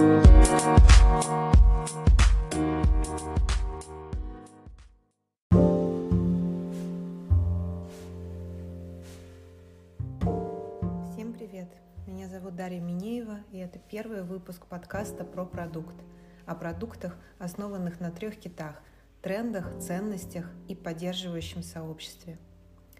Всем 0.00 0.14
привет! 11.34 11.68
Меня 12.06 12.28
зовут 12.28 12.56
Дарья 12.56 12.80
Минеева, 12.80 13.40
и 13.52 13.58
это 13.58 13.78
первый 13.78 14.22
выпуск 14.22 14.64
подкаста 14.64 15.24
про 15.24 15.44
продукт. 15.44 15.96
О 16.46 16.54
продуктах, 16.54 17.18
основанных 17.38 18.00
на 18.00 18.10
трех 18.10 18.38
китах– 18.38 18.82
трендах, 19.20 19.78
ценностях 19.80 20.50
и 20.66 20.74
поддерживающем 20.74 21.62
сообществе. 21.62 22.38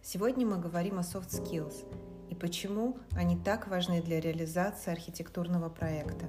Сегодня 0.03 0.47
мы 0.47 0.59
говорим 0.59 0.99
о 0.99 1.03
soft 1.03 1.31
skills 1.31 1.87
и 2.29 2.35
почему 2.35 2.99
они 3.13 3.39
так 3.39 3.69
важны 3.69 4.03
для 4.03 4.21
реализации 4.21 4.91
архитектурного 4.91 5.71
проекта. 5.71 6.27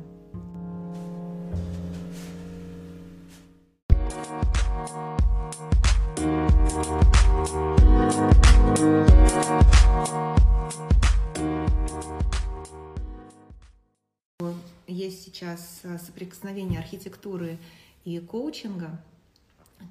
Сейчас 15.58 16.02
соприкосновение 16.06 16.80
архитектуры 16.80 17.60
и 18.04 18.20
коучинга, 18.20 19.02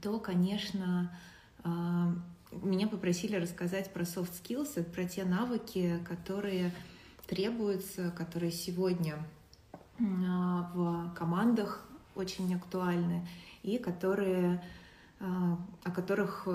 то, 0.02 0.18
конечно, 0.18 1.10
а, 1.64 2.12
меня 2.52 2.88
попросили 2.88 3.36
рассказать 3.36 3.92
про 3.92 4.02
soft 4.02 4.32
skills, 4.42 4.82
про 4.84 5.04
те 5.04 5.24
навыки, 5.24 6.00
которые 6.08 6.72
требуются, 7.26 8.10
которые 8.10 8.52
сегодня 8.52 9.16
а, 9.98 10.70
в 10.74 11.14
командах 11.14 11.84
очень 12.14 12.54
актуальны 12.54 13.26
и 13.62 13.78
которые, 13.78 14.62
а, 15.20 15.58
о 15.84 15.90
которых 15.90 16.48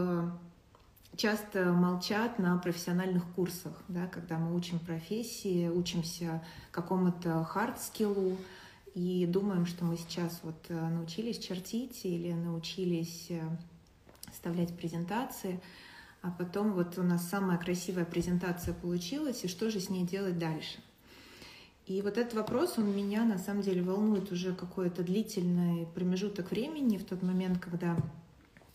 часто 1.16 1.72
молчат 1.72 2.40
на 2.40 2.58
профессиональных 2.58 3.24
курсах, 3.36 3.72
да, 3.88 4.08
когда 4.08 4.38
мы 4.38 4.54
учим 4.54 4.80
профессии, 4.80 5.70
учимся 5.70 6.44
какому-то 6.72 7.44
хард-скиллу 7.44 8.38
и 8.96 9.26
думаем, 9.26 9.66
что 9.66 9.84
мы 9.84 9.98
сейчас 9.98 10.40
вот 10.42 10.56
э, 10.70 10.90
научились 10.90 11.38
чертить 11.38 12.06
или 12.06 12.32
научились 12.32 13.28
э, 13.30 13.44
вставлять 14.32 14.76
презентации, 14.76 15.60
а 16.22 16.32
потом 16.32 16.72
вот 16.72 16.98
у 16.98 17.04
нас 17.04 17.28
самая 17.28 17.58
красивая 17.58 18.06
презентация 18.06 18.74
получилась, 18.74 19.44
и 19.44 19.50
что 19.50 19.70
же 19.70 19.82
с 19.82 19.90
ней 19.90 20.06
делать 20.06 20.40
дальше? 20.40 20.80
И 21.88 22.02
вот 22.02 22.18
этот 22.18 22.36
вопрос, 22.36 22.78
он 22.78 22.96
меня 22.96 23.26
на 23.26 23.38
самом 23.38 23.62
деле 23.62 23.84
волнует 23.84 24.32
уже 24.32 24.56
какой-то 24.56 25.04
длительный 25.04 25.86
промежуток 25.88 26.50
времени, 26.50 26.98
в 26.98 27.04
тот 27.04 27.22
момент, 27.22 27.60
когда 27.60 27.98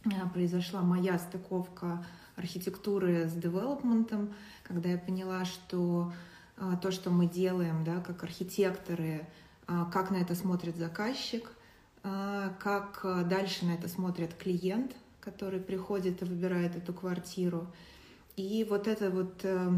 а, 0.05 0.29
произошла 0.29 0.83
моя 0.83 1.19
стыковка 1.19 2.07
архитектуры 2.37 3.27
с 3.27 3.33
девелопментом, 3.33 4.35
когда 4.65 4.91
я 4.91 4.99
поняла, 4.99 5.45
что 5.45 6.13
то, 6.83 6.91
что 6.91 7.11
мы 7.11 7.27
делаем, 7.27 7.85
да, 7.85 8.01
как 8.01 8.23
архитекторы, 8.23 9.27
как 9.93 10.11
на 10.11 10.17
это 10.17 10.35
смотрит 10.35 10.77
заказчик, 10.77 11.51
как 12.03 13.01
дальше 13.29 13.67
на 13.67 13.73
это 13.73 13.89
смотрит 13.89 14.35
клиент, 14.35 14.97
который 15.21 15.61
приходит 15.61 16.23
и 16.23 16.25
выбирает 16.25 16.77
эту 16.77 16.93
квартиру. 16.93 17.67
И 18.37 18.67
вот 18.69 18.89
это 18.89 19.11
вот 19.11 19.41
э, 19.43 19.71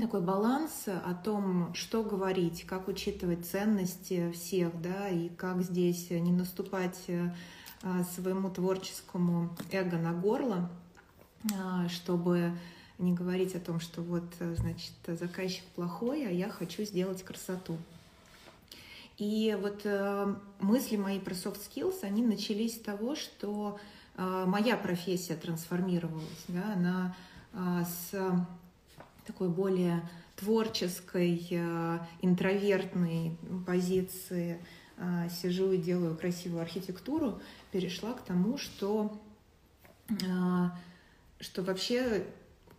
такой 0.00 0.22
баланс 0.22 0.86
о 0.86 1.14
том, 1.14 1.74
что 1.74 2.02
говорить, 2.02 2.64
как 2.64 2.88
учитывать 2.88 3.46
ценности 3.46 4.32
всех, 4.32 4.80
да, 4.80 5.08
и 5.08 5.28
как 5.28 5.62
здесь 5.62 6.10
не 6.10 6.32
наступать 6.32 6.98
э, 7.08 7.30
своему 8.14 8.48
творческому 8.48 9.54
эго 9.70 9.98
на 9.98 10.12
горло, 10.12 10.70
э, 11.44 11.88
чтобы 11.88 12.56
не 12.98 13.12
говорить 13.12 13.54
о 13.54 13.60
том, 13.60 13.80
что 13.80 14.00
вот, 14.00 14.24
значит, 14.38 14.94
заказчик 15.06 15.64
плохой, 15.74 16.26
а 16.26 16.30
я 16.30 16.48
хочу 16.48 16.84
сделать 16.84 17.22
красоту. 17.22 17.76
И 19.18 19.56
вот 19.60 19.86
мысли 20.60 20.96
мои 20.96 21.20
про 21.20 21.34
soft 21.34 21.60
skills, 21.60 22.00
они 22.02 22.22
начались 22.22 22.76
с 22.76 22.80
того, 22.80 23.14
что 23.14 23.78
а, 24.16 24.46
моя 24.46 24.76
профессия 24.76 25.34
трансформировалась, 25.34 26.44
да, 26.48 26.72
она 26.74 27.16
а, 27.52 27.84
с 27.84 28.12
такой 29.26 29.48
более 29.48 30.08
творческой, 30.36 31.40
а, 31.52 32.06
интровертной 32.22 33.36
позиции 33.66 34.60
сижу 35.28 35.72
и 35.72 35.76
делаю 35.76 36.16
красивую 36.16 36.62
архитектуру, 36.62 37.40
перешла 37.72 38.12
к 38.12 38.22
тому, 38.22 38.58
что, 38.58 39.20
что 41.40 41.62
вообще 41.64 42.24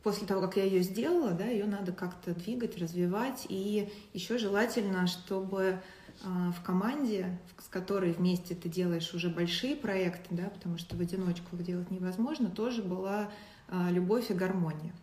после 0.02 0.26
того, 0.26 0.40
как 0.40 0.56
я 0.56 0.64
ее 0.64 0.82
сделала, 0.82 1.32
да, 1.32 1.44
ее 1.44 1.66
надо 1.66 1.92
как-то 1.92 2.34
двигать, 2.34 2.78
развивать, 2.78 3.46
и 3.50 3.92
еще 4.14 4.38
желательно, 4.38 5.08
чтобы 5.08 5.82
в 6.24 6.64
команде, 6.64 7.38
с 7.60 7.68
которой 7.68 8.14
вместе 8.14 8.56
ты 8.56 8.70
делаешь 8.70 9.14
уже 9.14 9.30
большие 9.30 9.76
проекты, 9.76 10.28
да, 10.32 10.50
потому 10.50 10.78
что 10.78 10.96
в 10.96 11.02
одиночку 11.02 11.56
их 11.56 11.64
делать 11.64 11.92
невозможно, 11.92 12.50
тоже 12.50 12.82
была 12.82 13.30
а, 13.68 13.90
любовь 13.92 14.30
и 14.32 14.34
гармония. 14.34 14.94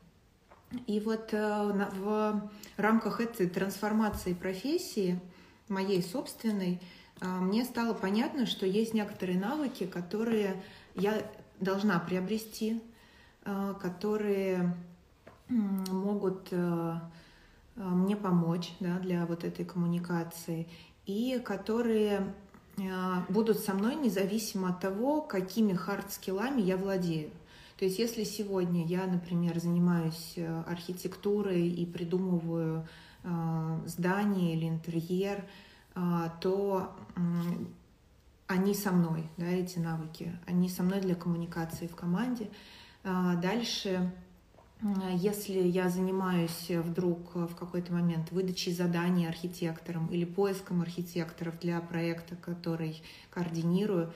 И 0.87 1.01
вот 1.01 1.35
э, 1.35 1.89
в 1.99 2.51
рамках 2.79 3.21
этой 3.21 3.47
трансформации 3.47 4.33
профессии, 4.33 5.21
моей 5.69 6.03
собственной, 6.03 6.81
а, 7.21 7.41
мне 7.41 7.65
стало 7.65 7.93
понятно, 7.93 8.47
что 8.47 8.65
есть 8.67 8.95
некоторые 8.95 9.39
навыки, 9.39 9.85
которые 9.85 10.63
я 10.95 11.23
должна 11.61 11.99
приобрести, 11.99 12.83
которые 13.81 14.75
могут 15.49 16.49
э, 16.53 16.95
мне 17.77 18.17
помочь 18.17 18.73
да, 18.81 18.99
для 18.99 19.27
вот 19.27 19.45
этой 19.45 19.65
коммуникации 19.65 20.69
и 21.07 21.41
которые 21.45 22.35
а, 22.79 23.25
будут 23.29 23.59
со 23.59 23.75
мной 23.75 23.97
независимо 23.97 24.71
от 24.71 24.81
того, 24.81 25.21
какими 25.21 25.73
хард-скиллами 25.73 26.61
я 26.61 26.77
владею. 26.77 27.31
То 27.79 27.85
есть 27.85 27.99
если 27.99 28.25
сегодня 28.25 28.87
я, 28.87 29.07
например, 29.07 29.59
занимаюсь 29.59 30.35
э, 30.37 30.63
архитектурой 30.69 31.67
и 31.69 31.85
придумываю 31.85 32.87
а, 33.25 33.81
здание 33.87 34.55
или 34.55 34.69
интерьер, 34.69 35.45
то 36.41 36.97
они 38.47 38.75
со 38.75 38.93
мной, 38.93 39.29
да, 39.37 39.45
эти 39.45 39.79
навыки, 39.79 40.39
они 40.47 40.71
со 40.71 40.83
мной 40.83 41.03
для 41.03 41.15
коммуникации 41.15 41.87
в 41.87 41.95
команде. 41.95 42.49
Дальше 43.05 44.11
если 45.13 45.61
я 45.61 45.89
занимаюсь 45.89 46.69
вдруг 46.69 47.35
в 47.35 47.55
какой-то 47.55 47.93
момент 47.93 48.33
выдачей 48.33 48.73
заданий 48.73 49.27
архитекторам 49.27 50.09
или 50.09 50.25
поиском 50.25 50.83
архитекторов 50.83 51.59
для 51.61 51.81
проекта, 51.81 52.35
который 52.37 53.03
координирую, 53.31 54.13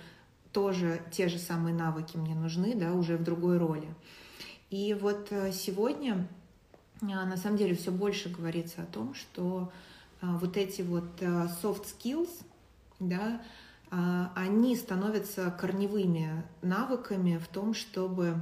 тоже 0.53 1.03
те 1.13 1.29
же 1.29 1.39
самые 1.39 1.75
навыки 1.75 2.17
мне 2.17 2.35
нужны, 2.35 2.75
да, 2.75 2.95
уже 2.95 3.17
в 3.17 3.23
другой 3.23 3.59
роли. 3.59 3.89
И 4.71 4.95
вот 4.95 5.29
э, 5.31 5.53
сегодня 5.53 6.27
а, 7.03 7.27
на 7.27 7.37
самом 7.37 7.59
деле 7.59 7.75
все 7.75 7.91
больше 7.91 8.31
говорится 8.31 8.83
о 8.83 8.87
том, 8.87 9.15
что 9.15 9.71
а, 10.21 10.39
вот 10.39 10.57
эти 10.57 10.83
вот 10.83 11.21
э, 11.21 11.49
soft 11.63 11.85
skills, 11.85 12.31
да, 12.99 13.43
а, 13.91 14.33
они 14.35 14.75
становятся 14.77 15.51
корневыми 15.51 16.43
навыками 16.63 17.37
в 17.37 17.49
том, 17.49 17.75
чтобы 17.75 18.41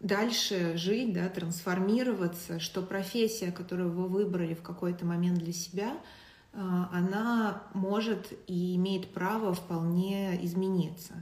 дальше 0.00 0.76
жить, 0.76 1.12
да, 1.12 1.28
трансформироваться, 1.28 2.60
что 2.60 2.82
профессия, 2.82 3.50
которую 3.52 3.90
вы 3.90 4.08
выбрали 4.08 4.54
в 4.54 4.62
какой-то 4.62 5.06
момент 5.06 5.38
для 5.38 5.52
себя, 5.52 5.96
а, 6.52 6.88
она 6.92 7.62
может 7.74 8.32
и 8.46 8.76
имеет 8.76 9.12
право 9.12 9.54
вполне 9.54 10.42
измениться. 10.44 11.14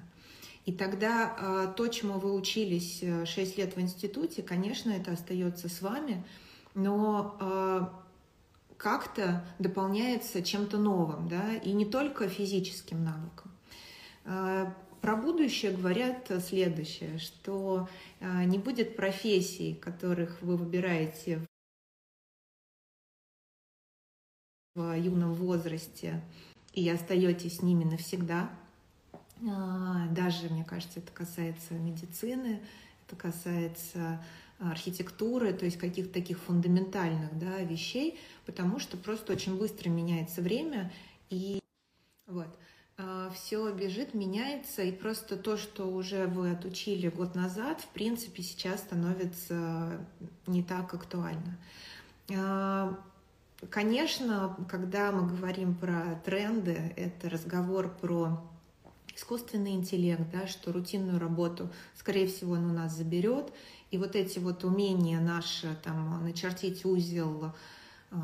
И 0.65 0.73
тогда 0.73 1.37
а, 1.39 1.67
то, 1.69 1.89
чему 1.89 2.19
вы 2.19 2.35
учились 2.35 3.01
6 3.01 3.37
э, 3.37 3.61
лет 3.61 3.77
в 3.77 3.81
институте, 3.81 4.43
конечно, 4.43 4.91
это 4.91 5.13
остается 5.13 5.69
с 5.69 5.83
вами, 5.83 6.25
но 6.75 7.93
как-то 8.77 9.45
дополняется 9.61 10.43
чем-то 10.43 10.77
новым, 10.77 11.29
да, 11.29 11.55
и 11.57 11.73
не 11.73 11.85
только 11.85 12.29
физическим 12.29 13.05
навыком. 13.05 13.53
Про 15.01 15.17
будущее 15.17 15.71
говорят 15.71 16.31
следующее, 16.45 17.19
что 17.19 17.89
не 18.45 18.59
будет 18.59 18.97
профессий, 18.97 19.75
которых 19.75 20.41
вы 20.43 20.57
выбираете 20.57 21.41
в 24.75 24.93
юном 24.99 25.35
возрасте 25.35 26.21
и 26.73 26.89
остаетесь 26.89 27.59
с 27.59 27.63
ними 27.63 27.85
навсегда. 27.85 28.51
А, 29.49 30.09
даже, 30.09 30.49
мне 30.49 30.65
кажется, 30.65 31.01
это 31.01 31.13
касается 31.13 31.75
медицины, 31.75 32.61
это 33.07 33.17
касается 33.17 34.25
архитектуры, 34.59 35.53
то 35.53 35.65
есть 35.65 35.77
каких-то 35.77 36.13
таких 36.15 36.39
фундаментальных 36.39 37.39
да, 37.39 37.59
вещей, 37.61 38.19
потому 38.47 38.79
что 38.79 38.97
просто 38.97 39.33
очень 39.33 39.59
быстро 39.59 39.91
меняется 39.91 40.41
время, 40.43 40.93
и 41.29 41.61
вот 42.27 42.47
а, 42.47 42.64
все 43.35 43.73
бежит, 43.73 44.15
меняется, 44.15 44.83
и 44.83 44.93
просто 44.93 45.37
то, 45.37 45.57
что 45.57 45.87
уже 45.87 46.27
вы 46.27 46.53
отучили 46.53 47.09
год 47.09 47.35
назад, 47.35 47.81
в 47.81 47.89
принципе, 47.89 48.43
сейчас 48.43 48.81
становится 48.81 49.99
не 50.47 50.63
так 50.63 50.95
актуально. 50.95 51.59
А, 52.33 52.97
конечно, 53.69 54.57
когда 54.69 55.11
мы 55.11 55.29
говорим 55.29 55.75
про 55.75 56.21
тренды, 56.25 56.95
это 56.97 57.29
разговор 57.29 57.89
про 57.89 58.41
искусственный 59.17 59.73
интеллект, 59.73 60.31
да, 60.33 60.47
что 60.47 60.73
рутинную 60.73 61.19
работу, 61.19 61.71
скорее 61.97 62.27
всего, 62.27 62.53
он 62.53 62.71
у 62.71 62.73
нас 62.73 62.97
заберет, 62.97 63.53
и 63.91 63.99
вот 63.99 64.17
эти 64.17 64.39
вот 64.39 64.65
умения 64.65 65.21
наши, 65.21 65.77
там, 65.83 66.25
начертить 66.25 66.85
узел 66.85 67.53
э, 68.11 68.17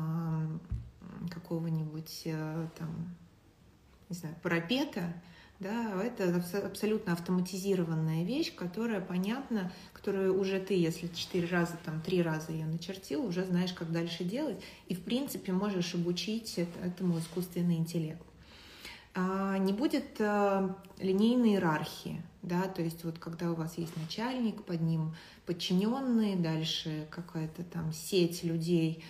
какого-нибудь 1.29 2.23
э, 2.25 2.67
там 2.77 3.15
не 4.11 4.15
знаю, 4.15 4.35
парапета, 4.43 5.13
да, 5.61 6.03
это 6.03 6.43
абсолютно 6.65 7.13
автоматизированная 7.13 8.25
вещь, 8.25 8.53
которая 8.53 8.99
понятна, 8.99 9.71
которую 9.93 10.37
уже 10.37 10.59
ты, 10.59 10.73
если 10.73 11.07
четыре 11.07 11.47
раза, 11.47 11.77
там, 11.85 12.01
три 12.01 12.21
раза 12.21 12.51
ее 12.51 12.65
начертил, 12.65 13.25
уже 13.25 13.45
знаешь, 13.45 13.71
как 13.71 13.91
дальше 13.91 14.25
делать, 14.25 14.61
и, 14.87 14.95
в 14.95 15.01
принципе, 15.01 15.53
можешь 15.53 15.95
обучить 15.95 16.59
этому 16.83 17.19
искусственный 17.19 17.77
интеллект. 17.77 18.25
А, 19.13 19.57
не 19.57 19.71
будет 19.71 20.19
а, 20.19 20.77
линейной 20.99 21.51
иерархии, 21.51 22.21
да, 22.41 22.63
то 22.63 22.81
есть 22.81 23.03
вот 23.05 23.17
когда 23.19 23.51
у 23.51 23.55
вас 23.55 23.77
есть 23.77 23.95
начальник, 23.95 24.63
под 24.63 24.81
ним 24.81 25.15
подчиненные, 25.45 26.35
дальше 26.35 27.07
какая-то 27.11 27.63
там 27.63 27.93
сеть 27.93 28.43
людей, 28.43 29.03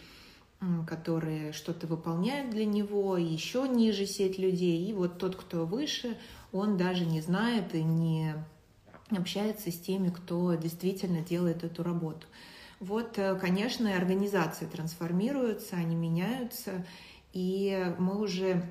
которые 0.88 1.54
что-то 1.54 1.88
выполняют 1.88 2.52
для 2.52 2.66
него, 2.66 3.18
еще 3.18 3.68
ниже 3.68 4.06
сеть 4.06 4.38
людей, 4.38 4.88
и 4.88 4.94
вот 4.94 5.18
тот, 5.18 5.36
кто 5.36 5.66
выше, 5.66 6.18
он 6.52 6.78
даже 6.78 7.06
не 7.06 7.22
знает 7.22 7.74
и 7.74 7.84
не 7.84 8.36
общается 9.10 9.72
с 9.72 9.80
теми, 9.80 10.10
кто 10.10 10.54
действительно 10.54 11.22
делает 11.22 11.64
эту 11.64 11.82
работу. 11.84 12.28
Вот, 12.80 13.18
э, 13.18 13.36
конечно, 13.36 13.96
организации 13.96 14.66
трансформируются, 14.66 15.78
они 15.78 15.96
меняются, 15.96 16.86
и 17.34 17.94
мы 17.98 18.20
уже 18.20 18.64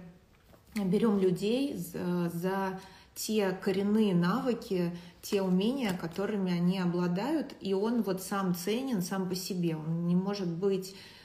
берем 0.77 1.19
людей 1.19 1.75
за, 1.77 2.31
за 2.31 2.81
те 3.17 3.51
коренные 3.51 4.15
навыки, 4.15 4.97
те 5.23 5.43
умения, 5.43 5.93
которыми 5.93 6.53
они 6.53 6.79
обладают, 6.79 7.55
и 7.61 7.75
он 7.75 8.03
вот 8.03 8.23
сам 8.23 8.55
ценен 8.55 9.03
сам 9.03 9.29
по 9.29 9.35
себе. 9.35 9.77
Он 9.77 10.07
не 10.07 10.15
может 10.15 10.49
быть 10.49 10.95
Э, 10.95 11.20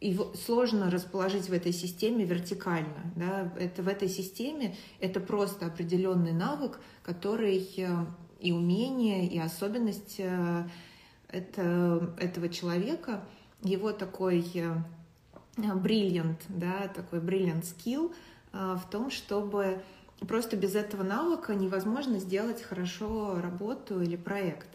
его 0.00 0.32
сложно 0.34 0.90
расположить 0.90 1.48
в 1.48 1.52
этой 1.52 1.72
системе 1.72 2.24
вертикально. 2.24 3.12
Да? 3.16 3.52
Это 3.58 3.82
в 3.82 3.88
этой 3.88 4.08
системе 4.08 4.76
это 5.00 5.20
просто 5.20 5.66
определенный 5.66 6.32
навык, 6.32 6.78
который 7.02 7.66
э, 7.76 7.88
и 8.40 8.52
умение, 8.52 9.26
и 9.26 9.38
особенность 9.38 10.16
э, 10.18 10.68
это, 11.28 12.14
этого 12.18 12.48
человека, 12.48 13.24
его 13.62 13.92
такой 13.92 14.44
brilliant, 15.56 16.38
да, 16.48 16.88
такой 16.88 17.20
brilliant 17.20 17.62
skill 17.62 18.12
в 18.52 18.82
том, 18.90 19.10
чтобы 19.10 19.82
просто 20.28 20.56
без 20.56 20.74
этого 20.74 21.02
навыка 21.02 21.54
невозможно 21.54 22.18
сделать 22.18 22.62
хорошо 22.62 23.40
работу 23.40 24.00
или 24.00 24.16
проект. 24.16 24.68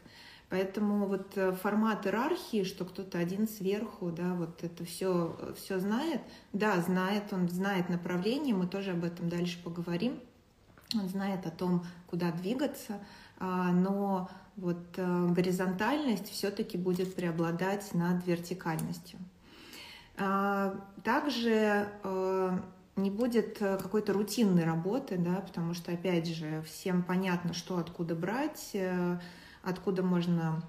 Поэтому 0.49 1.05
вот 1.05 1.37
э, 1.37 1.51
формат 1.51 2.07
иерархии, 2.07 2.63
что 2.63 2.83
кто-то 2.83 3.19
один 3.19 3.47
сверху, 3.47 4.09
да, 4.09 4.33
вот 4.33 4.63
это 4.63 4.83
все, 4.83 5.37
все 5.55 5.79
знает, 5.79 6.21
да, 6.53 6.81
знает, 6.81 7.31
он 7.31 7.47
знает 7.49 7.87
направление, 7.89 8.55
мы 8.55 8.65
тоже 8.65 8.91
об 8.91 9.03
этом 9.03 9.29
дальше 9.29 9.61
поговорим, 9.63 10.19
он 10.95 11.07
знает 11.07 11.45
о 11.45 11.51
том, 11.51 11.85
куда 12.07 12.31
двигаться, 12.31 12.99
а, 13.37 13.71
но 13.71 14.29
вот 14.55 14.79
э, 14.97 15.27
горизонтальность 15.29 16.31
все-таки 16.31 16.77
будет 16.77 17.13
преобладать 17.13 17.93
над 17.93 18.25
вертикальностью. 18.25 19.19
А, 20.17 20.75
также 21.03 21.89
э, 22.03 22.59
не 22.95 23.11
будет 23.11 23.59
какой-то 23.59 24.13
рутинной 24.13 24.63
работы, 24.63 25.17
да, 25.17 25.35
потому 25.35 25.75
что, 25.75 25.91
опять 25.91 26.27
же, 26.27 26.63
всем 26.63 27.03
понятно, 27.03 27.53
что 27.53 27.77
откуда 27.77 28.15
брать, 28.15 28.75
откуда 29.63 30.03
можно 30.03 30.63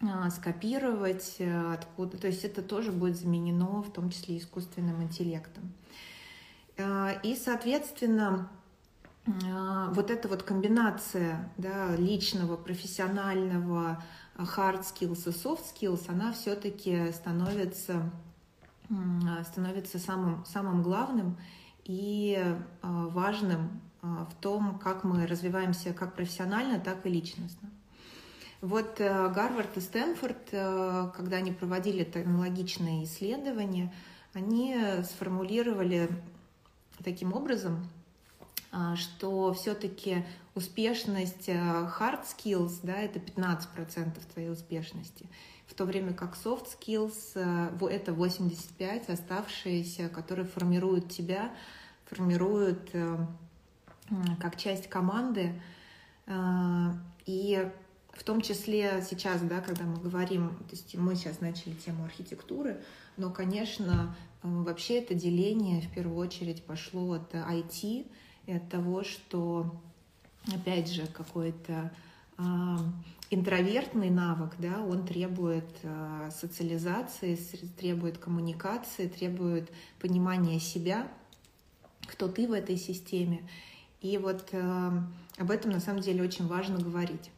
а, 0.00 0.30
скопировать, 0.30 1.36
э, 1.40 1.72
откуда, 1.72 2.18
то 2.18 2.28
есть 2.28 2.44
это 2.44 2.62
тоже 2.62 2.92
будет 2.92 3.16
заменено 3.16 3.82
в 3.82 3.92
том 3.92 4.10
числе 4.10 4.38
искусственным 4.38 5.02
интеллектом. 5.02 5.72
А, 6.78 7.18
и, 7.24 7.34
соответственно, 7.34 8.48
а, 9.26 9.90
вот 9.90 10.12
эта 10.12 10.28
вот 10.28 10.44
комбинация 10.44 11.52
да, 11.56 11.96
личного, 11.96 12.56
профессионального, 12.56 14.00
hard 14.36 14.82
skills 14.82 15.28
и 15.28 15.32
soft 15.32 15.64
skills, 15.74 16.04
она 16.08 16.32
все-таки 16.32 17.10
становится, 17.10 18.08
становится 19.50 19.98
самым, 19.98 20.44
самым 20.44 20.84
главным 20.84 21.36
и 21.82 22.54
важным 22.82 23.80
в 24.00 24.32
том, 24.40 24.78
как 24.78 25.02
мы 25.02 25.26
развиваемся 25.26 25.92
как 25.92 26.14
профессионально, 26.14 26.78
так 26.78 27.04
и 27.04 27.08
личностно. 27.08 27.68
Вот 28.60 29.00
э, 29.00 29.28
Гарвард 29.32 29.76
и 29.76 29.80
Стэнфорд, 29.80 30.48
э, 30.50 31.10
когда 31.14 31.36
они 31.36 31.52
проводили 31.52 32.08
аналогичные 32.12 33.04
исследования, 33.04 33.92
они 34.34 34.76
сформулировали 35.04 36.08
таким 37.04 37.32
образом, 37.32 37.88
а, 38.72 38.96
что 38.96 39.52
все-таки 39.54 40.24
успешность 40.56 41.48
э, 41.48 41.54
hard 41.54 42.24
skills, 42.26 42.80
да, 42.82 42.96
это 42.98 43.20
15% 43.20 44.18
твоей 44.32 44.50
успешности, 44.50 45.26
в 45.68 45.74
то 45.74 45.84
время 45.84 46.12
как 46.12 46.34
soft 46.34 46.66
skills 46.78 47.88
это 47.88 48.12
85 48.12 49.08
оставшиеся, 49.08 50.08
которые 50.08 50.46
формируют 50.46 51.10
тебя, 51.10 51.54
формируют 52.06 52.90
как 54.40 54.56
часть 54.56 54.88
команды. 54.88 55.60
И 57.26 57.70
в 58.18 58.24
том 58.24 58.40
числе 58.40 59.04
сейчас, 59.08 59.40
да, 59.42 59.60
когда 59.60 59.84
мы 59.84 59.96
говорим, 59.96 60.48
то 60.68 60.72
есть 60.72 60.96
мы 60.96 61.14
сейчас 61.14 61.40
начали 61.40 61.72
тему 61.74 62.04
архитектуры, 62.04 62.82
но, 63.16 63.30
конечно, 63.30 64.16
э, 64.42 64.48
вообще 64.48 64.98
это 64.98 65.14
деление 65.14 65.80
в 65.80 65.94
первую 65.94 66.18
очередь 66.18 66.64
пошло 66.64 67.12
от 67.12 67.32
IT 67.32 68.10
и 68.46 68.52
от 68.52 68.68
того, 68.68 69.04
что, 69.04 69.80
опять 70.52 70.90
же, 70.90 71.06
какой-то 71.06 71.92
э, 72.38 72.42
интровертный 73.30 74.10
навык, 74.10 74.56
да, 74.58 74.80
он 74.80 75.06
требует 75.06 75.70
э, 75.84 76.30
социализации, 76.34 77.36
требует 77.78 78.18
коммуникации, 78.18 79.06
требует 79.06 79.70
понимания 80.00 80.58
себя, 80.58 81.06
кто 82.08 82.26
ты 82.26 82.48
в 82.48 82.52
этой 82.52 82.78
системе. 82.78 83.48
И 84.00 84.18
вот 84.18 84.48
э, 84.50 84.90
об 85.36 85.50
этом 85.52 85.70
на 85.70 85.80
самом 85.80 86.00
деле 86.00 86.24
очень 86.24 86.48
важно 86.48 86.78
говорить. 86.78 87.30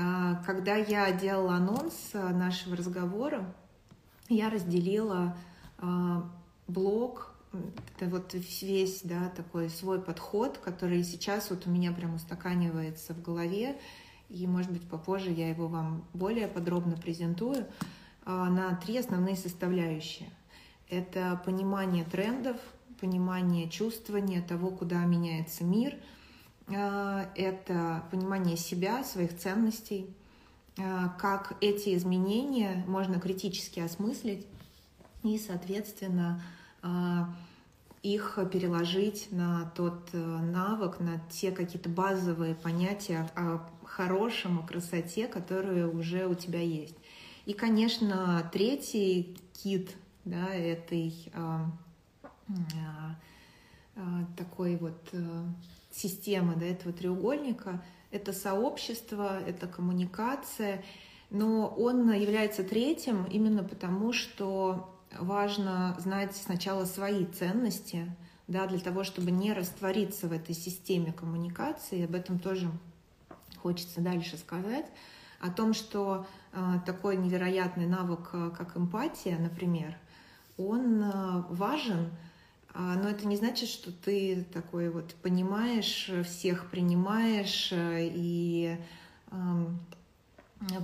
А, 0.00 0.36
когда 0.46 0.76
я 0.76 1.12
делала 1.12 1.54
анонс 1.54 2.10
а, 2.14 2.30
нашего 2.30 2.76
разговора, 2.76 3.52
я 4.28 4.48
разделила 4.48 5.36
а, 5.78 6.30
блог, 6.68 7.34
это 7.96 8.08
вот 8.08 8.32
весь, 8.32 9.02
да, 9.02 9.28
такой 9.30 9.68
свой 9.68 10.00
подход, 10.00 10.58
который 10.58 11.02
сейчас 11.02 11.50
вот 11.50 11.66
у 11.66 11.70
меня 11.70 11.92
прям 11.92 12.14
устаканивается 12.14 13.12
в 13.12 13.22
голове, 13.22 13.76
и, 14.28 14.46
может 14.46 14.70
быть, 14.70 14.88
попозже 14.88 15.30
я 15.32 15.50
его 15.50 15.66
вам 15.66 16.04
более 16.14 16.46
подробно 16.46 16.96
презентую, 16.96 17.66
на 18.24 18.76
три 18.76 18.96
основные 18.96 19.34
составляющие. 19.34 20.30
Это 20.88 21.42
понимание 21.44 22.04
трендов, 22.04 22.56
понимание 23.00 23.68
чувствования 23.68 24.40
того, 24.40 24.70
куда 24.70 25.04
меняется 25.04 25.64
мир— 25.64 25.96
это 26.70 28.04
понимание 28.10 28.56
себя, 28.56 29.02
своих 29.04 29.36
ценностей, 29.36 30.14
э, 30.76 31.08
как 31.18 31.56
эти 31.60 31.96
изменения 31.96 32.84
можно 32.86 33.20
критически 33.20 33.80
осмыслить 33.80 34.46
и, 35.22 35.38
соответственно, 35.38 36.42
э, 36.82 36.88
их 38.02 38.38
переложить 38.50 39.28
на 39.30 39.70
тот 39.76 40.08
навык, 40.14 41.00
на 41.00 41.20
те 41.30 41.50
какие-то 41.50 41.90
базовые 41.90 42.54
понятия 42.54 43.28
о 43.36 43.68
хорошем, 43.84 44.58
о 44.58 44.66
красоте, 44.66 45.26
которые 45.26 45.86
уже 45.86 46.26
у 46.26 46.34
тебя 46.34 46.62
есть. 46.62 46.96
И, 47.44 47.52
конечно, 47.52 48.48
третий 48.52 49.36
кит 49.52 49.90
да, 50.24 50.48
этой 50.48 51.30
такой 54.36 54.76
вот 54.76 55.12
системы 56.00 56.54
да, 56.56 56.66
этого 56.66 56.92
треугольника— 56.92 57.82
это 58.10 58.32
сообщество, 58.32 59.40
это 59.46 59.66
коммуникация, 59.66 60.82
Но 61.30 61.68
он 61.68 62.10
является 62.12 62.64
третьим 62.64 63.24
именно 63.24 63.62
потому, 63.62 64.12
что 64.12 64.90
важно 65.18 65.96
знать 66.00 66.34
сначала 66.34 66.84
свои 66.84 67.24
ценности, 67.24 68.06
да, 68.48 68.66
для 68.66 68.80
того, 68.80 69.04
чтобы 69.04 69.30
не 69.30 69.52
раствориться 69.52 70.26
в 70.26 70.32
этой 70.32 70.56
системе 70.56 71.12
коммуникации. 71.12 72.04
Об 72.04 72.16
этом 72.16 72.40
тоже 72.40 72.68
хочется 73.62 74.00
дальше 74.00 74.36
сказать. 74.38 74.86
О 75.40 75.50
том, 75.50 75.72
что 75.72 76.26
э, 76.52 76.74
такой 76.84 77.16
невероятный 77.16 77.86
навык, 77.86 78.30
э, 78.32 78.50
как 78.56 78.76
эмпатия, 78.76 79.38
например, 79.38 79.96
он 80.58 81.02
э, 81.02 81.44
важен, 81.48 82.10
но 82.74 83.08
это 83.08 83.26
не 83.26 83.36
значит, 83.36 83.68
что 83.68 83.90
ты 83.92 84.46
такой 84.52 84.90
вот 84.90 85.14
понимаешь, 85.22 86.10
всех 86.24 86.70
принимаешь 86.70 87.72
э, 87.72 88.08
и 88.12 88.76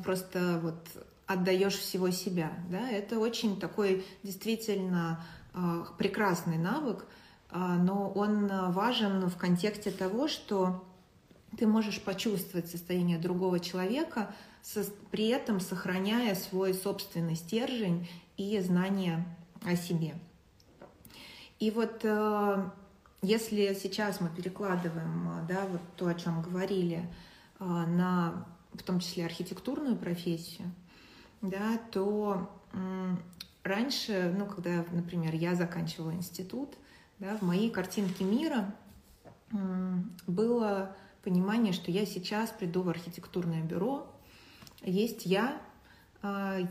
просто 0.04 0.60
вот 0.62 0.88
отдаешь 1.26 1.76
всего 1.76 2.10
себя. 2.10 2.52
Да? 2.70 2.88
Это 2.90 3.18
очень 3.18 3.58
такой 3.58 4.04
действительно 4.22 5.24
а, 5.52 5.84
прекрасный 5.98 6.56
навык, 6.58 7.06
а, 7.50 7.76
но 7.76 8.10
он 8.10 8.48
важен 8.72 9.28
в 9.28 9.36
контексте 9.36 9.90
того, 9.90 10.28
что 10.28 10.84
ты 11.58 11.66
можешь 11.66 12.00
почувствовать 12.02 12.68
состояние 12.68 13.18
другого 13.18 13.60
человека, 13.60 14.34
при 15.10 15.28
этом 15.28 15.60
сохраняя 15.60 16.34
свой 16.34 16.74
собственный 16.74 17.36
стержень 17.36 18.08
и 18.36 18.58
знание 18.60 19.24
о 19.64 19.76
себе. 19.76 20.14
И 21.58 21.70
вот 21.70 22.00
э, 22.04 22.70
если 23.22 23.74
сейчас 23.74 24.20
мы 24.20 24.28
перекладываем 24.28 25.46
да, 25.48 25.66
вот 25.66 25.80
то, 25.96 26.08
о 26.08 26.14
чем 26.14 26.42
говорили, 26.42 27.08
э, 27.58 27.64
на 27.64 28.46
в 28.72 28.82
том 28.82 29.00
числе 29.00 29.24
архитектурную 29.24 29.96
профессию, 29.96 30.70
да, 31.40 31.78
то 31.90 32.50
раньше, 33.62 34.34
ну, 34.36 34.44
когда, 34.44 34.84
например, 34.90 35.34
я 35.34 35.54
заканчивала 35.54 36.12
институт, 36.12 36.74
да, 37.18 37.38
в 37.38 37.42
моей 37.42 37.70
картинке 37.70 38.24
мира 38.24 38.74
было 40.26 40.94
понимание, 41.22 41.72
что 41.72 41.90
я 41.90 42.04
сейчас 42.04 42.50
приду 42.50 42.82
в 42.82 42.90
архитектурное 42.90 43.62
бюро, 43.62 44.06
есть 44.82 45.24
я, 45.24 45.58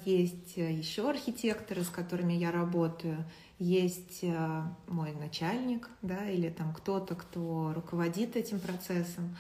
есть 0.06 0.58
еще 0.58 1.10
архитекторы, 1.10 1.84
с 1.84 1.90
которыми 1.90 2.34
я 2.34 2.52
работаю, 2.52 3.26
есть 3.60 4.24
а, 4.24 4.76
мой 4.88 5.14
начальник, 5.14 5.90
да, 6.02 6.30
или 6.30 6.50
там 6.50 6.74
кто-то, 6.74 7.16
кто 7.16 7.74
руководит 7.74 8.36
этим 8.36 8.60
процессом, 8.60 9.36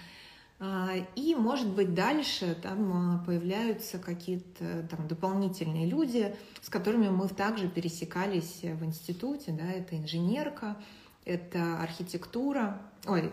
а, 0.57 0.93
и, 1.15 1.35
может 1.35 1.67
быть, 1.67 1.93
дальше 1.93 2.55
там 2.61 3.23
появляются 3.25 3.99
какие-то 3.99 4.87
там 4.89 5.07
дополнительные 5.07 5.85
люди, 5.85 6.35
с 6.61 6.69
которыми 6.69 7.09
мы 7.09 7.27
также 7.27 7.67
пересекались 7.67 8.61
в 8.61 8.85
институте, 8.85 9.51
да, 9.51 9.69
это 9.69 9.97
инженерка, 9.97 10.77
это 11.25 11.81
архитектура, 11.81 12.81
ой, 13.05 13.31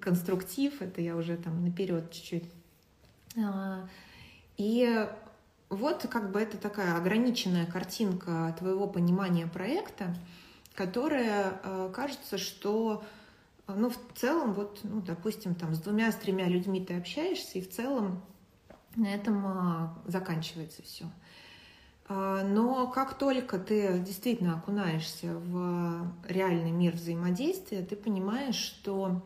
конструктив, 0.00 0.80
это 0.80 1.02
я 1.02 1.16
уже 1.16 1.36
там 1.36 1.62
наперед 1.62 2.10
чуть-чуть. 2.10 2.44
А, 3.36 3.86
и 4.56 5.06
вот 5.70 6.06
как 6.10 6.30
бы 6.30 6.40
это 6.40 6.58
такая 6.58 6.96
ограниченная 6.96 7.64
картинка 7.64 8.54
твоего 8.58 8.86
понимания 8.86 9.46
проекта, 9.46 10.14
которая 10.74 11.60
а, 11.62 11.90
кажется, 11.90 12.36
что 12.36 13.02
ну, 13.76 13.90
в 13.90 13.98
целом, 14.14 14.52
вот, 14.52 14.80
ну, 14.82 15.00
допустим, 15.00 15.54
там 15.54 15.74
с 15.74 15.78
двумя, 15.78 16.10
с 16.12 16.16
тремя 16.16 16.46
людьми 16.46 16.84
ты 16.84 16.96
общаешься, 16.96 17.58
и 17.58 17.62
в 17.62 17.70
целом 17.70 18.22
на 18.96 19.06
этом 19.06 19.46
а, 19.46 19.98
заканчивается 20.06 20.82
все. 20.82 21.06
А, 22.08 22.42
но 22.42 22.88
как 22.88 23.16
только 23.18 23.58
ты 23.58 23.98
действительно 24.00 24.58
окунаешься 24.58 25.34
в 25.34 26.12
реальный 26.26 26.72
мир 26.72 26.94
взаимодействия, 26.94 27.82
ты 27.82 27.96
понимаешь, 27.96 28.56
что 28.56 29.22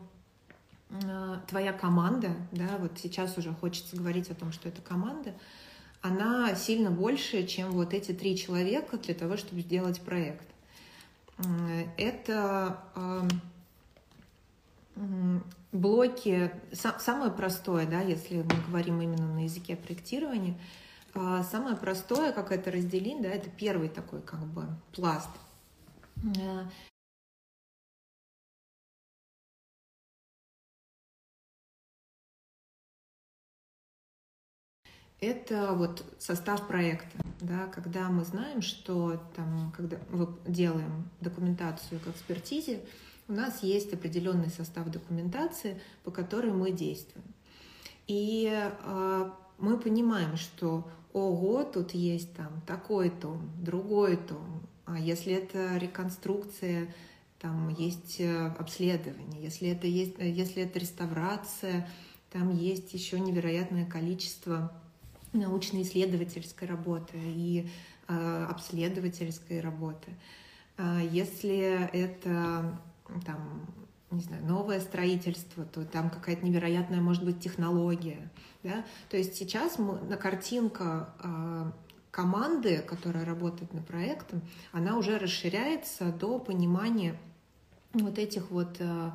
а, 0.91 1.41
твоя 1.47 1.73
команда, 1.73 2.35
да, 2.51 2.77
вот 2.79 2.91
сейчас 2.97 3.37
уже 3.37 3.53
хочется 3.53 3.95
говорить 3.95 4.29
о 4.29 4.35
том, 4.35 4.51
что 4.51 4.69
это 4.69 4.81
команда, 4.81 5.33
она 6.05 6.53
сильно 6.55 6.91
больше, 6.91 7.47
чем 7.47 7.71
вот 7.71 7.93
эти 7.93 8.11
три 8.11 8.37
человека 8.37 8.97
для 8.97 9.15
того, 9.15 9.37
чтобы 9.37 9.61
сделать 9.61 9.99
проект. 10.01 10.45
Это 11.97 12.79
блоки, 15.71 16.51
самое 16.71 17.31
простое, 17.31 17.85
да, 17.85 18.01
если 18.01 18.37
мы 18.37 18.67
говорим 18.67 19.01
именно 19.01 19.27
на 19.27 19.43
языке 19.43 19.75
проектирования, 19.75 20.55
а, 21.13 21.43
самое 21.43 21.75
простое, 21.75 22.31
как 22.31 22.51
это 22.51 22.71
разделить, 22.71 23.21
да, 23.21 23.29
это 23.29 23.49
первый 23.49 23.89
такой 23.89 24.21
как 24.21 24.39
бы 24.45 24.67
пласт. 24.93 25.29
Это 35.21 35.73
вот 35.73 36.03
состав 36.19 36.67
проекта, 36.67 37.17
да, 37.39 37.67
когда 37.67 38.09
мы 38.09 38.23
знаем, 38.25 38.61
что 38.61 39.21
там, 39.35 39.73
когда 39.75 39.97
мы 40.09 40.27
делаем 40.45 41.09
документацию 41.21 41.99
к 42.01 42.07
экспертизе, 42.07 42.81
у 43.27 43.33
нас 43.33 43.63
есть 43.63 43.93
определенный 43.93 44.49
состав 44.49 44.87
документации, 44.89 45.81
по 46.03 46.11
которой 46.11 46.51
мы 46.51 46.71
действуем. 46.71 47.25
И 48.07 48.51
э, 48.51 49.31
мы 49.57 49.79
понимаем, 49.79 50.37
что 50.37 50.87
ого, 51.11 51.63
тут 51.63 51.91
есть 51.95 52.35
там 52.35 52.61
такой 52.67 53.09
том, 53.09 53.49
другой 53.63 54.17
том, 54.17 54.61
а 54.85 54.99
если 54.99 55.33
это 55.33 55.77
реконструкция, 55.77 56.93
там 57.39 57.69
есть 57.69 58.19
э, 58.19 58.47
обследование, 58.59 59.41
если 59.41 59.69
это, 59.69 59.87
есть, 59.87 60.15
если 60.19 60.63
это 60.63 60.77
реставрация, 60.77 61.89
там 62.31 62.53
есть 62.53 62.93
еще 62.93 63.19
невероятное 63.19 63.85
количество 63.85 64.71
научно-исследовательской 65.37 66.67
работы 66.67 67.17
и 67.17 67.69
э, 68.07 68.45
обследовательской 68.49 69.61
работы. 69.61 70.11
А 70.77 70.99
если 71.01 71.89
это 71.93 72.77
там, 73.25 73.67
не 74.11 74.21
знаю, 74.21 74.45
новое 74.45 74.79
строительство, 74.79 75.65
то 75.65 75.85
там 75.85 76.09
какая-то 76.09 76.45
невероятная, 76.45 77.01
может 77.01 77.23
быть, 77.23 77.39
технология. 77.39 78.29
Да? 78.63 78.83
То 79.09 79.17
есть 79.17 79.35
сейчас 79.35 79.77
мы, 79.77 79.99
на 80.01 80.17
картинка 80.17 81.09
э, 81.23 81.71
команды, 82.11 82.79
которая 82.79 83.25
работает 83.25 83.73
над 83.73 83.85
проектом, 83.85 84.41
она 84.71 84.97
уже 84.97 85.17
расширяется 85.17 86.11
до 86.11 86.39
понимания 86.39 87.19
вот 87.93 88.17
этих 88.17 88.51
вот 88.51 88.77
э, 88.79 88.83
э, 88.85 89.11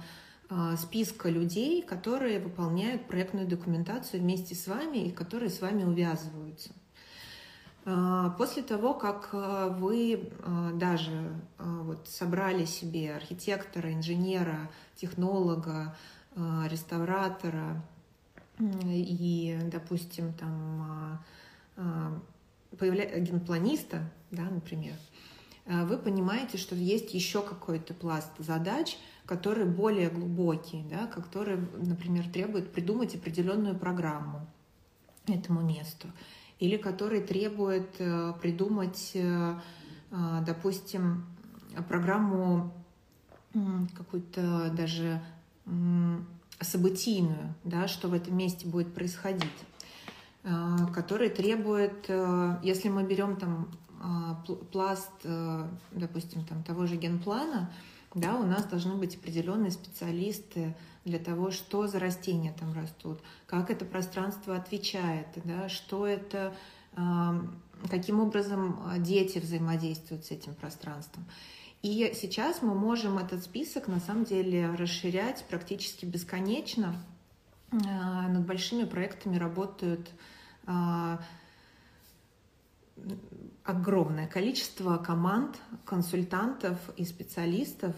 списка 0.76 1.28
людей, 1.28 1.80
которые 1.80 2.40
выполняют 2.40 3.06
проектную 3.06 3.46
документацию 3.46 4.20
вместе 4.20 4.54
с 4.54 4.66
вами 4.66 4.98
и 4.98 5.10
которые 5.10 5.48
с 5.48 5.60
вами 5.60 5.84
увязываются. 5.84 6.70
А, 7.86 8.30
после 8.30 8.62
того, 8.62 8.94
как 8.94 9.30
а, 9.32 9.68
вы 9.68 10.30
а, 10.42 10.72
даже 10.72 11.32
вот 11.58 12.06
собрали 12.08 12.64
себе 12.64 13.14
архитектора, 13.14 13.92
инженера, 13.92 14.70
технолога, 14.96 15.96
реставратора 16.36 17.82
и, 18.84 19.58
допустим, 19.64 20.32
там 20.34 21.20
генпланиста, 22.72 24.08
да, 24.30 24.44
например, 24.44 24.94
вы 25.66 25.98
понимаете, 25.98 26.56
что 26.56 26.76
есть 26.76 27.12
еще 27.12 27.42
какой-то 27.42 27.94
пласт 27.94 28.30
задач, 28.38 28.96
которые 29.26 29.66
более 29.66 30.10
глубокие, 30.10 30.84
да, 30.90 31.06
которые, 31.06 31.58
например, 31.76 32.28
требуют 32.28 32.72
придумать 32.72 33.14
определенную 33.14 33.78
программу 33.78 34.46
этому 35.26 35.60
месту. 35.60 36.08
Или 36.58 36.76
который 36.76 37.20
требует 37.22 37.94
э, 37.98 38.34
придумать, 38.40 39.12
э, 39.14 39.54
э, 40.10 40.42
допустим, 40.46 41.26
программу 41.88 42.72
какую-то 43.96 44.70
даже 44.76 45.20
событийную, 46.60 47.54
да, 47.64 47.88
что 47.88 48.08
в 48.08 48.12
этом 48.12 48.36
месте 48.36 48.66
будет 48.66 48.92
происходить, 48.94 49.50
который 50.92 51.30
требует, 51.30 52.08
если 52.62 52.88
мы 52.88 53.04
берем 53.04 53.36
там 53.36 53.68
пласт, 54.72 55.10
допустим, 55.92 56.44
там 56.44 56.62
того 56.62 56.86
же 56.86 56.96
генплана, 56.96 57.72
да, 58.14 58.36
у 58.36 58.44
нас 58.44 58.64
должны 58.64 58.96
быть 58.96 59.16
определенные 59.16 59.70
специалисты 59.70 60.74
для 61.04 61.18
того, 61.18 61.50
что 61.50 61.86
за 61.86 61.98
растения 61.98 62.54
там 62.58 62.72
растут, 62.72 63.20
как 63.46 63.70
это 63.70 63.84
пространство 63.84 64.56
отвечает, 64.56 65.28
да, 65.44 65.68
что 65.68 66.06
это, 66.06 66.54
каким 67.88 68.20
образом 68.20 68.80
а, 68.84 68.98
дети 68.98 69.38
взаимодействуют 69.38 70.26
с 70.26 70.30
этим 70.30 70.54
пространством. 70.54 71.24
И 71.82 72.12
сейчас 72.14 72.60
мы 72.60 72.74
можем 72.74 73.16
этот 73.16 73.42
список 73.42 73.88
на 73.88 74.00
самом 74.00 74.24
деле 74.24 74.70
расширять 74.74 75.44
практически 75.48 76.04
бесконечно. 76.04 76.94
А, 77.72 78.28
над 78.28 78.44
большими 78.44 78.84
проектами 78.84 79.38
работают 79.38 80.10
а, 80.66 81.20
огромное 83.64 84.26
количество 84.26 84.96
команд, 84.96 85.58
консультантов 85.84 86.78
и 86.96 87.04
специалистов. 87.04 87.94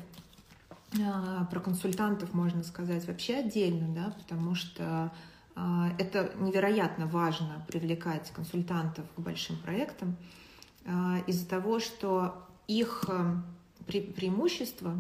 А, 1.02 1.44
про 1.46 1.60
консультантов 1.60 2.34
можно 2.34 2.62
сказать 2.62 3.06
вообще 3.06 3.36
отдельно, 3.36 3.94
да, 3.94 4.14
потому 4.18 4.54
что 4.54 5.12
а, 5.54 5.90
это 5.98 6.32
невероятно 6.38 7.06
важно 7.06 7.64
привлекать 7.68 8.30
консультантов 8.30 9.04
к 9.16 9.20
большим 9.20 9.56
проектам 9.58 10.16
а, 10.84 11.18
из-за 11.26 11.48
того, 11.48 11.78
что 11.78 12.46
их 12.66 13.04
преимущество 13.86 14.98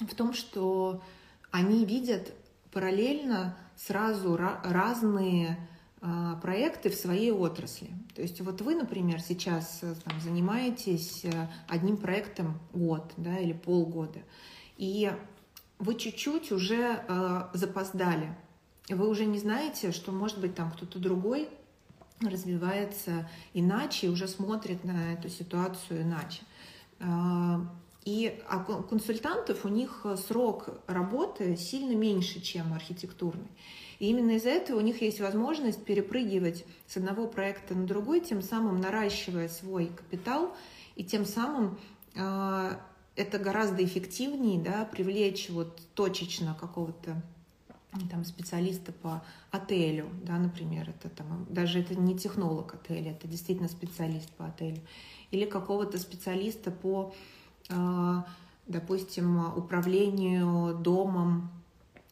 в 0.00 0.14
том, 0.14 0.32
что 0.32 1.02
они 1.50 1.84
видят 1.84 2.32
параллельно 2.72 3.56
сразу 3.76 4.36
разные 4.36 5.58
проекты 6.42 6.90
в 6.90 6.94
своей 6.94 7.32
отрасли. 7.32 7.90
То 8.14 8.22
есть 8.22 8.40
вот 8.40 8.60
вы, 8.62 8.74
например, 8.74 9.20
сейчас 9.20 9.80
э, 9.82 9.94
там, 10.04 10.20
занимаетесь 10.20 11.24
э, 11.24 11.48
одним 11.68 11.96
проектом 11.96 12.58
год 12.72 13.12
да, 13.16 13.38
или 13.38 13.52
полгода, 13.52 14.20
и 14.76 15.12
вы 15.78 15.94
чуть-чуть 15.94 16.50
уже 16.50 17.04
э, 17.06 17.42
запоздали. 17.52 18.36
Вы 18.88 19.08
уже 19.08 19.24
не 19.24 19.38
знаете, 19.38 19.92
что, 19.92 20.12
может 20.12 20.40
быть, 20.40 20.54
там 20.54 20.72
кто-то 20.72 20.98
другой 20.98 21.48
развивается 22.20 23.30
иначе 23.54 24.08
уже 24.08 24.26
смотрит 24.26 24.82
на 24.82 25.12
эту 25.12 25.28
ситуацию 25.28 26.02
иначе. 26.02 26.42
А, 26.98 27.60
и 28.04 28.42
а 28.48 28.58
консультантов 28.64 29.64
у 29.64 29.68
них 29.68 30.04
срок 30.26 30.80
работы 30.88 31.56
сильно 31.56 31.94
меньше, 31.94 32.40
чем 32.40 32.72
архитектурный. 32.72 33.50
И 33.98 34.08
именно 34.08 34.32
из-за 34.32 34.50
этого 34.50 34.78
у 34.78 34.82
них 34.82 35.02
есть 35.02 35.20
возможность 35.20 35.84
перепрыгивать 35.84 36.64
с 36.86 36.96
одного 36.96 37.26
проекта 37.26 37.74
на 37.74 37.86
другой, 37.86 38.20
тем 38.20 38.42
самым 38.42 38.80
наращивая 38.80 39.48
свой 39.48 39.86
капитал, 39.86 40.54
и 40.94 41.04
тем 41.04 41.24
самым 41.24 41.78
э, 42.14 42.76
это 43.16 43.38
гораздо 43.38 43.84
эффективнее 43.84 44.60
да, 44.60 44.84
привлечь 44.84 45.50
вот 45.50 45.80
точечно 45.94 46.56
какого-то 46.58 47.20
там, 48.10 48.24
специалиста 48.24 48.92
по 48.92 49.24
отелю, 49.50 50.08
да, 50.22 50.38
например, 50.38 50.90
это 50.90 51.08
там, 51.08 51.46
даже 51.48 51.80
это 51.80 51.94
не 51.94 52.16
технолог 52.16 52.74
отеля, 52.74 53.12
это 53.12 53.26
действительно 53.26 53.68
специалист 53.68 54.30
по 54.32 54.46
отелю, 54.46 54.80
или 55.30 55.44
какого-то 55.44 55.98
специалиста 55.98 56.70
по, 56.70 57.14
э, 57.68 58.22
допустим, 58.66 59.56
управлению 59.56 60.74
домом, 60.74 61.50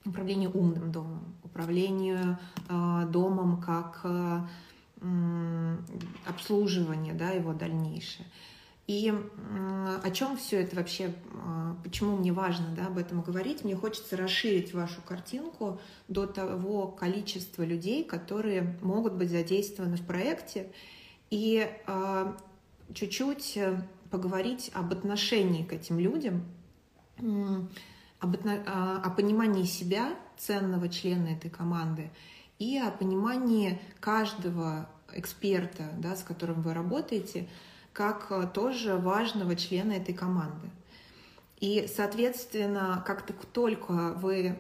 управлению 0.07 0.51
умным 0.53 0.93
домом, 0.93 1.35
управлению 1.43 2.39
э, 2.69 3.07
домом 3.11 3.61
как 3.61 4.01
э, 4.05 4.41
обслуживание, 6.27 7.15
да, 7.15 7.31
его 7.31 7.53
дальнейшее. 7.53 8.27
И 8.87 9.13
о 10.05 10.11
чем 10.13 10.37
все 10.37 10.63
это 10.63 10.77
вообще, 10.77 11.07
э, 11.07 11.75
почему 11.83 12.17
мне 12.17 12.33
важно 12.33 12.67
да, 12.77 12.87
об 12.87 12.99
этом 12.99 13.21
говорить? 13.21 13.65
Мне 13.65 13.75
хочется 13.75 14.17
расширить 14.17 14.75
вашу 14.75 15.03
картинку 15.03 15.81
до 16.09 16.27
того 16.27 16.87
количества 16.87 17.63
людей, 17.65 18.05
которые 18.05 18.79
могут 18.83 19.15
быть 19.15 19.31
задействованы 19.31 19.97
в 19.97 20.07
проекте, 20.07 20.71
и 21.31 21.69
чуть-чуть 22.95 23.59
поговорить 24.13 24.71
об 24.73 24.93
отношении 24.93 25.65
к 25.65 25.73
этим 25.73 25.99
людям, 25.99 26.45
об, 28.21 28.37
о 28.47 29.11
понимании 29.11 29.65
себя 29.65 30.15
ценного 30.39 30.89
члена 30.89 31.29
этой 31.29 31.51
команды 31.51 32.11
и 32.59 32.79
о 32.79 32.91
понимании 32.91 33.81
каждого 34.01 34.89
эксперта, 35.13 35.91
да, 35.99 36.17
с 36.17 36.23
которым 36.23 36.63
вы 36.63 36.75
работаете, 36.75 37.49
как 37.93 38.27
э, 38.31 38.49
тоже 38.53 38.97
важного 38.97 39.57
члена 39.57 39.93
этой 39.93 40.15
команды. 40.15 40.71
И, 41.59 41.89
соответственно, 41.95 43.03
как 43.07 43.25
только 43.53 44.13
вы 44.15 44.37
э, 44.47 44.57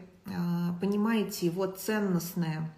понимаете 0.80 1.46
его 1.46 1.66
ценностное 1.66 2.72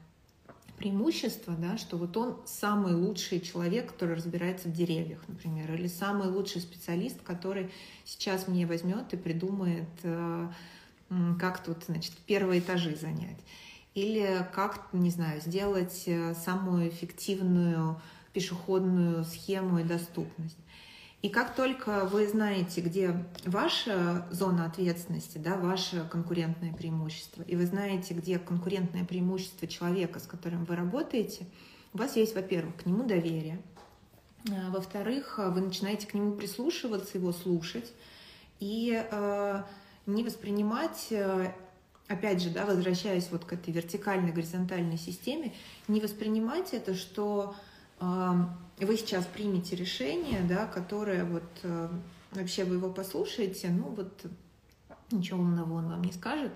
преимущество, 0.78 1.54
да, 1.54 1.76
что 1.76 1.96
вот 1.96 2.16
он 2.16 2.36
самый 2.46 2.94
лучший 2.94 3.40
человек, 3.40 3.92
который 3.92 4.16
разбирается 4.16 4.68
в 4.68 4.72
деревьях, 4.72 5.20
например, 5.28 5.72
или 5.74 5.88
самый 5.88 6.28
лучший 6.28 6.60
специалист, 6.60 7.20
который 7.22 7.70
сейчас 8.04 8.48
мне 8.48 8.66
возьмет 8.66 9.12
и 9.12 9.16
придумает 9.16 9.88
э, 10.02 10.48
как 11.38 11.62
тут, 11.62 11.84
значит, 11.86 12.12
первые 12.26 12.60
этажи 12.60 12.96
занять. 12.96 13.38
Или 13.94 14.46
как, 14.54 14.88
не 14.92 15.10
знаю, 15.10 15.40
сделать 15.40 16.04
э, 16.06 16.34
самую 16.34 16.88
эффективную 16.88 18.00
пешеходную 18.32 19.24
схему 19.24 19.80
и 19.80 19.84
доступность. 19.84 20.56
И 21.20 21.30
как 21.30 21.56
только 21.56 22.04
вы 22.04 22.28
знаете, 22.28 22.80
где 22.80 23.24
ваша 23.44 24.26
зона 24.30 24.66
ответственности, 24.66 25.38
да, 25.38 25.56
ваше 25.56 26.06
конкурентное 26.08 26.72
преимущество, 26.72 27.42
и 27.42 27.56
вы 27.56 27.66
знаете, 27.66 28.14
где 28.14 28.38
конкурентное 28.38 29.04
преимущество 29.04 29.66
человека, 29.66 30.20
с 30.20 30.26
которым 30.28 30.64
вы 30.64 30.76
работаете, 30.76 31.46
у 31.92 31.98
вас 31.98 32.14
есть, 32.14 32.36
во-первых, 32.36 32.76
к 32.76 32.86
нему 32.86 33.02
доверие, 33.02 33.60
а, 34.48 34.70
во-вторых, 34.70 35.38
вы 35.38 35.60
начинаете 35.60 36.06
к 36.06 36.14
нему 36.14 36.32
прислушиваться, 36.32 37.18
его 37.18 37.32
слушать, 37.32 37.92
и 38.60 39.04
э, 39.10 39.62
не 40.06 40.22
воспринимать 40.22 41.08
э, 41.10 41.52
опять 42.06 42.42
же, 42.42 42.50
да, 42.50 42.64
возвращаясь 42.64 43.28
вот 43.30 43.44
к 43.44 43.52
этой 43.52 43.72
вертикальной, 43.72 44.32
горизонтальной 44.32 44.98
системе, 44.98 45.52
не 45.88 46.00
воспринимать 46.00 46.74
это, 46.74 46.94
что 46.94 47.54
э, 47.54 47.67
вы 48.00 48.96
сейчас 48.96 49.26
примете 49.26 49.76
решение, 49.76 50.40
да, 50.42 50.66
которое 50.66 51.24
вот 51.24 51.44
э, 51.62 51.88
вообще 52.32 52.64
вы 52.64 52.76
его 52.76 52.90
послушаете, 52.90 53.70
ну 53.70 53.84
вот 53.90 54.26
ничего 55.10 55.40
умного 55.40 55.74
он 55.74 55.88
вам 55.88 56.02
не 56.02 56.12
скажет, 56.12 56.52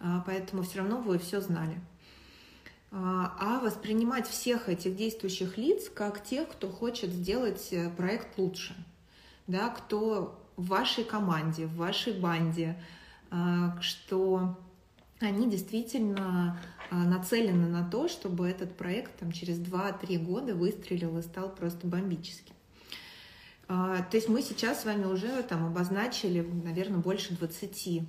э, 0.00 0.04
поэтому 0.24 0.62
все 0.62 0.78
равно 0.78 1.00
вы 1.00 1.18
все 1.18 1.40
знали. 1.40 1.74
Э, 1.74 1.78
а 2.92 3.60
воспринимать 3.62 4.26
всех 4.28 4.68
этих 4.68 4.96
действующих 4.96 5.58
лиц 5.58 5.90
как 5.90 6.24
тех, 6.24 6.48
кто 6.48 6.68
хочет 6.68 7.10
сделать 7.10 7.68
э, 7.72 7.90
проект 7.90 8.38
лучше, 8.38 8.74
да, 9.46 9.68
кто 9.68 10.42
в 10.56 10.68
вашей 10.68 11.04
команде, 11.04 11.66
в 11.66 11.76
вашей 11.76 12.18
банде, 12.18 12.82
а, 13.30 13.78
что 13.80 14.58
они 15.20 15.48
действительно 15.48 16.58
а, 16.90 16.96
нацелены 17.04 17.68
на 17.68 17.88
то, 17.88 18.08
чтобы 18.08 18.48
этот 18.48 18.76
проект 18.76 19.18
там, 19.18 19.32
через 19.32 19.58
2-3 19.58 20.18
года 20.18 20.54
выстрелил 20.54 21.16
и 21.18 21.22
стал 21.22 21.54
просто 21.54 21.86
бомбическим. 21.86 22.54
А, 23.68 24.02
то 24.02 24.16
есть 24.16 24.28
мы 24.28 24.42
сейчас 24.42 24.82
с 24.82 24.84
вами 24.84 25.04
уже 25.04 25.42
там 25.42 25.66
обозначили, 25.66 26.40
наверное, 26.40 26.98
больше 26.98 27.34
20 27.34 28.02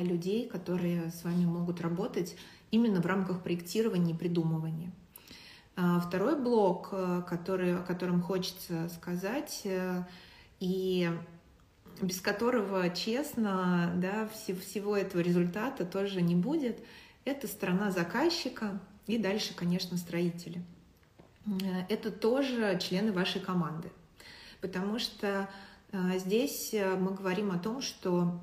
людей, 0.00 0.48
которые 0.48 1.10
с 1.10 1.24
вами 1.24 1.44
могут 1.44 1.80
работать 1.80 2.36
именно 2.70 3.02
в 3.02 3.06
рамках 3.06 3.42
проектирования 3.42 4.14
и 4.14 4.16
придумывания. 4.16 4.90
Второй 5.74 6.40
блок, 6.40 6.88
который, 7.26 7.76
о 7.76 7.82
котором 7.82 8.22
хочется 8.22 8.88
сказать, 8.88 9.60
э, 9.64 10.04
и 10.58 11.10
без 12.00 12.20
которого, 12.20 12.90
честно, 12.90 13.92
да, 13.96 14.28
всего 14.28 14.96
этого 14.96 15.20
результата 15.20 15.84
тоже 15.84 16.22
не 16.22 16.34
будет, 16.34 16.78
это 17.24 17.48
сторона 17.48 17.90
заказчика 17.90 18.80
и 19.06 19.18
дальше, 19.18 19.54
конечно, 19.54 19.96
строители. 19.96 20.62
Э, 21.46 21.84
это 21.88 22.10
тоже 22.10 22.78
члены 22.82 23.12
вашей 23.12 23.40
команды, 23.40 23.90
потому 24.60 24.98
что 24.98 25.48
э, 25.92 26.18
здесь 26.18 26.72
э, 26.72 26.96
мы 26.96 27.14
говорим 27.14 27.50
о 27.50 27.58
том, 27.58 27.80
что 27.80 28.40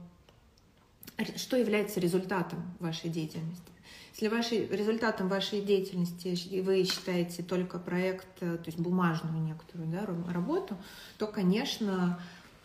что 1.36 1.58
является 1.58 2.00
результатом 2.00 2.76
вашей 2.80 3.08
деятельности. 3.08 3.72
Если 4.13 4.28
вашей, 4.30 4.68
результатом 4.68 5.28
вашей 5.28 5.62
деятельности 5.62 6.60
вы 6.62 6.84
считаете 6.86 7.44
только 7.44 7.78
проект, 7.78 8.39
то 8.39 8.60
есть 8.66 8.80
бумажную 8.80 9.39
некоторую 9.44 9.89
да, 9.89 10.08
работу, 10.32 10.76
то, 11.20 11.28
конечно, 11.28 12.20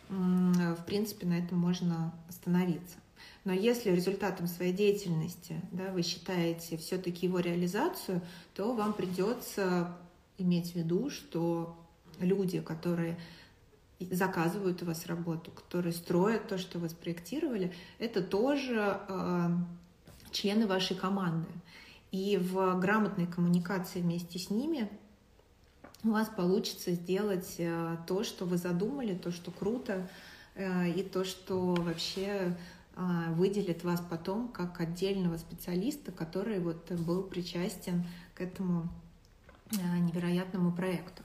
в 0.09 0.85
принципе, 0.87 1.27
на 1.27 1.39
этом 1.39 1.59
можно 1.59 2.13
остановиться. 2.29 2.97
Но 3.45 3.53
если 3.53 3.91
результатом 3.91 4.47
своей 4.47 4.73
деятельности 4.73 5.61
да, 5.73 5.91
вы 5.93 6.03
считаете 6.03 6.77
все-таки 6.77 7.27
его 7.27 7.41
реализацию, 7.41 8.21
то 8.55 8.75
вам 8.75 8.93
придется 8.93 9.97
иметь 10.39 10.73
в 10.73 10.77
виду, 10.77 11.11
что 11.11 11.77
люди, 12.21 12.61
которые 12.61 13.19
заказывают 14.01 14.83
у 14.83 14.87
вас 14.87 15.07
работу, 15.07 15.51
которые 15.51 15.93
строят 15.93 16.49
то, 16.49 16.59
что 16.59 16.79
вы 16.79 16.89
спроектировали, 16.89 17.73
это 17.99 18.23
тоже 18.23 19.01
э, 19.09 19.49
члены 20.31 20.67
вашей 20.67 20.97
команды. 20.97 21.49
И 22.13 22.37
в 22.37 22.79
грамотной 22.79 23.27
коммуникации 23.27 24.01
вместе 24.01 24.39
с 24.39 24.51
ними 24.51 24.89
у 26.05 26.11
вас 26.11 26.29
получится 26.29 26.93
сделать 26.93 27.57
э, 27.59 27.97
то, 28.07 28.23
что 28.23 28.45
вы 28.45 28.57
задумали, 28.57 29.15
то, 29.15 29.33
что 29.33 29.51
круто, 29.51 30.09
э, 30.55 30.91
и 30.91 31.03
то, 31.03 31.25
что 31.25 31.75
вообще 31.75 32.57
э, 32.95 33.33
выделит 33.33 33.83
вас 33.83 34.01
потом 34.09 34.49
как 34.49 34.81
отдельного 34.81 35.39
специалиста, 35.39 36.13
который 36.13 36.61
вот 36.61 36.91
был 36.93 37.23
причастен 37.25 38.05
к 38.35 38.41
этому 38.41 38.89
невероятному 39.71 40.73
проекту. 40.73 41.23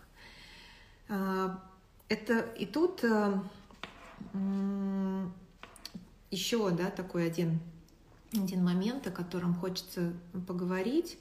Это 1.08 2.40
и 2.58 2.66
тут 2.66 3.02
еще, 6.30 6.70
да, 6.72 6.90
такой 6.90 7.26
один, 7.26 7.62
один 8.34 8.66
момент, 8.66 9.08
о 9.08 9.12
котором 9.12 9.54
хочется 9.54 10.12
поговорить, 10.46 11.18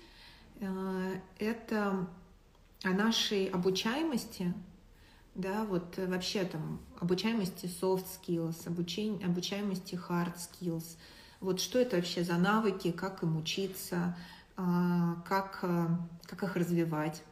это 1.38 2.08
о 2.84 2.90
нашей 2.90 3.46
обучаемости, 3.46 4.52
да, 5.34 5.64
вот 5.64 5.96
вообще 5.96 6.44
там 6.44 6.80
обучаемости 7.00 7.66
soft 7.66 8.06
skills, 8.06 8.66
обучение, 8.66 9.26
обучаемости 9.26 9.94
hard 9.94 10.34
skills. 10.36 10.96
Вот 11.40 11.60
что 11.60 11.78
это 11.78 11.96
вообще 11.96 12.22
за 12.22 12.36
навыки, 12.36 12.92
как 12.92 13.22
им 13.22 13.36
учиться, 13.36 14.16
а, 14.56 15.16
как, 15.26 15.60
а, 15.62 15.98
как 16.24 16.42
их 16.42 16.56
развивать. 16.56 17.22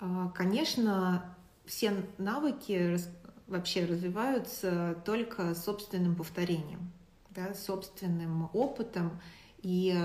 А, 0.00 0.28
конечно, 0.30 1.36
все 1.66 2.06
навыки 2.18 2.98
вообще 3.46 3.84
развиваются 3.84 4.96
только 5.04 5.54
собственным 5.54 6.14
повторением, 6.16 6.92
да, 7.30 7.54
собственным 7.54 8.50
опытом. 8.52 9.20
И 9.62 9.96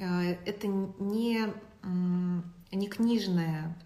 это 0.00 0.66
не, 0.66 1.52
не 2.72 2.88
книжное 2.88 3.76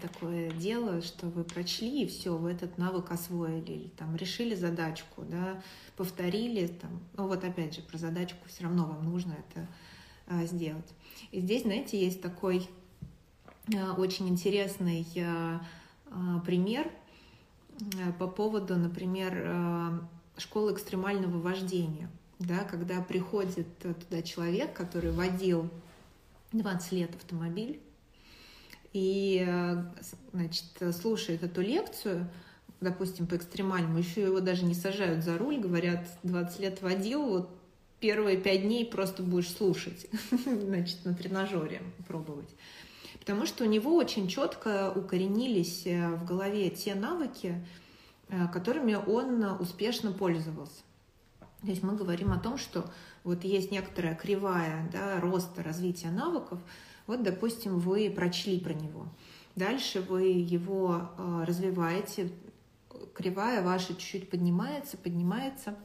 такое 0.00 0.50
дело, 0.50 1.00
что 1.00 1.26
вы 1.28 1.44
прочли 1.44 2.02
и 2.02 2.06
все, 2.06 2.36
вы 2.36 2.52
этот 2.52 2.76
навык 2.76 3.10
освоили, 3.10 3.72
или 3.72 3.88
там 3.88 4.14
решили 4.16 4.54
задачку, 4.54 5.22
да, 5.22 5.62
повторили, 5.96 6.66
там, 6.66 7.00
ну 7.16 7.26
вот 7.26 7.42
опять 7.44 7.74
же 7.74 7.80
про 7.80 7.96
задачку 7.96 8.46
все 8.48 8.64
равно 8.64 8.84
вам 8.84 9.04
нужно 9.04 9.32
это 9.32 9.66
а, 10.26 10.44
сделать. 10.44 10.92
И 11.30 11.40
здесь, 11.40 11.62
знаете, 11.62 12.02
есть 12.02 12.20
такой 12.20 12.68
очень 13.96 14.28
интересный 14.28 15.06
пример 16.44 16.90
по 18.18 18.26
поводу, 18.26 18.76
например, 18.76 20.02
школы 20.36 20.72
экстремального 20.72 21.40
вождения, 21.40 22.10
да, 22.42 22.64
когда 22.64 23.00
приходит 23.00 23.66
туда 23.78 24.22
человек, 24.22 24.72
который 24.72 25.10
водил 25.10 25.70
20 26.52 26.92
лет 26.92 27.14
автомобиль, 27.14 27.80
и, 28.92 29.44
э, 29.46 29.84
значит, 30.32 30.64
слушает 30.94 31.42
эту 31.42 31.62
лекцию, 31.62 32.28
допустим, 32.80 33.26
по 33.26 33.36
экстремальному, 33.36 33.98
еще 33.98 34.22
его 34.22 34.40
даже 34.40 34.64
не 34.64 34.74
сажают 34.74 35.24
за 35.24 35.38
руль, 35.38 35.58
говорят, 35.58 36.06
20 36.24 36.60
лет 36.60 36.82
водил, 36.82 37.24
вот 37.26 37.50
первые 38.00 38.36
пять 38.36 38.62
дней 38.62 38.84
просто 38.84 39.22
будешь 39.22 39.50
слушать, 39.50 40.06
значит, 40.44 41.04
на 41.04 41.14
тренажере 41.14 41.82
пробовать. 42.06 42.50
Потому 43.18 43.46
что 43.46 43.64
у 43.64 43.68
него 43.68 43.94
очень 43.94 44.26
четко 44.26 44.92
укоренились 44.94 45.86
э, 45.86 46.08
в 46.16 46.24
голове 46.26 46.68
те 46.70 46.94
навыки, 46.94 47.64
э, 48.28 48.48
которыми 48.48 48.94
он 48.94 49.44
успешно 49.60 50.12
пользовался. 50.12 50.82
То 51.62 51.68
есть 51.68 51.82
мы 51.82 51.94
говорим 51.94 52.32
о 52.32 52.38
том, 52.38 52.58
что 52.58 52.90
вот 53.24 53.44
есть 53.44 53.70
некоторая 53.70 54.14
кривая 54.14 54.88
да, 54.92 55.20
роста 55.20 55.62
развития 55.62 56.10
навыков, 56.10 56.58
вот, 57.06 57.22
допустим, 57.22 57.78
вы 57.78 58.10
прочли 58.10 58.58
про 58.58 58.74
него. 58.74 59.06
Дальше 59.54 60.00
вы 60.00 60.22
его 60.22 61.10
э, 61.16 61.44
развиваете, 61.46 62.30
кривая 63.14 63.62
ваша 63.62 63.88
чуть-чуть 63.88 64.30
поднимается, 64.30 64.96
поднимается 64.96 65.76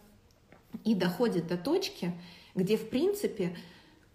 и 0.83 0.95
доходит 0.95 1.47
до 1.47 1.57
точки, 1.57 2.13
где, 2.55 2.77
в 2.77 2.89
принципе, 2.89 3.57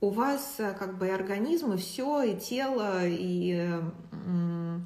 у 0.01 0.11
вас 0.11 0.57
э, 0.59 0.75
как 0.75 0.98
бы 0.98 1.07
и 1.07 1.11
организм, 1.11 1.72
и 1.72 1.77
все, 1.77 2.22
и 2.22 2.38
тело, 2.38 3.07
и, 3.07 3.81
э, 4.11 4.81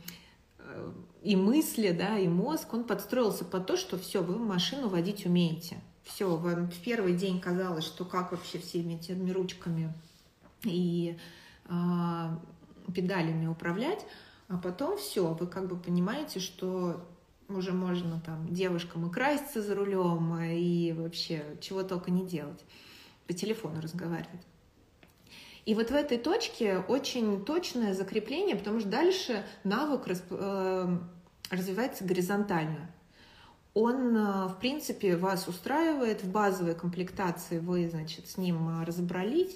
и 1.23 1.37
мысли, 1.37 1.91
да, 1.93 2.19
и 2.19 2.29
мозг, 2.29 2.75
он 2.75 2.85
подстроился 2.85 3.45
под 3.45 3.67
то, 3.67 3.77
что 3.77 3.99
все, 3.99 4.23
вы 4.23 4.39
машину 4.39 4.89
водить 4.89 5.25
умеете. 5.27 5.79
Все, 6.07 6.37
в 6.37 6.81
первый 6.85 7.14
день 7.14 7.40
казалось, 7.40 7.85
что 7.85 8.05
как 8.05 8.31
вообще 8.31 8.59
всеми 8.59 8.95
этими 8.95 9.31
ручками 9.33 9.92
и 10.62 11.19
а, 11.66 12.40
педалями 12.95 13.47
управлять, 13.47 14.07
а 14.49 14.57
потом 14.57 14.97
все, 14.97 15.35
вы 15.35 15.49
как 15.49 15.66
бы 15.66 15.77
понимаете, 15.77 16.38
что 16.38 17.05
уже 17.49 17.73
можно 17.73 18.21
там 18.25 18.47
девушкам 18.55 19.09
и 19.09 19.12
краситься 19.12 19.61
за 19.61 19.75
рулем, 19.75 20.40
и 20.40 20.92
вообще 20.92 21.45
чего 21.61 21.83
только 21.83 22.12
не 22.12 22.25
делать, 22.25 22.64
по 23.27 23.35
телефону 23.35 23.81
разговаривать. 23.81 24.47
И 25.64 25.75
вот 25.75 25.90
в 25.90 25.95
этой 25.95 26.19
точке 26.19 26.79
очень 26.79 27.45
точное 27.45 27.95
закрепление, 27.95 28.55
потому 28.55 28.79
что 28.79 28.88
дальше 28.88 29.45
навык 29.64 30.07
э, 30.07 30.99
развивается 31.51 32.05
горизонтально. 32.05 32.88
Он, 33.77 34.17
э, 34.17 34.47
в 34.49 34.57
принципе, 34.59 35.17
вас 35.17 35.49
устраивает, 35.49 36.23
в 36.23 36.31
базовой 36.31 36.75
комплектации 36.75 37.59
вы, 37.59 37.91
значит, 37.91 38.27
с 38.27 38.39
ним 38.39 38.83
разобрались, 38.83 39.55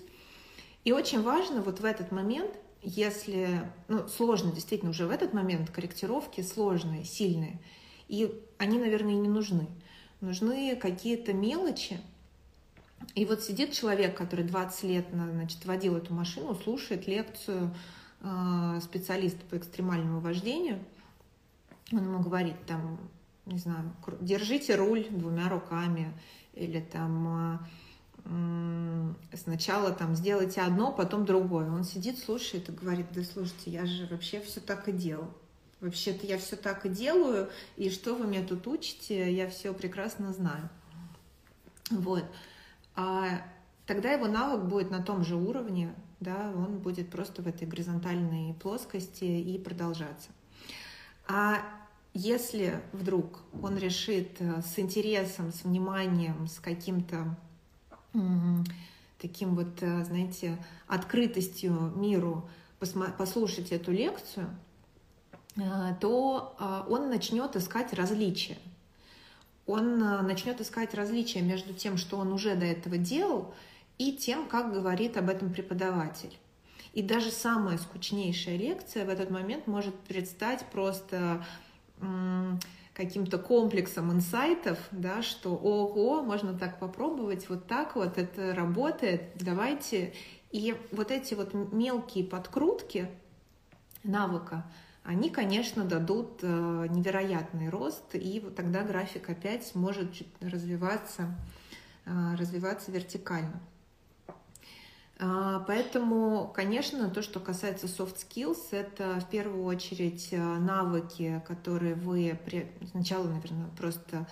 и 0.85 0.93
очень 0.93 1.23
важно 1.23 1.63
вот 1.63 1.81
в 1.81 1.87
этот 1.87 2.13
момент, 2.13 2.51
если, 2.83 3.63
ну, 3.89 4.07
сложно 4.09 4.53
действительно 4.53 4.91
уже 4.91 5.07
в 5.07 5.11
этот 5.11 5.33
момент, 5.33 5.71
корректировки 5.71 6.43
сложные, 6.43 7.05
сильные, 7.05 7.63
и 8.09 8.31
они, 8.59 8.79
наверное, 8.79 9.15
не 9.15 9.29
нужны. 9.31 9.67
Нужны 10.21 10.77
какие-то 10.77 11.33
мелочи. 11.33 11.99
И 13.15 13.25
вот 13.25 13.43
сидит 13.43 13.73
человек, 13.73 14.19
который 14.19 14.45
20 14.45 14.83
лет 14.83 15.07
значит, 15.11 15.65
водил 15.65 15.97
эту 15.97 16.13
машину, 16.13 16.55
слушает 16.55 17.07
лекцию 17.07 17.75
э, 18.21 18.81
специалиста 18.83 19.41
по 19.49 19.57
экстремальному 19.57 20.21
вождению. 20.21 20.79
Он 21.91 22.05
ему 22.05 22.21
говорит, 22.21 22.57
там, 22.67 22.99
не 23.51 23.59
знаю, 23.59 23.93
держите 24.21 24.77
руль 24.77 25.07
двумя 25.11 25.49
руками, 25.49 26.13
или 26.55 26.81
там 26.81 27.61
э, 28.25 29.37
сначала 29.37 29.93
там 29.93 30.15
сделайте 30.15 30.61
одно, 30.61 30.93
потом 30.93 31.25
другое. 31.25 31.71
Он 31.71 31.85
сидит, 31.85 32.19
слушает 32.19 32.69
и 32.69 32.73
говорит, 32.73 33.07
да 33.13 33.23
слушайте, 33.23 33.71
я 33.71 33.87
же 33.87 34.07
вообще 34.07 34.41
все 34.41 34.61
так 34.61 34.89
и 34.89 34.93
делал. 34.93 35.29
Вообще-то 35.81 36.27
я 36.27 36.39
все 36.39 36.57
так 36.57 36.85
и 36.85 36.91
делаю, 36.91 37.51
и 37.77 37.91
что 37.91 38.15
вы 38.15 38.27
меня 38.27 38.47
тут 38.47 38.67
учите, 38.67 39.33
я 39.33 39.49
все 39.49 39.73
прекрасно 39.73 40.33
знаю. 40.33 40.69
Вот. 41.91 42.25
А 42.95 43.43
тогда 43.87 44.13
его 44.13 44.27
навык 44.27 44.65
будет 44.65 44.91
на 44.91 45.03
том 45.03 45.25
же 45.25 45.37
уровне, 45.37 45.95
да, 46.21 46.53
он 46.55 46.79
будет 46.79 47.11
просто 47.11 47.41
в 47.41 47.49
этой 47.49 47.67
горизонтальной 47.67 48.55
плоскости 48.55 49.25
и 49.25 49.59
продолжаться. 49.59 50.29
А 51.27 51.63
если 52.15 52.81
вдруг 52.93 53.41
он 53.63 53.79
решит 53.79 54.41
э, 54.41 54.63
с 54.63 54.79
интересом, 54.79 55.53
с 55.53 55.65
вниманием, 55.65 56.49
с 56.49 56.59
каким-то 56.59 57.37
таким 59.21 59.55
вот, 59.55 59.81
э, 59.83 60.05
знаете, 60.05 60.59
открытостью 60.89 61.93
миру 61.95 62.49
послушать 63.17 63.71
эту 63.71 63.93
лекцию, 63.93 64.51
э, 65.57 65.61
то 66.01 66.57
он 66.89 67.11
начнет 67.11 67.55
искать 67.55 67.93
различия. 67.93 68.59
Он 69.67 69.99
начнет 70.27 70.61
искать 70.61 70.95
различия 70.95 71.43
между 71.43 71.73
тем, 71.75 71.97
что 71.97 72.17
он 72.17 72.33
уже 72.33 72.57
до 72.57 72.67
этого 72.67 72.99
делал, 72.99 73.55
и 73.99 74.13
тем, 74.13 74.49
как 74.49 74.73
говорит 74.73 75.17
об 75.17 75.29
этом 75.29 75.53
преподаватель. 75.53 76.37
И 76.93 77.03
даже 77.03 77.31
самая 77.31 77.79
скучнейшая 77.79 78.57
лекция 78.57 79.05
в 79.05 79.11
этот 79.11 79.31
момент 79.31 79.69
может 79.69 79.95
предстать 80.01 80.67
просто 80.73 81.45
каким-то 82.95 83.39
комплексом 83.39 84.13
инсайтов, 84.13 84.79
да, 84.91 85.23
что 85.23 85.55
ого, 85.55 86.23
можно 86.23 86.59
так 86.59 86.79
попробовать, 86.79 87.49
вот 87.49 87.67
так 87.67 87.97
вот, 87.97 88.19
это 88.19 88.55
работает, 88.55 89.31
давайте. 89.37 90.13
И 90.51 90.77
вот 90.91 91.11
эти 91.11 91.35
вот 91.35 91.55
мелкие 91.55 92.25
подкрутки 92.25 93.09
навыка, 94.03 94.71
они, 95.03 95.31
конечно, 95.31 95.85
дадут 95.85 96.41
э, 96.43 96.87
невероятный 96.91 97.71
рост, 97.71 98.15
и 98.15 98.41
вот 98.41 98.55
тогда 98.55 98.83
график 98.83 99.31
опять 99.31 99.75
может 99.75 100.11
развиваться, 100.41 101.35
э, 102.05 102.35
развиваться 102.37 102.93
вертикально. 102.93 103.61
А, 105.23 105.61
поэтому, 105.67 106.51
конечно, 106.55 107.11
то, 107.11 107.21
что 107.21 107.41
касается 107.41 107.87
soft 107.87 108.17
skills, 108.17 108.69
это 108.71 109.21
в 109.21 109.29
первую 109.29 109.65
очередь 109.65 110.29
э, 110.31 110.39
навыки, 110.39 111.43
которые 111.47 111.95
вы 111.95 112.41
сначала, 112.91 113.29
наверное, 113.29 113.69
просто 113.77 114.27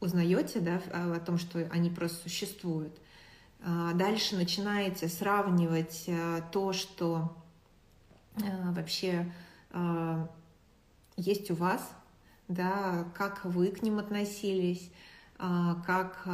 узнаете 0.00 0.58
да, 0.58 0.82
о 0.92 1.20
том, 1.20 1.38
что 1.38 1.60
они 1.70 1.90
просто 1.90 2.28
существуют. 2.28 2.98
А, 3.62 3.92
дальше 3.92 4.34
начинаете 4.34 5.06
сравнивать 5.06 6.04
э, 6.08 6.42
то, 6.50 6.72
что 6.72 7.36
э, 8.36 8.72
вообще 8.72 9.32
есть 11.16 11.50
у 11.50 11.54
вас, 11.54 11.82
да, 12.48 13.04
как 13.14 13.44
вы 13.44 13.68
к 13.68 13.82
ним 13.82 13.98
относились, 13.98 14.90
как 15.36 16.26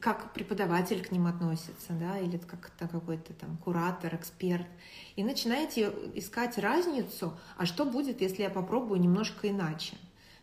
как 0.00 0.32
преподаватель 0.32 1.04
к 1.04 1.12
ним 1.12 1.26
относится, 1.26 1.92
да, 1.92 2.18
или 2.18 2.36
как-то 2.38 2.88
какой-то 2.88 3.32
там 3.32 3.56
куратор, 3.58 4.14
эксперт, 4.14 4.66
и 5.14 5.22
начинаете 5.22 5.92
искать 6.14 6.58
разницу, 6.58 7.38
а 7.56 7.64
что 7.64 7.84
будет, 7.84 8.20
если 8.20 8.42
я 8.42 8.50
попробую 8.50 9.00
немножко 9.00 9.48
иначе, 9.48 9.96